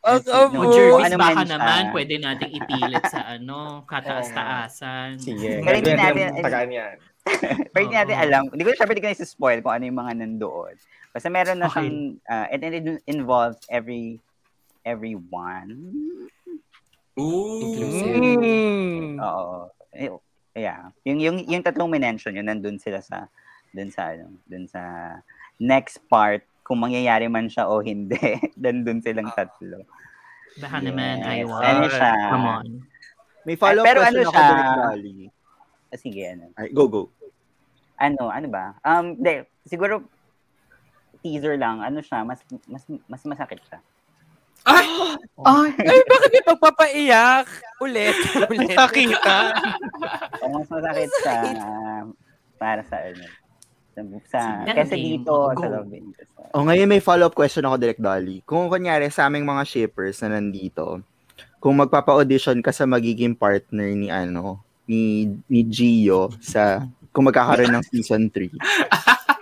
[0.00, 5.20] Ang O no, Jervis, ano baka man naman, pwede nating ipilit sa ano, kataas-taasan.
[5.20, 5.60] Sige.
[5.60, 6.96] Pero hindi natin- tagaan yan.
[7.72, 8.42] Pero hindi natin alam.
[8.52, 10.74] Hindi ko syempre hindi ko na spoil kung ano yung mga nandoon.
[11.10, 11.88] Basta meron na Okay.
[11.88, 12.74] siyang, uh, and it
[13.06, 14.20] involves every,
[14.84, 15.88] everyone.
[17.16, 18.20] Inclusive.
[18.42, 19.22] Mm.
[19.22, 19.70] Oo.
[19.94, 20.10] Eh,
[20.54, 20.94] Yeah.
[21.02, 23.26] Yung, yung, yung tatlong minention, yun, nandun sila sa,
[23.74, 25.18] dun sa, ano, dun sa
[25.58, 28.14] next part, kung mangyayari man siya o hindi,
[28.62, 29.82] nandun silang tatlo.
[30.62, 31.50] Baka naman, I Yes.
[31.50, 31.64] want.
[31.66, 32.12] Ano siya?
[32.30, 32.66] Come on.
[33.42, 34.46] May follow-up Pero question ano ako, siya?
[34.94, 35.14] Dali.
[35.94, 36.50] Ah, Sige, ano.
[36.58, 37.06] Ay, go, go.
[38.02, 38.74] Ano, ano ba?
[38.82, 40.02] Um, de, siguro,
[41.22, 41.78] teaser lang.
[41.78, 43.78] Ano siya, mas, mas, mas masakit siya.
[44.66, 44.86] Ay!
[45.44, 47.46] Ay, ay bakit may pagpapaiyak?
[47.82, 48.16] Ulit,
[48.50, 48.72] ulit.
[48.72, 49.52] Nakita.
[50.40, 52.02] O, mas masakit siya ah,
[52.56, 53.26] para sa, ano,
[54.24, 55.20] sa, sa kasi game.
[55.20, 55.58] dito, Go.
[55.58, 56.32] sa love interest.
[56.54, 58.40] O ngayon may follow-up question ako, Direk Dolly.
[58.46, 61.02] Kung kunyari sa aming mga shippers na nandito,
[61.60, 67.84] kung magpapa-audition ka sa magiging partner ni ano, ni ni Gio sa kung magkakaroon ng
[67.88, 68.50] season 3.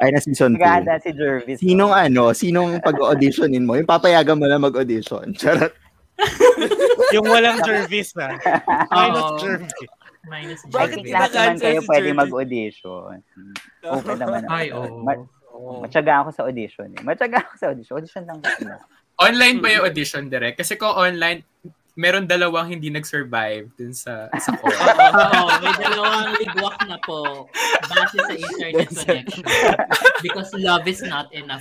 [0.03, 0.61] ay na season 2.
[0.61, 1.59] Gada si Jervis.
[1.63, 3.79] Sinong ano, sinong pag-auditionin mo?
[3.79, 5.33] Yung papayagan mo na mag-audition.
[5.33, 5.73] Charot.
[7.17, 8.37] yung walang Jervis na.
[8.93, 9.39] Minus Oo.
[9.41, 9.73] Jervis.
[10.23, 11.13] Minus Bakit Jervis.
[11.15, 13.15] lahat naman kayo si pwede mag-audition?
[13.83, 14.47] Okay naman.
[14.47, 14.79] Ay, ako.
[14.79, 15.03] oo.
[15.03, 15.27] Ma-
[15.83, 16.87] matyaga ako sa audition.
[16.95, 17.03] Eh.
[17.03, 17.95] Matyaga ako sa audition.
[17.99, 18.39] Audition lang.
[19.19, 20.55] Online ba yung audition direct?
[20.55, 21.43] Kasi kung online,
[21.93, 24.81] meron dalawang hindi nag-survive dun sa sa course.
[24.81, 27.45] Oo, may dalawang ligwak na po
[27.93, 29.45] base sa internet connection.
[30.25, 31.61] Because love is not enough.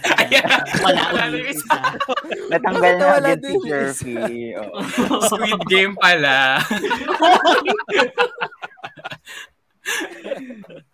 [0.79, 1.99] Wala ulit isa.
[2.47, 4.55] Natanggal na agad si Jervy.
[4.55, 4.79] Oo.
[5.29, 6.59] Squid Game pala.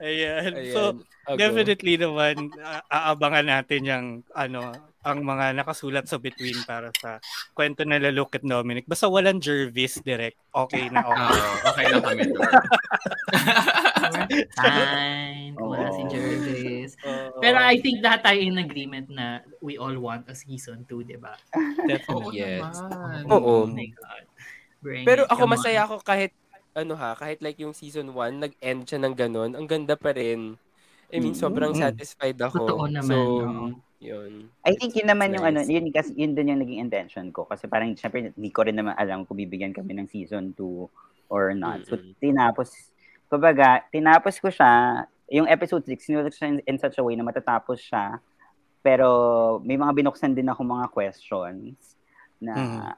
[0.00, 0.52] Ayan.
[0.56, 0.72] Ayan.
[0.72, 0.80] So,
[1.28, 1.36] Ako.
[1.36, 7.16] definitely naman, a- aabangan natin yung, ano, ang mga nakasulat sa Between para sa
[7.56, 8.84] kwento na Look at Dominic.
[8.84, 10.36] Basta walang Jervis direct.
[10.52, 11.24] Okay na okay.
[11.24, 12.22] Oo, okay lang kami.
[14.60, 15.56] Fine.
[15.56, 16.10] Wala si Oo.
[16.12, 16.92] Jervis.
[17.40, 21.16] Pero I think lahat tayo in agreement na we all want a season 2, di
[21.16, 21.32] ba?
[21.88, 22.44] Definitely.
[22.44, 22.76] Yes.
[22.84, 23.24] naman.
[23.32, 23.64] Oo.
[23.64, 24.24] Oh my God.
[24.80, 25.32] Bring Pero it.
[25.32, 25.54] ako Come on.
[25.56, 26.32] masaya ako kahit
[26.74, 30.56] ano ha, kahit like yung season 1, nag-end siya ng ganun, ang ganda pa rin.
[31.10, 31.82] I mean, sobrang Mm.
[31.82, 32.62] satisfied ako.
[32.70, 33.10] Totoo naman.
[33.10, 33.66] So, oo.
[34.00, 34.48] Yun.
[34.64, 35.68] I think yun naman yung ano, Nice.
[35.68, 38.96] yun kasi yun din yung naging intention ko kasi parang syempre hindi ko rin naman
[38.96, 40.88] alam kung bibigyan kami ng season 2
[41.28, 41.84] or not.
[41.84, 42.72] So tinapos
[43.28, 47.28] kumbaga, tinapos ko siya, yung episode 6 sinulat siya in, in such a way na
[47.28, 48.18] matatapos siya.
[48.80, 51.76] Pero may mga binuksan din ako mga questions
[52.40, 52.96] na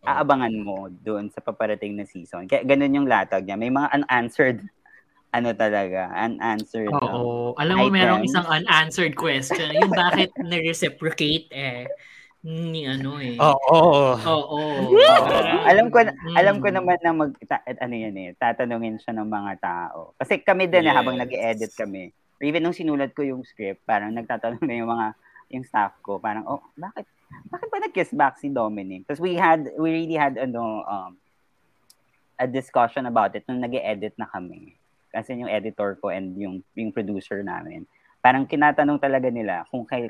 [0.00, 2.44] aabangan mo doon sa paparating na season.
[2.44, 3.54] Kaya ganun yung latag niya.
[3.54, 4.60] May mga unanswered
[5.36, 6.90] ano talaga, unanswered.
[6.92, 7.52] Oo.
[7.52, 8.30] um, Alam mo, merong items.
[8.30, 9.70] isang unanswered question.
[9.72, 11.86] Yung bakit na-reciprocate eh.
[12.40, 13.36] Ni ano eh.
[13.36, 14.16] Oo.
[14.16, 14.58] Oo.
[14.58, 14.58] Oo.
[15.70, 16.34] alam ko na- Mm.
[16.34, 20.16] alam ko naman na mag ta- ano yan eh, tatanungin siya ng mga tao.
[20.16, 21.22] Kasi kami din eh, habang Yes.
[21.22, 22.10] nag-edit kami.
[22.40, 25.12] Even nung sinulat ko yung script, parang nagtatanong na yung mga
[25.50, 27.06] yung staff ko, parang oh, bakit
[27.50, 29.06] bakit ba nag-kiss back si Dominic?
[29.06, 31.12] Because we had we really had ano um
[32.40, 34.78] a discussion about it nung nag-edit na kami.
[35.10, 37.84] Kasi yung editor ko and yung yung producer namin,
[38.22, 40.08] parang kinatanong talaga nila kung kay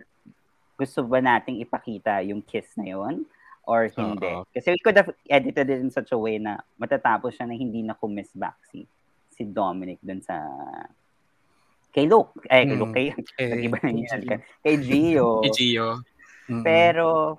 [0.79, 3.25] gusto ba nating ipakita yung kiss na yun
[3.69, 4.33] or hindi.
[4.33, 4.49] Oo.
[4.49, 7.85] Kasi we could have edited it in such a way na matatapos siya na hindi
[7.85, 8.89] na kumiss back si,
[9.29, 10.41] si Dominic dun sa
[11.91, 12.33] kay Luke.
[12.47, 12.81] Ay, kay Mm.
[12.81, 12.95] Luke.
[12.95, 13.07] Kay,
[13.37, 14.05] Kay- nag-iba na kay.
[14.07, 14.39] Gio.
[14.63, 15.29] Kay Gio.
[15.51, 15.89] Gio.
[16.63, 17.39] Pero,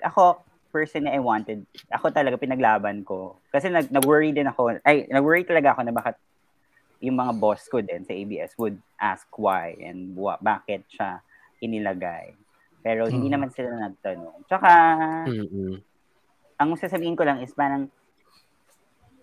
[0.00, 3.40] ako, personally, I wanted, ako talaga pinaglaban ko.
[3.48, 6.16] Kasi nag, nag-worry din ako, ay, nag-worry talaga ako na bakit
[6.98, 11.22] yung mga boss ko din sa ABS would ask why and wa- bakit siya
[11.58, 12.34] inilagay.
[12.82, 13.34] Pero hindi Mm.
[13.34, 14.44] naman sila nagtanong.
[14.44, 14.70] Tsaka,
[15.26, 15.78] Mm-mm.
[16.56, 17.86] ang sasabihin ko lang is parang,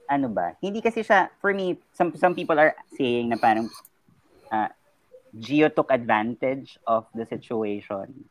[0.05, 3.65] ano ba, hindi kasi siya, for me, some, some people are saying na parang,
[4.51, 4.69] uh,
[5.35, 8.25] Gio took advantage of the situation.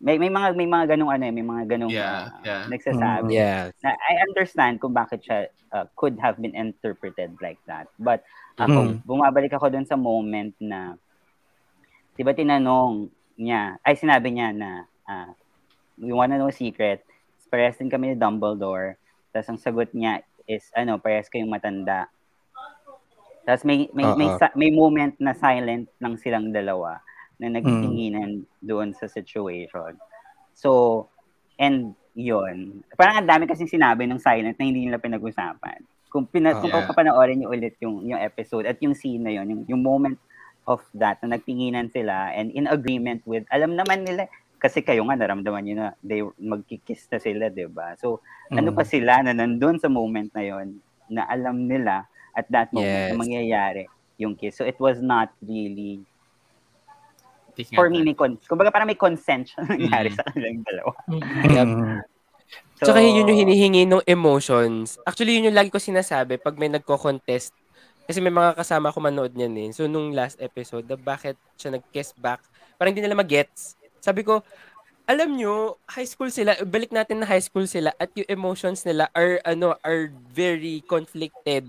[0.00, 2.62] May may mga may mga ganung ano, eh, may mga ganung Yeah, uh, yeah.
[2.66, 3.30] nagsasabi.
[3.36, 3.76] Yes.
[3.84, 7.86] Na I understand kung bakit siya uh, could have been interpreted like that.
[8.00, 8.24] But
[8.56, 9.04] ako, Mm.
[9.04, 10.96] bumabalik ako dun sa moment na
[12.16, 14.70] 'di ba tinanong niya, ay sinabi niya na
[15.04, 15.30] uh,
[16.00, 17.04] we wanna know secret.
[17.52, 18.96] Parehas din kami ni Dumbledore.
[19.30, 22.08] Tapos ang sagot niya is ano, parehas kayong matanda.
[23.50, 27.02] Tapos may may may, may moment na silent lang silang dalawa
[27.42, 29.98] na nagtitinginan doon sa situation.
[30.54, 31.08] So,
[31.58, 32.86] and yun.
[32.94, 35.82] Parang ang dami kasing sinabi ng silent na hindi nila pinag-usapan.
[36.12, 36.84] Kung, pina, Oh, kung yeah.
[36.84, 40.18] papanoorin niyo ulit yung, yung episode at yung scene na yun, yung, yung moment
[40.68, 44.28] of that na nagtinginan sila and in agreement with, alam naman nila,
[44.60, 47.96] kasi kayo nga naramdaman niyo na they magkikiss na sila, 'di ba?
[47.96, 48.20] So,
[48.52, 48.76] ano Mm.
[48.76, 53.10] pa sila na nandun sa moment na yon na alam nila at that moment Yes.
[53.10, 53.84] na mangyayari
[54.16, 54.56] yung kiss.
[54.56, 56.04] So, it was not really
[57.50, 60.16] Tingnan for me, may con- kumbaga parang may consent siya nangyari Mm.
[60.16, 60.92] sa kanilang dalawa.
[61.50, 61.68] Yep.
[62.80, 64.96] So, Tsaka yun yung hinihingi ng emotions.
[65.04, 67.52] Actually, yun yung lagi ko sinasabi pag may nagko-contest.
[68.06, 69.68] Kasi may mga kasama ko manood niyan eh.
[69.70, 72.42] So, nung last episode, na bakit siya nag-kiss back,
[72.74, 73.78] parang hindi nila mag-gets.
[74.00, 74.42] Sabi ko,
[75.06, 79.10] alam nyo, high school sila, balik natin na high school sila at yung emotions nila
[79.10, 81.66] are, ano, are very conflicted.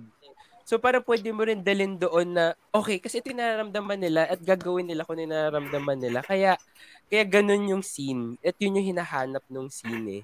[0.71, 4.87] So, para pwede mo rin dalhin doon na, okay, kasi ito nararamdaman nila at gagawin
[4.87, 6.23] nila kung ano nararamdaman nila.
[6.23, 6.55] Kaya,
[7.11, 8.39] kaya ganun yung scene.
[8.39, 10.23] At yun yung hinahanap nung scene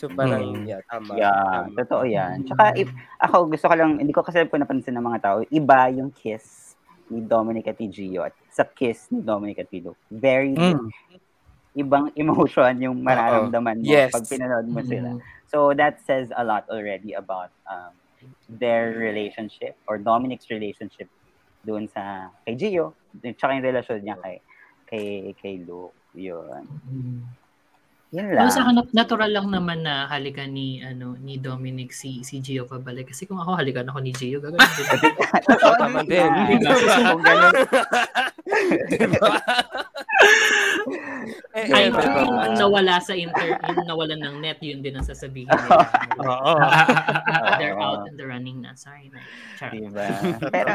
[0.00, 0.64] So, parang, Mm.
[0.64, 1.12] yeah, tama.
[1.20, 1.76] Yeah, tama.
[1.76, 2.40] totoo yan.
[2.48, 2.88] Tsaka, if,
[3.20, 6.72] ako gusto ko lang, hindi ko kasi po napansin ng mga tao, iba yung kiss
[7.12, 10.00] ni Dominic at ni Gio at sa kiss ni Dominic at Luke.
[10.08, 10.88] Very Mm.
[11.76, 14.08] ibang emotion yung mararamdaman mo Yes.
[14.08, 15.12] pag pinanood mo sila.
[15.12, 15.20] Mm.
[15.52, 17.92] So that says a lot already about um,
[18.48, 21.08] their relationship or Dominic's relationship
[21.62, 24.36] doon sa kay Gio, tsaka yung relasyon niya kay
[24.90, 25.06] kay
[25.38, 25.94] kay Luke.
[26.12, 26.68] Yun.
[28.12, 28.44] Yun lang.
[28.44, 32.44] Pero sa akin, nat- natural lang naman na halikan ni ano ni Dominic si si
[32.44, 33.08] Gio pabalik.
[33.08, 35.16] Kasi kung ako halikan ako ni Gio, gagawin din.
[35.80, 36.28] Tama din.
[36.60, 37.56] Kung ganun.
[41.52, 45.04] Eh, Ay, eh, pero- yung nawala sa inter, yung nawalan ng net, yun din ang
[45.04, 45.78] sasabihin nila.
[46.26, 46.52] Oo.
[47.60, 48.74] They're out and they're running na.
[48.74, 49.20] Sorry na.
[49.56, 49.78] Charot.
[49.78, 50.06] Diba?
[50.54, 50.72] Pero,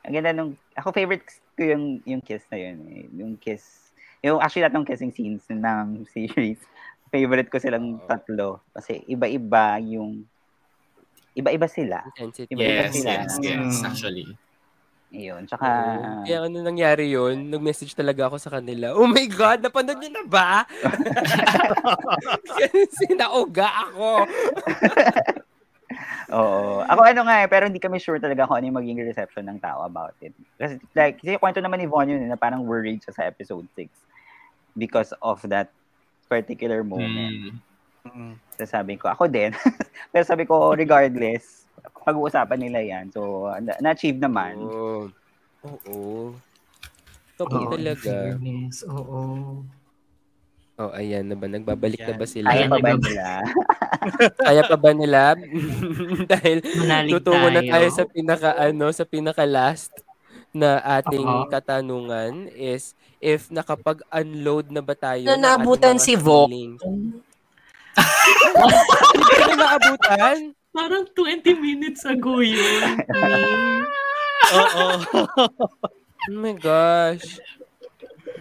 [0.00, 3.04] ang ganda nung, ako favorite ko yung, yung kiss na yun eh.
[3.12, 3.92] Yung kiss,
[4.22, 6.62] yung actually lahat ng kissing scenes ng series,
[7.10, 8.64] favorite ko silang tatlo.
[8.72, 10.24] Kasi iba-iba yung,
[11.34, 12.00] iba-iba sila.
[12.16, 13.10] Iba-iba Yes, sila.
[13.12, 13.84] yes, yes, Mm.
[13.84, 14.26] actually.
[15.16, 15.42] Yun.
[15.48, 16.22] Tsaka, Oo.
[16.28, 20.24] Kaya ano nangyari yun, nag-message talaga ako sa kanila, oh my God, napanood niyo na
[20.28, 20.68] ba?
[22.60, 24.28] Kasi nauga ako.
[26.36, 26.84] oo.
[26.84, 29.58] Ako ano nga eh, pero hindi kami sure talaga kung ano yung magiging reception ng
[29.64, 30.36] tao about it.
[30.60, 33.64] Kasi, like, kasi yung kwento naman ni Von yun na parang worried siya sa episode
[33.72, 33.88] 6
[34.76, 35.72] because of that
[36.28, 37.56] particular moment.
[38.06, 38.38] Mm.
[38.54, 39.50] So sabi ko, ako din.
[40.12, 41.65] Pero sabi ko, regardless,
[42.02, 43.04] pag-uusapan nila yan.
[43.10, 44.58] So, na- na-achieve naman.
[44.58, 45.10] Oo.
[45.64, 46.32] Oo.
[47.36, 48.10] Okay Oo, talaga.
[48.32, 48.80] fairness.
[48.86, 49.20] Oo.
[50.76, 51.48] Oh, ayan na ba?
[51.48, 52.48] Nagbabalik na ba sila?
[52.52, 53.26] Kaya pa ba nila?
[54.36, 55.20] Kaya pa ba nila?
[56.28, 57.72] Dahil Manalig tutungo na tayo.
[57.72, 59.92] tayo sa pinaka ano, sa pinaka last
[60.52, 61.48] na ating Oo.
[61.48, 66.76] katanungan is if nakapag-unload na ba tayo Na naabutan si Vogue.
[69.16, 70.55] Hindi naabutan?
[70.76, 73.00] Parang 20 minutes ago yun.
[74.60, 74.86] Oo.
[76.28, 77.40] Oh my gosh.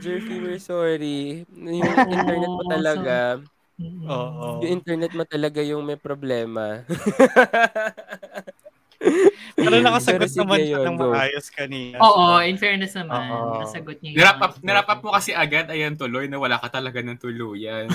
[0.03, 1.47] Jerky, we're sorry.
[1.47, 1.79] Yung
[2.11, 3.39] internet mo talaga.
[3.79, 4.59] Oo.
[4.67, 6.83] Yung internet mo talaga yung may problema.
[9.55, 11.95] Pero nakasagot sige, naman siya yun, ng maayos kanina.
[12.03, 13.31] Oo, in fairness naman.
[13.31, 13.63] Oo.
[13.63, 16.99] Nasagot niya Nirap up, nirap up mo kasi agad, ayan tuloy, na wala ka talaga
[16.99, 17.87] ng tuluyan.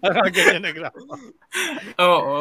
[0.00, 1.20] Parang ganyan nag-wrap up.
[2.00, 2.36] Oo.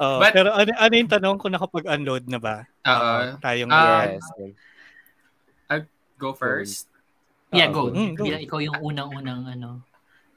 [0.00, 2.56] Oo, But- pero ano, ano yung tanong kung nakapag-unload na ba?
[2.84, 3.38] Oo.
[3.38, 4.24] Tayong Ah, yes.
[5.68, 5.86] I'll
[6.16, 6.86] go first.
[7.54, 7.90] Yeah, go.
[7.90, 8.26] Mm, go.
[8.26, 9.82] Ikaw yung unang-unang ano.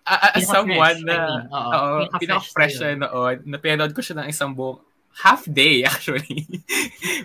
[0.07, 1.81] Ah, ah, as someone I na, mean, oo,
[2.15, 4.79] pinaka-fresh na noon, napinood ko siya ng isang buong
[5.19, 6.47] half day actually.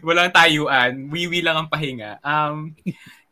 [0.03, 2.19] Walang tayuan, wiwi lang ang pahinga.
[2.27, 2.75] Um,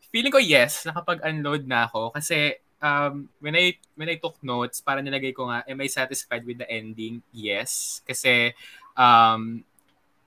[0.07, 4.99] feeling ko yes, nakapag-unload na ako kasi um, when I when I took notes, para
[4.99, 7.21] nilagay ko nga, am I satisfied with the ending?
[7.31, 8.51] Yes, kasi
[8.97, 9.63] um,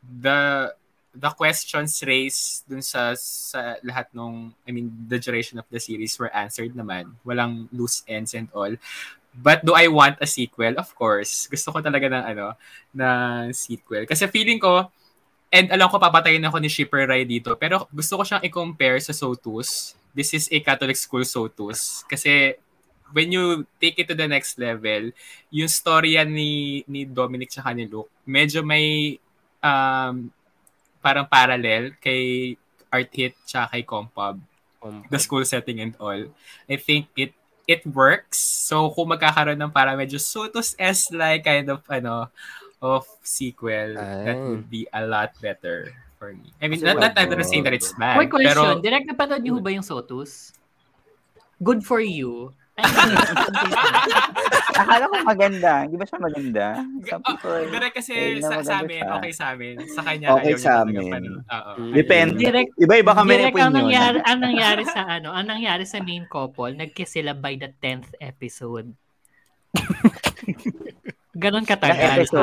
[0.00, 0.72] the
[1.14, 6.18] the questions raised dun sa sa lahat nung I mean the duration of the series
[6.18, 7.14] were answered naman.
[7.26, 8.74] Walang loose ends and all.
[9.34, 10.78] But do I want a sequel?
[10.78, 11.50] Of course.
[11.50, 12.54] Gusto ko talaga ng ano,
[12.94, 13.08] na
[13.50, 14.06] sequel.
[14.06, 14.86] Kasi feeling ko
[15.50, 19.14] and alam ko papatayin ako ni Shipper Rai dito, pero gusto ko siyang i-compare sa
[19.14, 19.98] Sotus.
[20.14, 22.54] This is a Catholic school Sotus kasi
[23.10, 25.10] when you take it to the next level,
[25.50, 29.18] yung storya ni ni Dominic tsaka ni Luke, medyo may
[29.60, 30.30] um,
[31.02, 32.54] parang parallel kay
[32.88, 34.38] Art Hit tsaka kay Compub.
[35.08, 36.28] The school setting and all.
[36.68, 37.32] I think it
[37.64, 38.38] it works.
[38.38, 42.28] So kung magkakaroon ng para medyo Sotus-esque like kind of ano
[42.84, 46.48] of sequel, that would be a lot better for me.
[46.56, 48.16] I mean, not, not, not saying that it's bad.
[48.16, 48.56] Quick question.
[48.56, 50.56] Pero, Direct napanood niyo ba yung Sotus?
[51.60, 52.56] Good for you.
[54.74, 55.86] Akala ko maganda.
[55.86, 56.66] Hindi ba siya maganda?
[57.06, 59.14] Some Ah, people, pero kasi sa, sa amin, siya.
[59.14, 59.74] okay sa amin.
[59.86, 61.22] Sa kanya, Okay ayaw niya sa amin.
[61.38, 61.72] Oo.
[61.94, 62.42] Depende.
[62.42, 63.78] Direct, Iba-iba kami ng direct ang opinion.
[63.78, 68.10] nangyari, ang nangyari sa ano, ang nangyari sa main couple, nagkiss sila by the 10th
[68.18, 68.90] episode.
[71.34, 72.30] Ganon katagal.
[72.30, 72.38] So,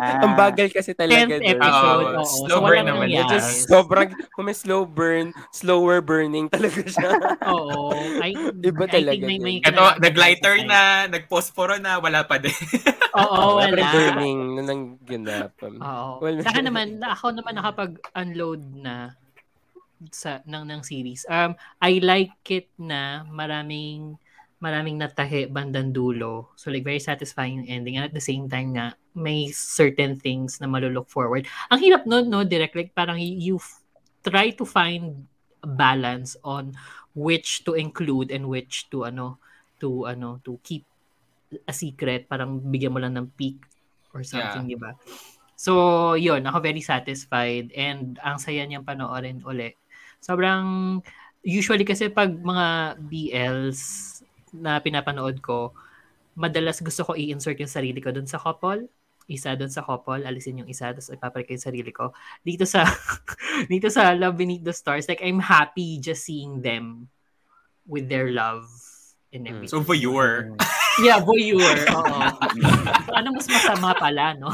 [0.00, 0.24] Ah.
[0.24, 1.52] ang bagal kasi talaga 10th dun.
[1.60, 2.24] episode, Oo, oo.
[2.24, 3.06] slow So, burn naman.
[3.06, 3.20] nangyari.
[3.20, 3.38] Medyo
[3.68, 7.10] sobrang, kung may slow burn, slower burning talaga siya.
[7.52, 7.92] Oo.
[8.24, 8.32] I,
[8.64, 12.52] Iba talaga think may, may Ito, nag-lighter na, nag-posporo na, wala pa din.
[13.20, 13.92] Oo, Wala wala.
[13.92, 15.52] burning na nang ganap.
[15.60, 16.24] Oo.
[16.24, 16.40] Wala.
[16.40, 19.12] Sa akin naman, ako naman nakapag-unload na
[20.12, 21.24] sa ng ng series.
[21.28, 24.20] Um I like it na maraming
[24.64, 26.56] maraming natahe bandang dulo.
[26.56, 30.56] So like very satisfying yung ending and at the same time nga may certain things
[30.64, 31.44] na malulook forward.
[31.68, 33.84] Ang hirap no no direct like parang you f-
[34.24, 35.28] try to find
[35.60, 36.72] a balance on
[37.12, 39.36] which to include and which to ano
[39.84, 40.88] to ano to keep
[41.68, 43.60] a secret parang bigyan mo lang ng peak
[44.16, 44.94] or something, di ba?
[45.54, 49.74] So, yun, ako very satisfied and ang saya niyang panoorin uli.
[50.22, 50.98] Sobrang,
[51.44, 53.82] usually kasi pag mga BLs
[54.54, 55.74] na pinapanood ko,
[56.38, 58.86] madalas gusto ko i-insert yung sarili ko dun sa couple.
[59.24, 62.12] Isa dun sa couple, alisin yung isa, tapos ipapalit ko yung sarili ko.
[62.44, 62.84] Dito sa,
[63.72, 67.08] dito sa Love Beneath the Stars, like I'm happy just seeing them
[67.88, 68.68] with their love
[69.32, 69.72] and everything.
[69.72, 70.54] So, voyeur.
[71.02, 71.74] Yeah, voyeur.
[71.90, 72.18] Oo.
[73.02, 74.46] So, ano mas masama pala, no?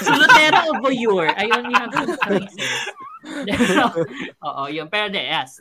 [0.00, 1.28] Solotero o voyeur?
[1.36, 2.72] I only have two choices.
[3.44, 3.92] Pero,
[4.48, 4.88] oo, yun.
[4.88, 5.60] Pero yes,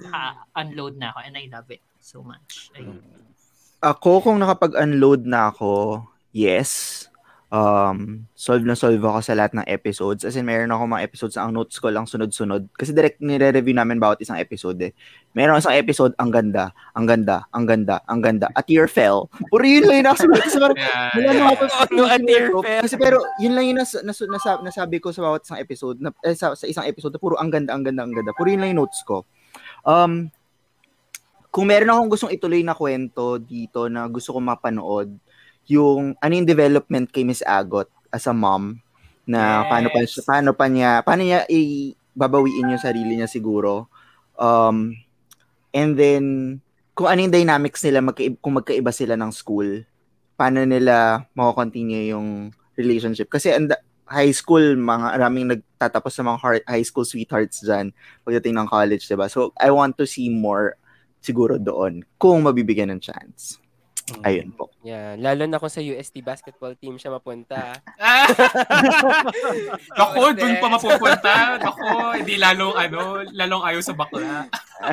[0.55, 2.71] unload na ako and I love it so much.
[2.71, 3.03] Ayun.
[3.83, 7.03] Ako, kung nakapag-unload na ako, yes.
[7.53, 10.23] Um, solve na solve ako sa lahat ng episodes.
[10.23, 12.71] As in, meron ako mga episodes na ang notes ko lang sunod-sunod.
[12.73, 14.95] Kasi direct nire-review namin bawat isang episode eh.
[15.35, 18.47] Meron isang episode, ang ganda, ang ganda, ang ganda, ang ganda.
[18.55, 19.27] A tear fell.
[19.51, 20.33] Puro yun lang yung nakasabi.
[20.41, 21.35] Kasi parang, Yeah, wala yeah.
[21.35, 21.63] na ako.
[21.91, 22.81] No, a tear fell.
[22.87, 25.99] Kasi pero, yun lang yung nas, nas, nas- nasabi ko sa bawat isang episode.
[25.99, 28.31] Na, eh, sa, sa isang episode, na puro ang ganda, ang ganda, ang ganda.
[28.31, 29.27] Puro yun lang yung notes ko.
[29.83, 30.31] Um,
[31.53, 35.13] kung meron akong gustong ituloy na kwento dito na gusto ko mapanood,
[35.69, 38.81] yung ano yung development kay Miss Agot as a mom
[39.23, 39.69] na Yes.
[39.69, 43.85] paano pa siya- paano pa niya paano niya i babawiin yung sarili niya siguro.
[44.35, 44.97] Um
[45.71, 46.23] and then
[46.97, 49.85] kung ano yung dynamics nila magka, kung magkaiba sila ng school,
[50.35, 53.77] paano nila mako-continue yung relationship kasi anda,
[54.09, 57.89] high school, mga maraming nagtatapos sa mga heart, high school sweethearts dyan
[58.27, 59.25] pagdating ng college, diba?
[59.31, 60.75] So, I want to see more
[61.23, 63.63] siguro doon kung mabibigyan ng chance.
[64.27, 64.67] Ayun po.
[64.83, 67.79] Yeah, lalo na kung sa UST basketball team siya mapunta.
[70.03, 71.55] Ako, dun pa mapupunta.
[71.63, 74.51] Ako, hindi lalong ano, lalong ayaw sa bakla.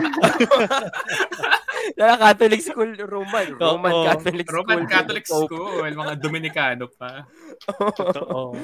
[1.98, 3.58] Lala Catholic school, Roman.
[3.58, 4.06] Roman Oo.
[4.06, 4.62] Catholic school.
[4.62, 5.82] Roman Catholic school.
[5.82, 7.26] Mga Dominicano pa.
[7.98, 8.54] Totoo.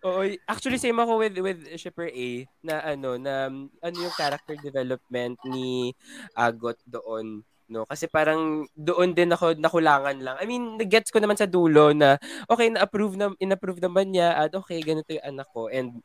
[0.00, 4.56] Oo, actually same ako with with Shipper A na ano na um, ano yung character
[4.56, 5.92] development ni
[6.32, 10.36] Agot doon no kasi parang doon din ako nakulangan lang.
[10.40, 12.18] I mean, gets ko naman sa dulo na
[12.50, 16.02] okay na-approve na in-approve naman niya at okay ganito yung anak ko and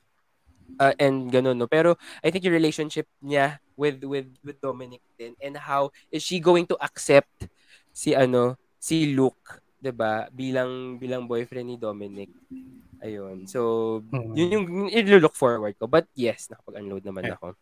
[0.77, 1.65] uh, and ganun no.
[1.65, 6.37] Pero I think yung relationship niya with with with Dominic din and how is she
[6.43, 7.47] going to accept
[7.95, 10.25] si ano si Luke, 'di ba?
[10.33, 12.33] Bilang bilang boyfriend ni Dominic.
[13.05, 13.45] Ayun.
[13.45, 14.01] So,
[14.33, 15.85] yun yung i-look forward ko.
[15.85, 17.37] But yes, nakapag-unload naman Yeah.
[17.37, 17.53] ako.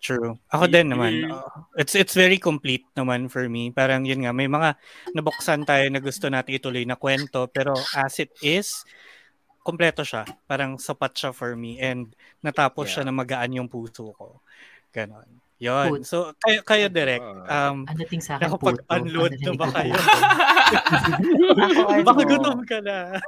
[0.00, 0.40] True.
[0.48, 1.28] Ako din naman.
[1.28, 1.44] uh,
[1.76, 3.68] it's it's very complete naman for me.
[3.68, 4.80] Parang yun nga, may mga
[5.12, 8.80] nabuksan tayo na gusto natin ituloy na kwento, pero as it is,
[9.60, 10.24] kompleto siya.
[10.48, 14.40] Parang sapat siya for me and natapos siya na magaan yung puso ko.
[14.88, 15.39] Ganon.
[15.60, 16.00] Yun.
[16.08, 17.20] So, kayo, kayo direct.
[17.20, 19.92] Um, Ang dating sa akin, nakapag-unload na ba kayo?
[21.68, 22.96] Ako, ano, Baka gutom ka na.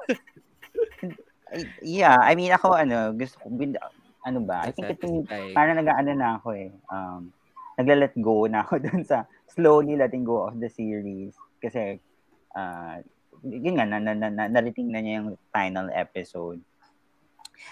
[1.84, 3.76] Yeah, I mean ako ano, gusto ko bin-
[4.24, 4.64] ano ba?
[4.64, 5.20] I think ito
[5.52, 6.72] parang nag-ano na ako eh.
[6.88, 7.28] Um
[7.76, 12.00] nagla-let go na ako dun sa slowly letting go of the series kasi
[12.56, 13.04] uh,
[13.44, 16.62] yun nga na, na, na, na narating na niya yung final episode.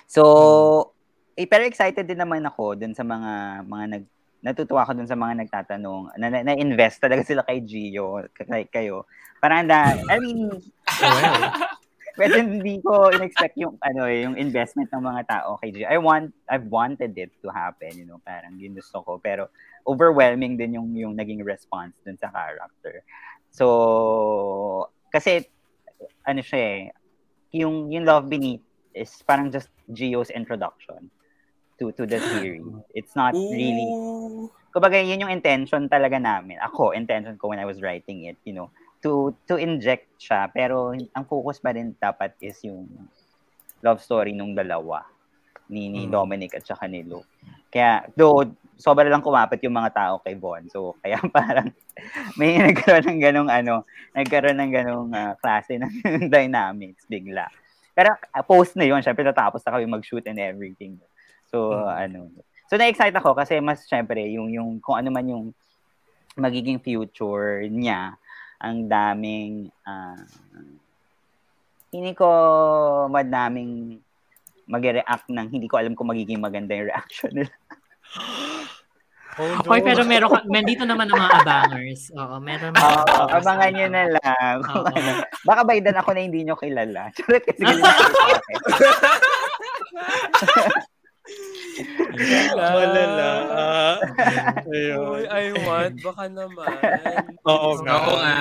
[0.04, 0.92] So,
[1.38, 4.04] eh, pero excited din naman ako dun sa mga mga nag
[4.40, 9.04] natutuwa ako dun sa mga nagtatanong na, na, na-invest talaga sila kay Gio, kay kayo.
[9.40, 10.48] Parang na, I mean,
[12.20, 15.88] pero hindi ko in-expect yung ano eh, yung investment ng mga tao kay Gio.
[15.88, 19.52] I want I've wanted it to happen, you know, parang yun gusto ko pero
[19.84, 23.04] overwhelming din yung yung naging response dun sa character.
[23.52, 25.44] So kasi
[26.24, 26.80] ano siya eh,
[27.60, 28.64] yung yung Love Beneath
[28.96, 31.12] is parang just Gio's introduction
[31.80, 32.68] to to the series.
[32.92, 33.88] It's not really
[34.70, 36.60] kumbaga yun yung intention talaga namin.
[36.62, 38.70] Ako, intention ko when I was writing it, you know,
[39.00, 42.84] to to inject siya pero ang focus pa rin dapat is yung
[43.80, 45.08] love story nung dalawa
[45.72, 47.26] ni ni Dominic at saka ni Luke.
[47.72, 48.44] Kaya though
[48.76, 50.68] sobra lang kumapit yung mga tao kay Von.
[50.68, 51.72] So kaya parang
[52.36, 57.48] may nagkaroon ng ganong ano, nagkaroon ng ganong ah, klase ng dynamics bigla.
[57.96, 60.96] Pero ah, post na yun, syempre natapos na kami mag-shoot and everything.
[61.50, 62.30] So ano,
[62.70, 65.44] so na-excite ako kasi mas syempre yung yung kung ano man yung
[66.38, 68.14] magiging future niya
[68.62, 70.20] ang daming uh,
[71.90, 72.28] hindi ko
[73.10, 73.98] madaming
[74.70, 77.50] mag-react ng hindi ko alam kung magiging maganda yung reaction nila.
[79.40, 82.12] Hoy, pero meron ka, nandito naman ang mga abangers.
[82.12, 83.34] Oo, meron mga Oo, abangers.
[83.40, 84.54] abangan nyo na lang.
[84.60, 84.90] Kung Oo.
[84.90, 85.10] ano.
[85.48, 87.08] Baka baydan ako na hindi nyo kilala.
[87.16, 87.62] Charot kasi
[92.54, 93.30] Malala.
[93.50, 93.96] Ah,
[94.66, 95.24] Uy, ayun.
[95.26, 95.94] I want.
[96.02, 96.78] Baka naman.
[97.46, 97.92] Oo nga.
[97.96, 98.38] Oo nga.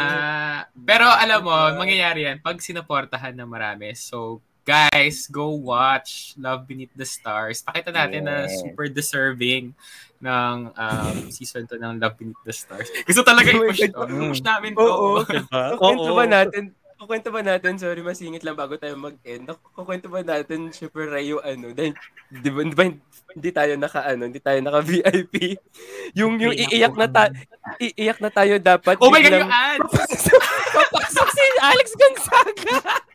[0.75, 3.93] Pero alam mo, mangyayari yan pag sinuportahan ng marami.
[3.93, 7.61] So, guys, go watch Love Beneath the Stars.
[7.61, 8.61] Pakita natin na Yes.
[8.61, 9.73] super deserving
[10.19, 12.85] ng um, season 2 ng Love Beneath the Stars.
[13.07, 14.01] Gusto talaga Oh i-push to.
[14.29, 14.83] Push namin to.
[14.83, 15.23] Oo.
[15.23, 15.63] Diba?
[15.79, 16.13] Oo.
[16.13, 16.75] ba natin?
[16.99, 17.79] Kukwento ba natin?
[17.79, 19.47] Sorry, masingit lang bago tayo mag-end.
[19.71, 21.95] Kukwento ba natin, Super Ray, yung ano, dahil,
[22.27, 22.83] di ba, di ba,
[23.31, 25.55] hindi tayo naka, ano, hindi tayo naka VIP.
[26.19, 27.31] Yung, yung iiyak na tayo,
[27.79, 28.99] iiyak na tayo dapat.
[28.99, 29.95] Oh my God, yung ads!
[30.75, 33.07] Papasok si Alex Gonzaga!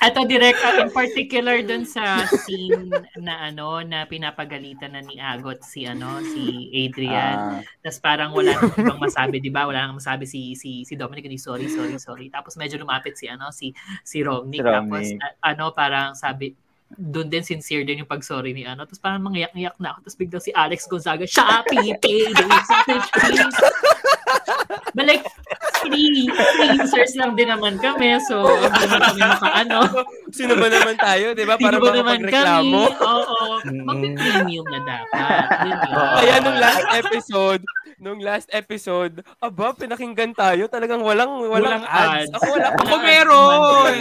[0.00, 2.88] Ito direct uh, in particular dun sa scene
[3.20, 7.36] na ano na pinapagalitan na ni Agot si ano si Adrian.
[7.36, 7.60] Ah.
[7.84, 9.68] Tapos parang wala nang ibang masabi, 'di ba?
[9.68, 12.26] Wala nang masabi si si si Dominic ni sorry, sorry, sorry.
[12.32, 13.74] Tapos medyo lumapit si ano si
[14.06, 14.62] si Romnick.
[14.62, 16.54] Si Tapos a- ano parang sabi
[16.92, 18.84] doon din sincere din yung pag-sorry ni ano.
[18.84, 19.98] Tapos parang mangiyak-iyak na ako.
[20.08, 23.56] Tapos biglang si Alex Gonzaga, Shopee, payday, sausage, please.
[24.92, 25.24] But like,
[25.82, 28.16] free, free users lang din naman kami.
[28.24, 29.78] So, hindi naman kami makaano.
[30.30, 31.54] Sino ba naman tayo, di ba?
[31.54, 32.72] Sino Para ba naman kami?
[32.96, 33.38] Oo.
[33.84, 35.44] Mag-premium na dapat.
[35.62, 36.08] Yun yun.
[36.16, 37.62] Kaya nung last episode,
[37.98, 40.66] nung last episode, aba, pinakinggan tayo.
[40.66, 42.26] Talagang walang, walang, Walang ads.
[42.26, 42.32] ads.
[42.34, 43.92] Ako wala Ako meron!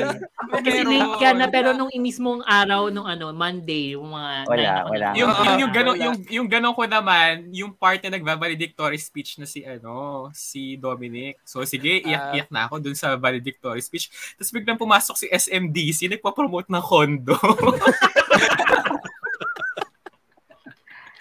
[0.62, 4.32] Kasi late ka na, pero nung mismong araw, nung ano, Monday, yung mga...
[4.46, 5.08] Wala, ako wala.
[5.14, 6.04] Yung, Ah, yung, yung, gano, wala.
[6.04, 11.40] yung, yung ganon ko naman, yung part na nagba-valedictory speech na si, ano, si Dominic.
[11.46, 14.12] So, sige, iyak-iyak na ako dun sa valedictory speech.
[14.36, 17.40] Tapos biglang pumasok si SMDC, nagpa-promote ng condo.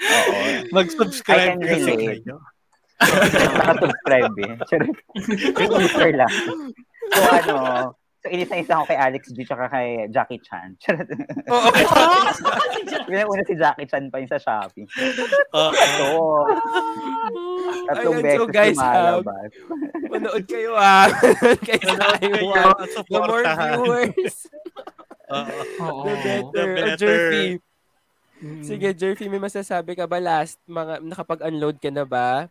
[0.00, 0.42] Oo.
[0.74, 2.22] Mag-subscribe I can kasi relate.
[2.26, 2.36] kayo.
[3.00, 4.54] Nakasubscribe eh.
[4.68, 4.96] Charot.
[5.56, 6.32] Teaser lang.
[7.10, 7.54] So ano,
[8.20, 10.76] so inisa-isa ko kay Alex G tsaka kay Jackie Chan.
[11.52, 11.68] Oo.
[13.10, 14.84] Yung una si Jackie Chan pa yung sa Shopee.
[15.56, 15.72] Oo.
[15.72, 16.08] Ito.
[17.88, 19.50] Tatlong Ayan, beses so guys, um, lumalabas.
[20.12, 21.08] Manood kayo ah.
[21.64, 22.36] Kayo Manood kayo
[23.08, 24.36] The more viewers,
[25.30, 26.04] Oo.
[26.04, 26.44] The better.
[26.52, 26.96] The Oh, better.
[27.00, 27.44] Jerfy.
[28.64, 30.56] Sige, Jerfy, may masasabi ka ba last?
[30.64, 32.48] Mga, nakapag-unload ka na ba?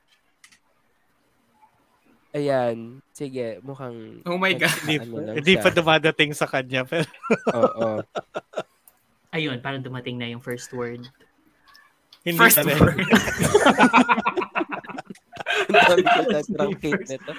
[2.30, 3.02] Ayan.
[3.10, 4.22] Sige, mukhang...
[4.26, 4.70] Oh my God.
[4.86, 6.86] Hindi, ano pa dumadating sa kanya.
[6.86, 7.10] Pero
[7.58, 8.06] Oo.
[9.34, 11.06] Ayun, parang dumating na yung first word.
[12.26, 12.78] hindi First pa rin.
[12.78, 13.00] word.
[16.60, 17.34] Ang ko nito.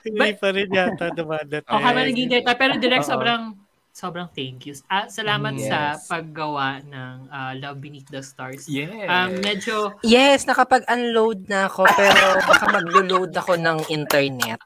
[0.00, 1.68] Hindi pa rin yata dumadating.
[1.68, 3.10] O kami naging data, pero direct Oo.
[3.12, 3.52] sobrang
[3.92, 4.74] sobrang thank you.
[4.86, 5.66] Ah, salamat Yes.
[5.66, 8.64] sa paggawa ng ah, Love Beneath the Stars.
[8.66, 9.04] Yeah.
[9.04, 14.60] Um, medyo Yes, nakapag-unload na ako pero baka maglo-load ako ng internet.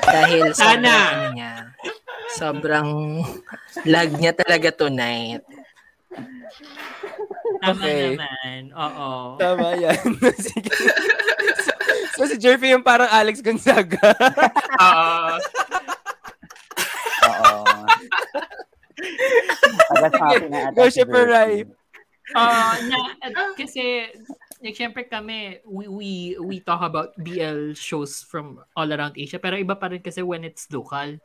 [0.00, 0.88] Dahil Sana.
[0.88, 1.52] sobrang, ano niya,
[2.32, 2.88] sobrang
[3.84, 5.42] lag niya talaga tonight.
[7.60, 8.16] tama Okay.
[8.16, 8.60] naman.
[8.72, 9.36] Oo.
[9.36, 10.00] Tama yan.
[10.40, 10.72] Sige.
[12.14, 14.00] so, si Jerfy yung parang Alex Gonzaga.
[14.80, 15.34] Oo.
[17.30, 17.64] Oo.
[19.90, 21.24] Taga-Shopee na ata Go, Shipper.
[21.26, 21.64] Rai.
[22.34, 24.06] Na at kasi
[24.62, 29.58] like, syempre kami we, we we talk about BL shows from all around Asia pero
[29.58, 31.18] iba pa rin kasi when it's local.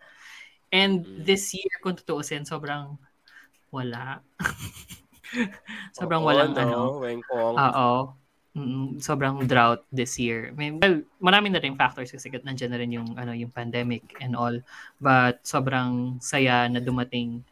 [0.73, 2.97] And this year kung tutuusin sobrang
[3.69, 4.25] wala.
[5.97, 6.61] sobrang Oo, walang no?
[6.63, 6.79] ano.
[7.59, 7.91] Oo.
[8.55, 10.55] Mm, sobrang drought this year.
[10.55, 14.15] May, well, marami na rin factors kasi kat nandiyan na rin yung ano yung pandemic
[14.23, 14.55] and all.
[14.95, 17.43] But sobrang saya na dumating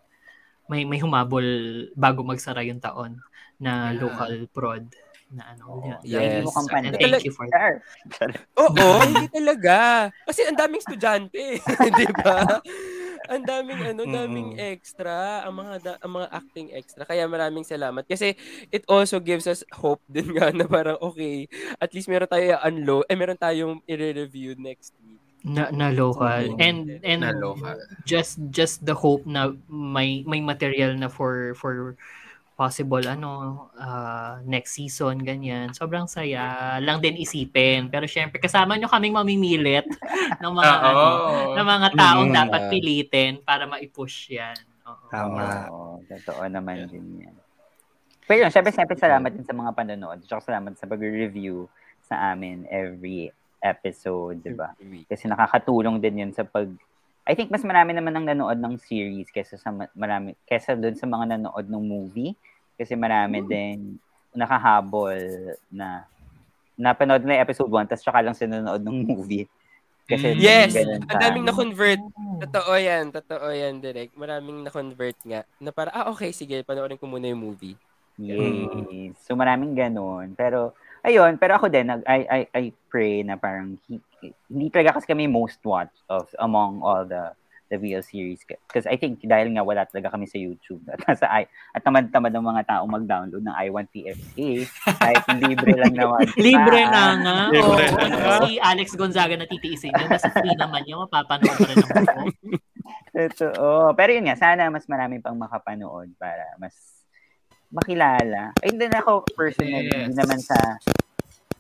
[0.72, 1.44] may may humabol
[1.92, 3.20] bago magsara yung taon
[3.60, 4.00] na Yeah.
[4.00, 4.84] local prod
[5.28, 5.84] na ano.
[5.84, 6.00] yun.
[6.08, 6.48] Yes.
[6.48, 7.02] Mukhang And pandemic.
[7.20, 7.84] thank you for that.
[8.08, 8.34] Sure.
[8.64, 9.78] Oo, hindi talaga.
[10.24, 11.60] Kasi ang daming estudyante,
[11.90, 12.64] 'di ba?
[13.32, 17.08] Ang daming ano, daming extra, ang mga da- ang mga acting extra.
[17.08, 18.36] Kaya maraming salamat kasi
[18.68, 21.48] it also gives us hope din nga na parang okay,
[21.80, 25.22] at least meron tayo unload, eh meron tayong i-review next week.
[25.44, 26.56] na, na local Oo.
[26.56, 27.76] and and Na local.
[28.08, 32.00] just just the hope na may may material na for for
[32.64, 33.32] possible ano
[33.76, 36.44] uh, next season ganyan sobrang saya
[36.80, 39.84] lang din isipin pero syempre kasama nyo kaming mamimilit
[40.42, 40.88] ng mga Oo.
[40.88, 41.06] ano
[41.60, 42.38] ng mga taong Mm.
[42.40, 45.08] dapat pilitin para ma-push yan Oo.
[45.08, 45.44] Tama.
[45.72, 47.36] Oo, totoo naman din yan.
[48.24, 50.20] Pero yun, syempre, syempre salamat din sa mga panonood.
[50.24, 51.72] Tsaka salamat sa pag-review
[52.04, 54.76] sa amin every episode, di ba?
[55.08, 56.68] Kasi nakakatulong din yun sa pag...
[57.24, 61.00] I think mas marami naman ang nanood ng series kesa sa ma- marami kesa doon
[61.00, 62.36] sa mga nanood ng movie
[62.76, 63.98] kasi marami din
[64.34, 65.18] nakahabol
[65.70, 66.06] na
[66.74, 69.46] napanood na episode 1 tapos tsaka lang sinanood ng movie.
[70.04, 72.02] Kasi Yes, ganun ang daming na-convert.
[72.44, 74.12] Totoo yan, totoo yan, direct.
[74.20, 75.48] Maraming na-convert nga.
[75.64, 77.78] Na para, ah, okay, sige, panoorin ko muna yung movie.
[78.20, 79.18] Yes.
[79.26, 80.38] So maraming ganun.
[80.38, 84.04] Pero ayun, pero ako din nag I I I pray na parang hi-
[84.48, 87.34] hindi talaga kasi kami most watched of among all the
[87.74, 91.26] the VL series because I think dahil nga wala talaga kami sa YouTube at nasa
[91.34, 91.44] i
[91.74, 94.50] at tamad-tamad ng mga tao mag-download ng i1PFA
[94.94, 96.22] kahit libre lang naman.
[96.38, 98.38] libre Ah, na nga Libre Oo, na nga.
[98.46, 102.26] si Alex Gonzaga na titiisin yun kasi free naman yun mapapanood pa rin naman ako
[103.14, 103.94] Totoo.
[103.94, 106.74] Pero yun nga, sana mas marami pang makapanood para mas
[107.70, 108.52] makilala.
[108.60, 110.10] Ay, hindi na ako personally, Yes.
[110.10, 110.58] hindi naman sa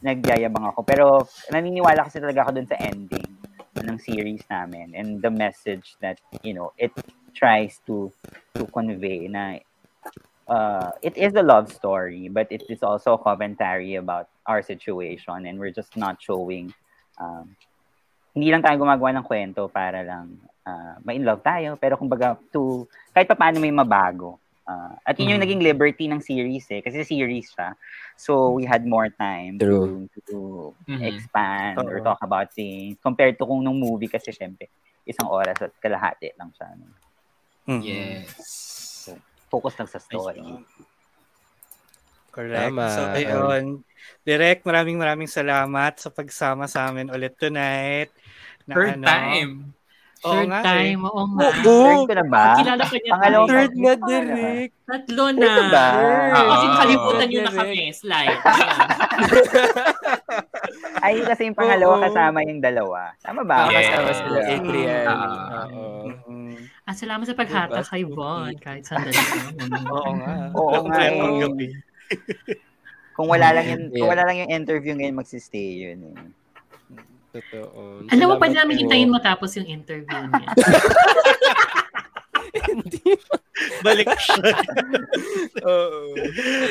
[0.02, 0.80] nagyayabang ako.
[0.84, 1.06] Pero
[1.50, 3.30] naniniwala kasi talaga ako dun sa ending
[3.82, 6.94] ng series namin and the message that, you know, it
[7.34, 8.14] tries to
[8.54, 9.58] to convey na
[10.46, 15.50] uh, it is a love story, but it is also a commentary about our situation
[15.50, 16.70] and we're just not showing
[17.18, 17.56] um,
[18.34, 22.86] hindi lang tayo gumagawa ng kwento para lang uh, ma-in love tayo, pero kumbaga to
[23.14, 24.42] kahit pa paano may mabago.
[24.64, 25.46] Uh, at yun yung Mm.
[25.48, 27.76] naging liberty ng series eh, kasi series siya.
[28.16, 30.08] So we had more time True.
[30.08, 30.38] to, to
[30.88, 31.04] Mhm.
[31.04, 32.06] expand or Oo.
[32.08, 34.72] talk about things compared to kung nung movie kasi syempre
[35.04, 36.68] isang oras at kalahati lang siya.
[36.80, 36.88] no?
[37.68, 37.84] Mm.
[37.84, 39.12] Yes.
[39.52, 40.40] Focus lang sa story.
[42.34, 42.74] Correct.
[42.74, 42.88] Tama.
[42.90, 43.64] So, ayun.
[44.26, 48.10] Direk, maraming maraming salamat sa pagsama sa amin ulit tonight.
[48.66, 49.52] Na, Third ano, time.
[50.24, 51.10] Oo Third nga time, eh.
[51.10, 51.48] oo nga.
[51.60, 52.46] Third ko na ba?
[52.56, 53.50] Kilala pa niya Pangalawang.
[53.50, 54.74] Third na direct.
[54.84, 55.44] Tatlo na.
[55.44, 55.86] Third ba?
[56.32, 56.76] Kasi Ah.
[56.80, 57.80] kalimutan nyo na kami.
[57.92, 58.40] Slide.
[61.00, 62.04] Ay, yun kasi yung pangalawa Oo.
[62.04, 63.12] kasama yung dalawa.
[63.20, 63.58] Tama ba?
[63.62, 63.84] Ah, Yes.
[63.86, 64.54] kasama sila Yeah.
[64.56, 65.06] Adrian.
[65.06, 65.66] Ah.
[65.68, 66.08] Oo.
[66.26, 68.52] Mm, Ah, salamat sa paghatak kay Von.
[68.60, 69.16] Kahit sandali.
[69.94, 70.34] Oo nga.
[70.54, 71.72] Oo nga eh.
[73.14, 74.00] Kung wala lang yung, Yeah.
[74.00, 76.16] kung wala lang yung interview ngayon, magsistay yun eh.
[77.34, 78.06] Totoo.
[78.14, 80.48] Alam mo, pwede namin hintayin matapos yung interview niya.
[82.54, 83.02] Hindi.
[83.82, 84.54] Balik siya.
[85.66, 86.14] Oo.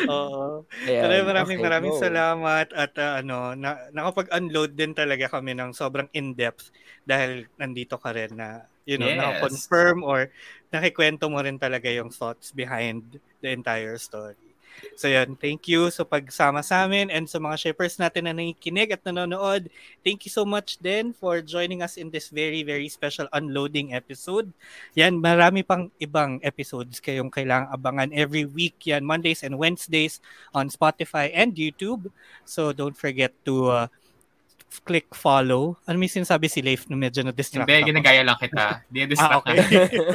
[0.07, 0.47] Oo.
[0.87, 2.01] Pero maraming okay, maraming go.
[2.01, 6.71] salamat at ah, ano, na, nakapag-unload din talaga kami ng sobrang in-depth
[7.03, 9.19] dahil nandito ka rin na, you know, Yes.
[9.19, 10.31] naka-confirm or
[10.71, 14.39] nakikwento mo rin talaga yung thoughts behind the entire story.
[14.95, 18.93] So yun, thank you sa pagsama sa amin and sa mga shippers natin na nakikinig
[18.93, 19.67] at nanonood.
[20.05, 24.53] Thank you so much din for joining us in this very, very special unloading episode.
[24.95, 30.21] Yan, marami pang ibang episodes kayong kailangang abangan every week yan, Mondays and Wednesdays
[30.53, 32.13] on Spotify and YouTube.
[32.45, 33.87] So don't forget to uh,
[34.81, 35.77] click follow.
[35.85, 37.91] Ano may sinasabi si Leif na medyo na-distract Hindi, ako?
[37.93, 38.65] ginagaya lang kita.
[38.89, 39.59] Hindi, distract Ah, okay.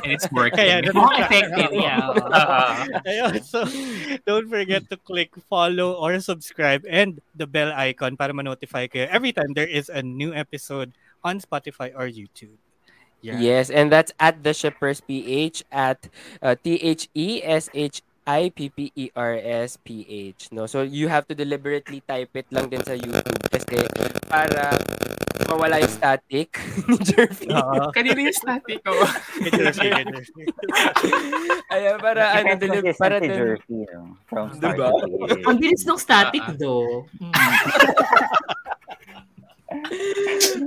[0.02, 0.58] And it's working.
[0.58, 2.02] Kaya, Mukhang effective, yeah.
[2.38, 2.86] Ah.
[3.06, 3.62] Ayun, so
[4.26, 9.32] don't forget to click follow or subscribe and the bell icon para ma-notify kayo every
[9.36, 12.58] time there is a new episode on Spotify or YouTube.
[13.22, 13.42] Yeah.
[13.42, 16.06] Yes, and that's at the shippers PH at
[16.40, 20.68] uh, T H E S H I P P E R S P H no
[20.68, 23.80] so you have to deliberately type it lang din sa YouTube kasi
[24.28, 24.76] para
[25.48, 26.60] mawala yung static
[26.92, 27.48] ni Jervy.
[27.96, 28.92] Kanina yung static ko.
[31.72, 34.20] Ayan, para ano, deli- para din, Jerky, no?
[34.28, 34.92] From start Diba?
[35.48, 36.60] Ang bilis ng static, Ah.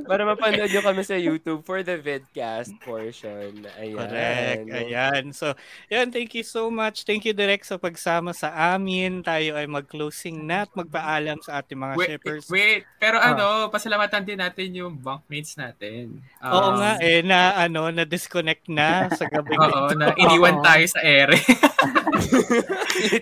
[0.05, 3.67] para mapanood nyo kami sa YouTube for the vidcast portion.
[3.77, 3.97] Ayan.
[3.97, 4.65] Correct.
[4.69, 5.23] Ayan.
[5.31, 5.55] So,
[5.87, 7.03] yan, thank you so much.
[7.03, 9.23] Thank you, Direk, sa pagsama sa amin.
[9.23, 12.45] Tayo ay mag-closing na at magpaalam sa ating mga Wait, shippers.
[12.49, 13.33] wait, pero Ah.
[13.33, 16.19] ano, pasalamatan din natin yung bunkmates natin.
[16.43, 19.55] Oo Um, nga, eh, na, ano, na-disconnect na sa gabi.
[19.61, 20.65] Oo, na iniwan Oo.
[20.65, 21.39] tayo sa ere.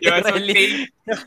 [0.03, 0.73] Yun, so thank,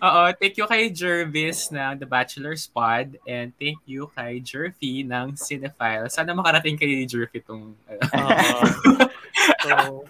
[0.01, 5.39] oo, thank you kay Jervis ng The Bachelor's Pod and thank you kay Jerfy ng
[5.39, 6.11] Cinephile.
[6.11, 7.71] Sana makarating kay Jerfy itong...
[7.87, 8.29] Oo.
[9.61, 10.05] So,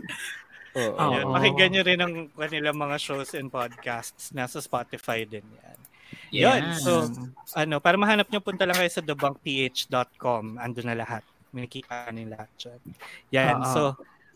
[0.72, 0.96] Oo.
[0.96, 1.36] Ayan, Oo.
[1.36, 4.32] pakinggan nyo rin ang kanilang mga shows and podcasts.
[4.32, 5.80] Nasa Spotify din yan.
[6.32, 6.62] Yun.
[6.64, 6.80] Yan.
[6.80, 7.12] So,
[7.60, 10.56] ano, para mahanap nyo, punta lang kayo sa thebunkph.com.
[10.64, 11.28] Ando na lahat.
[11.52, 12.80] May nakikita nyo lahat dyan.
[13.36, 13.56] Yan.
[13.60, 13.68] Oo.
[13.68, 13.82] So,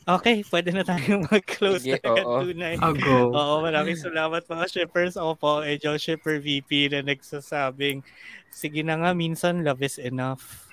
[0.06, 2.42] okay, pwede na tayo mag-close Sige, na agad oo.
[2.46, 2.74] tunay.
[2.78, 3.34] I'll go.
[3.34, 5.18] Oo, maraming salamat mga shippers.
[5.18, 8.06] Ako po, eh, Joe Shipper VP na nagsasabing,
[8.54, 10.66] sige na nga, minsan love is enough.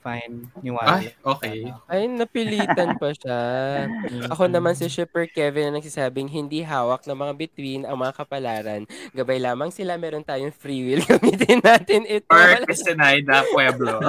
[0.00, 1.04] Fine, niwala.
[1.04, 1.58] Ay, okay.
[1.84, 3.38] Ay, napilitan pa siya.
[4.32, 8.88] Ako naman si Shipper Kevin na nagsasabing hindi hawak ng mga between ang mga kapalaran.
[9.12, 11.04] Gabay lamang sila, meron tayong free will.
[11.12, 12.32] Gamitin natin ito.
[12.32, 14.00] Or Castaneda, Pueblo.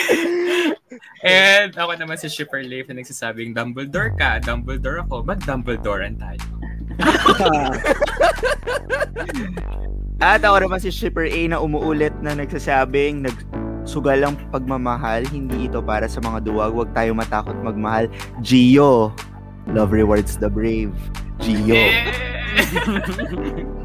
[1.22, 6.42] And ako naman si Shipper Leif na nagsasabing Dumbledore ka, Dumbledore ako, ba't Dumbledorean tayo?
[10.22, 15.82] At ako naman si Shipper A na umuulit na nagsasabing nagsugal ang pagmamahal, hindi ito
[15.82, 18.06] para sa mga duwag, huwag tayo matakot magmahal.
[18.42, 19.10] Gio,
[19.70, 20.94] love rewards the brave.
[21.42, 21.90] Gio.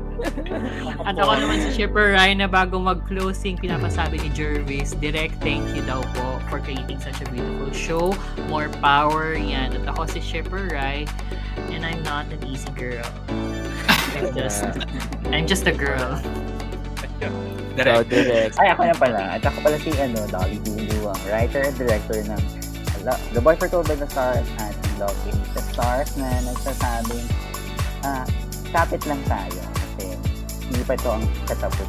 [1.06, 5.84] At ako naman si Shipper Ryan na bago mag-closing, pinapasabi ni Jervis, direct thank you
[5.86, 8.06] daw po for creating such a beautiful show.
[8.50, 9.78] More power, yan.
[9.78, 11.06] At ako si Shipper Ryan,
[11.70, 13.06] and I'm not an easy girl.
[14.18, 14.66] I'm just,
[15.30, 16.18] I'm just a girl.
[17.22, 18.58] Oh, direct.
[18.58, 19.22] Ay, ako na pala.
[19.38, 22.42] At ako pala si ano, Dolly Diluwang, writer and director ng
[23.06, 27.26] Lo- The Boy for Told by the Stars at Love in the Stars na nagsasabing
[28.02, 28.26] ah,
[28.74, 29.77] kapit lang tayo
[30.68, 31.88] hindi pa ito ang katapos.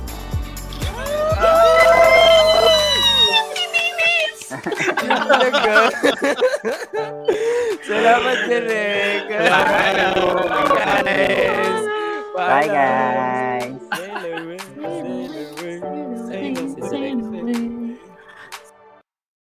[4.99, 5.77] Talaga.
[7.89, 9.29] Salamat, direct.
[10.79, 11.81] guys.
[12.39, 13.75] Bye, guys!
[16.29, 17.88] Sailor, sailor,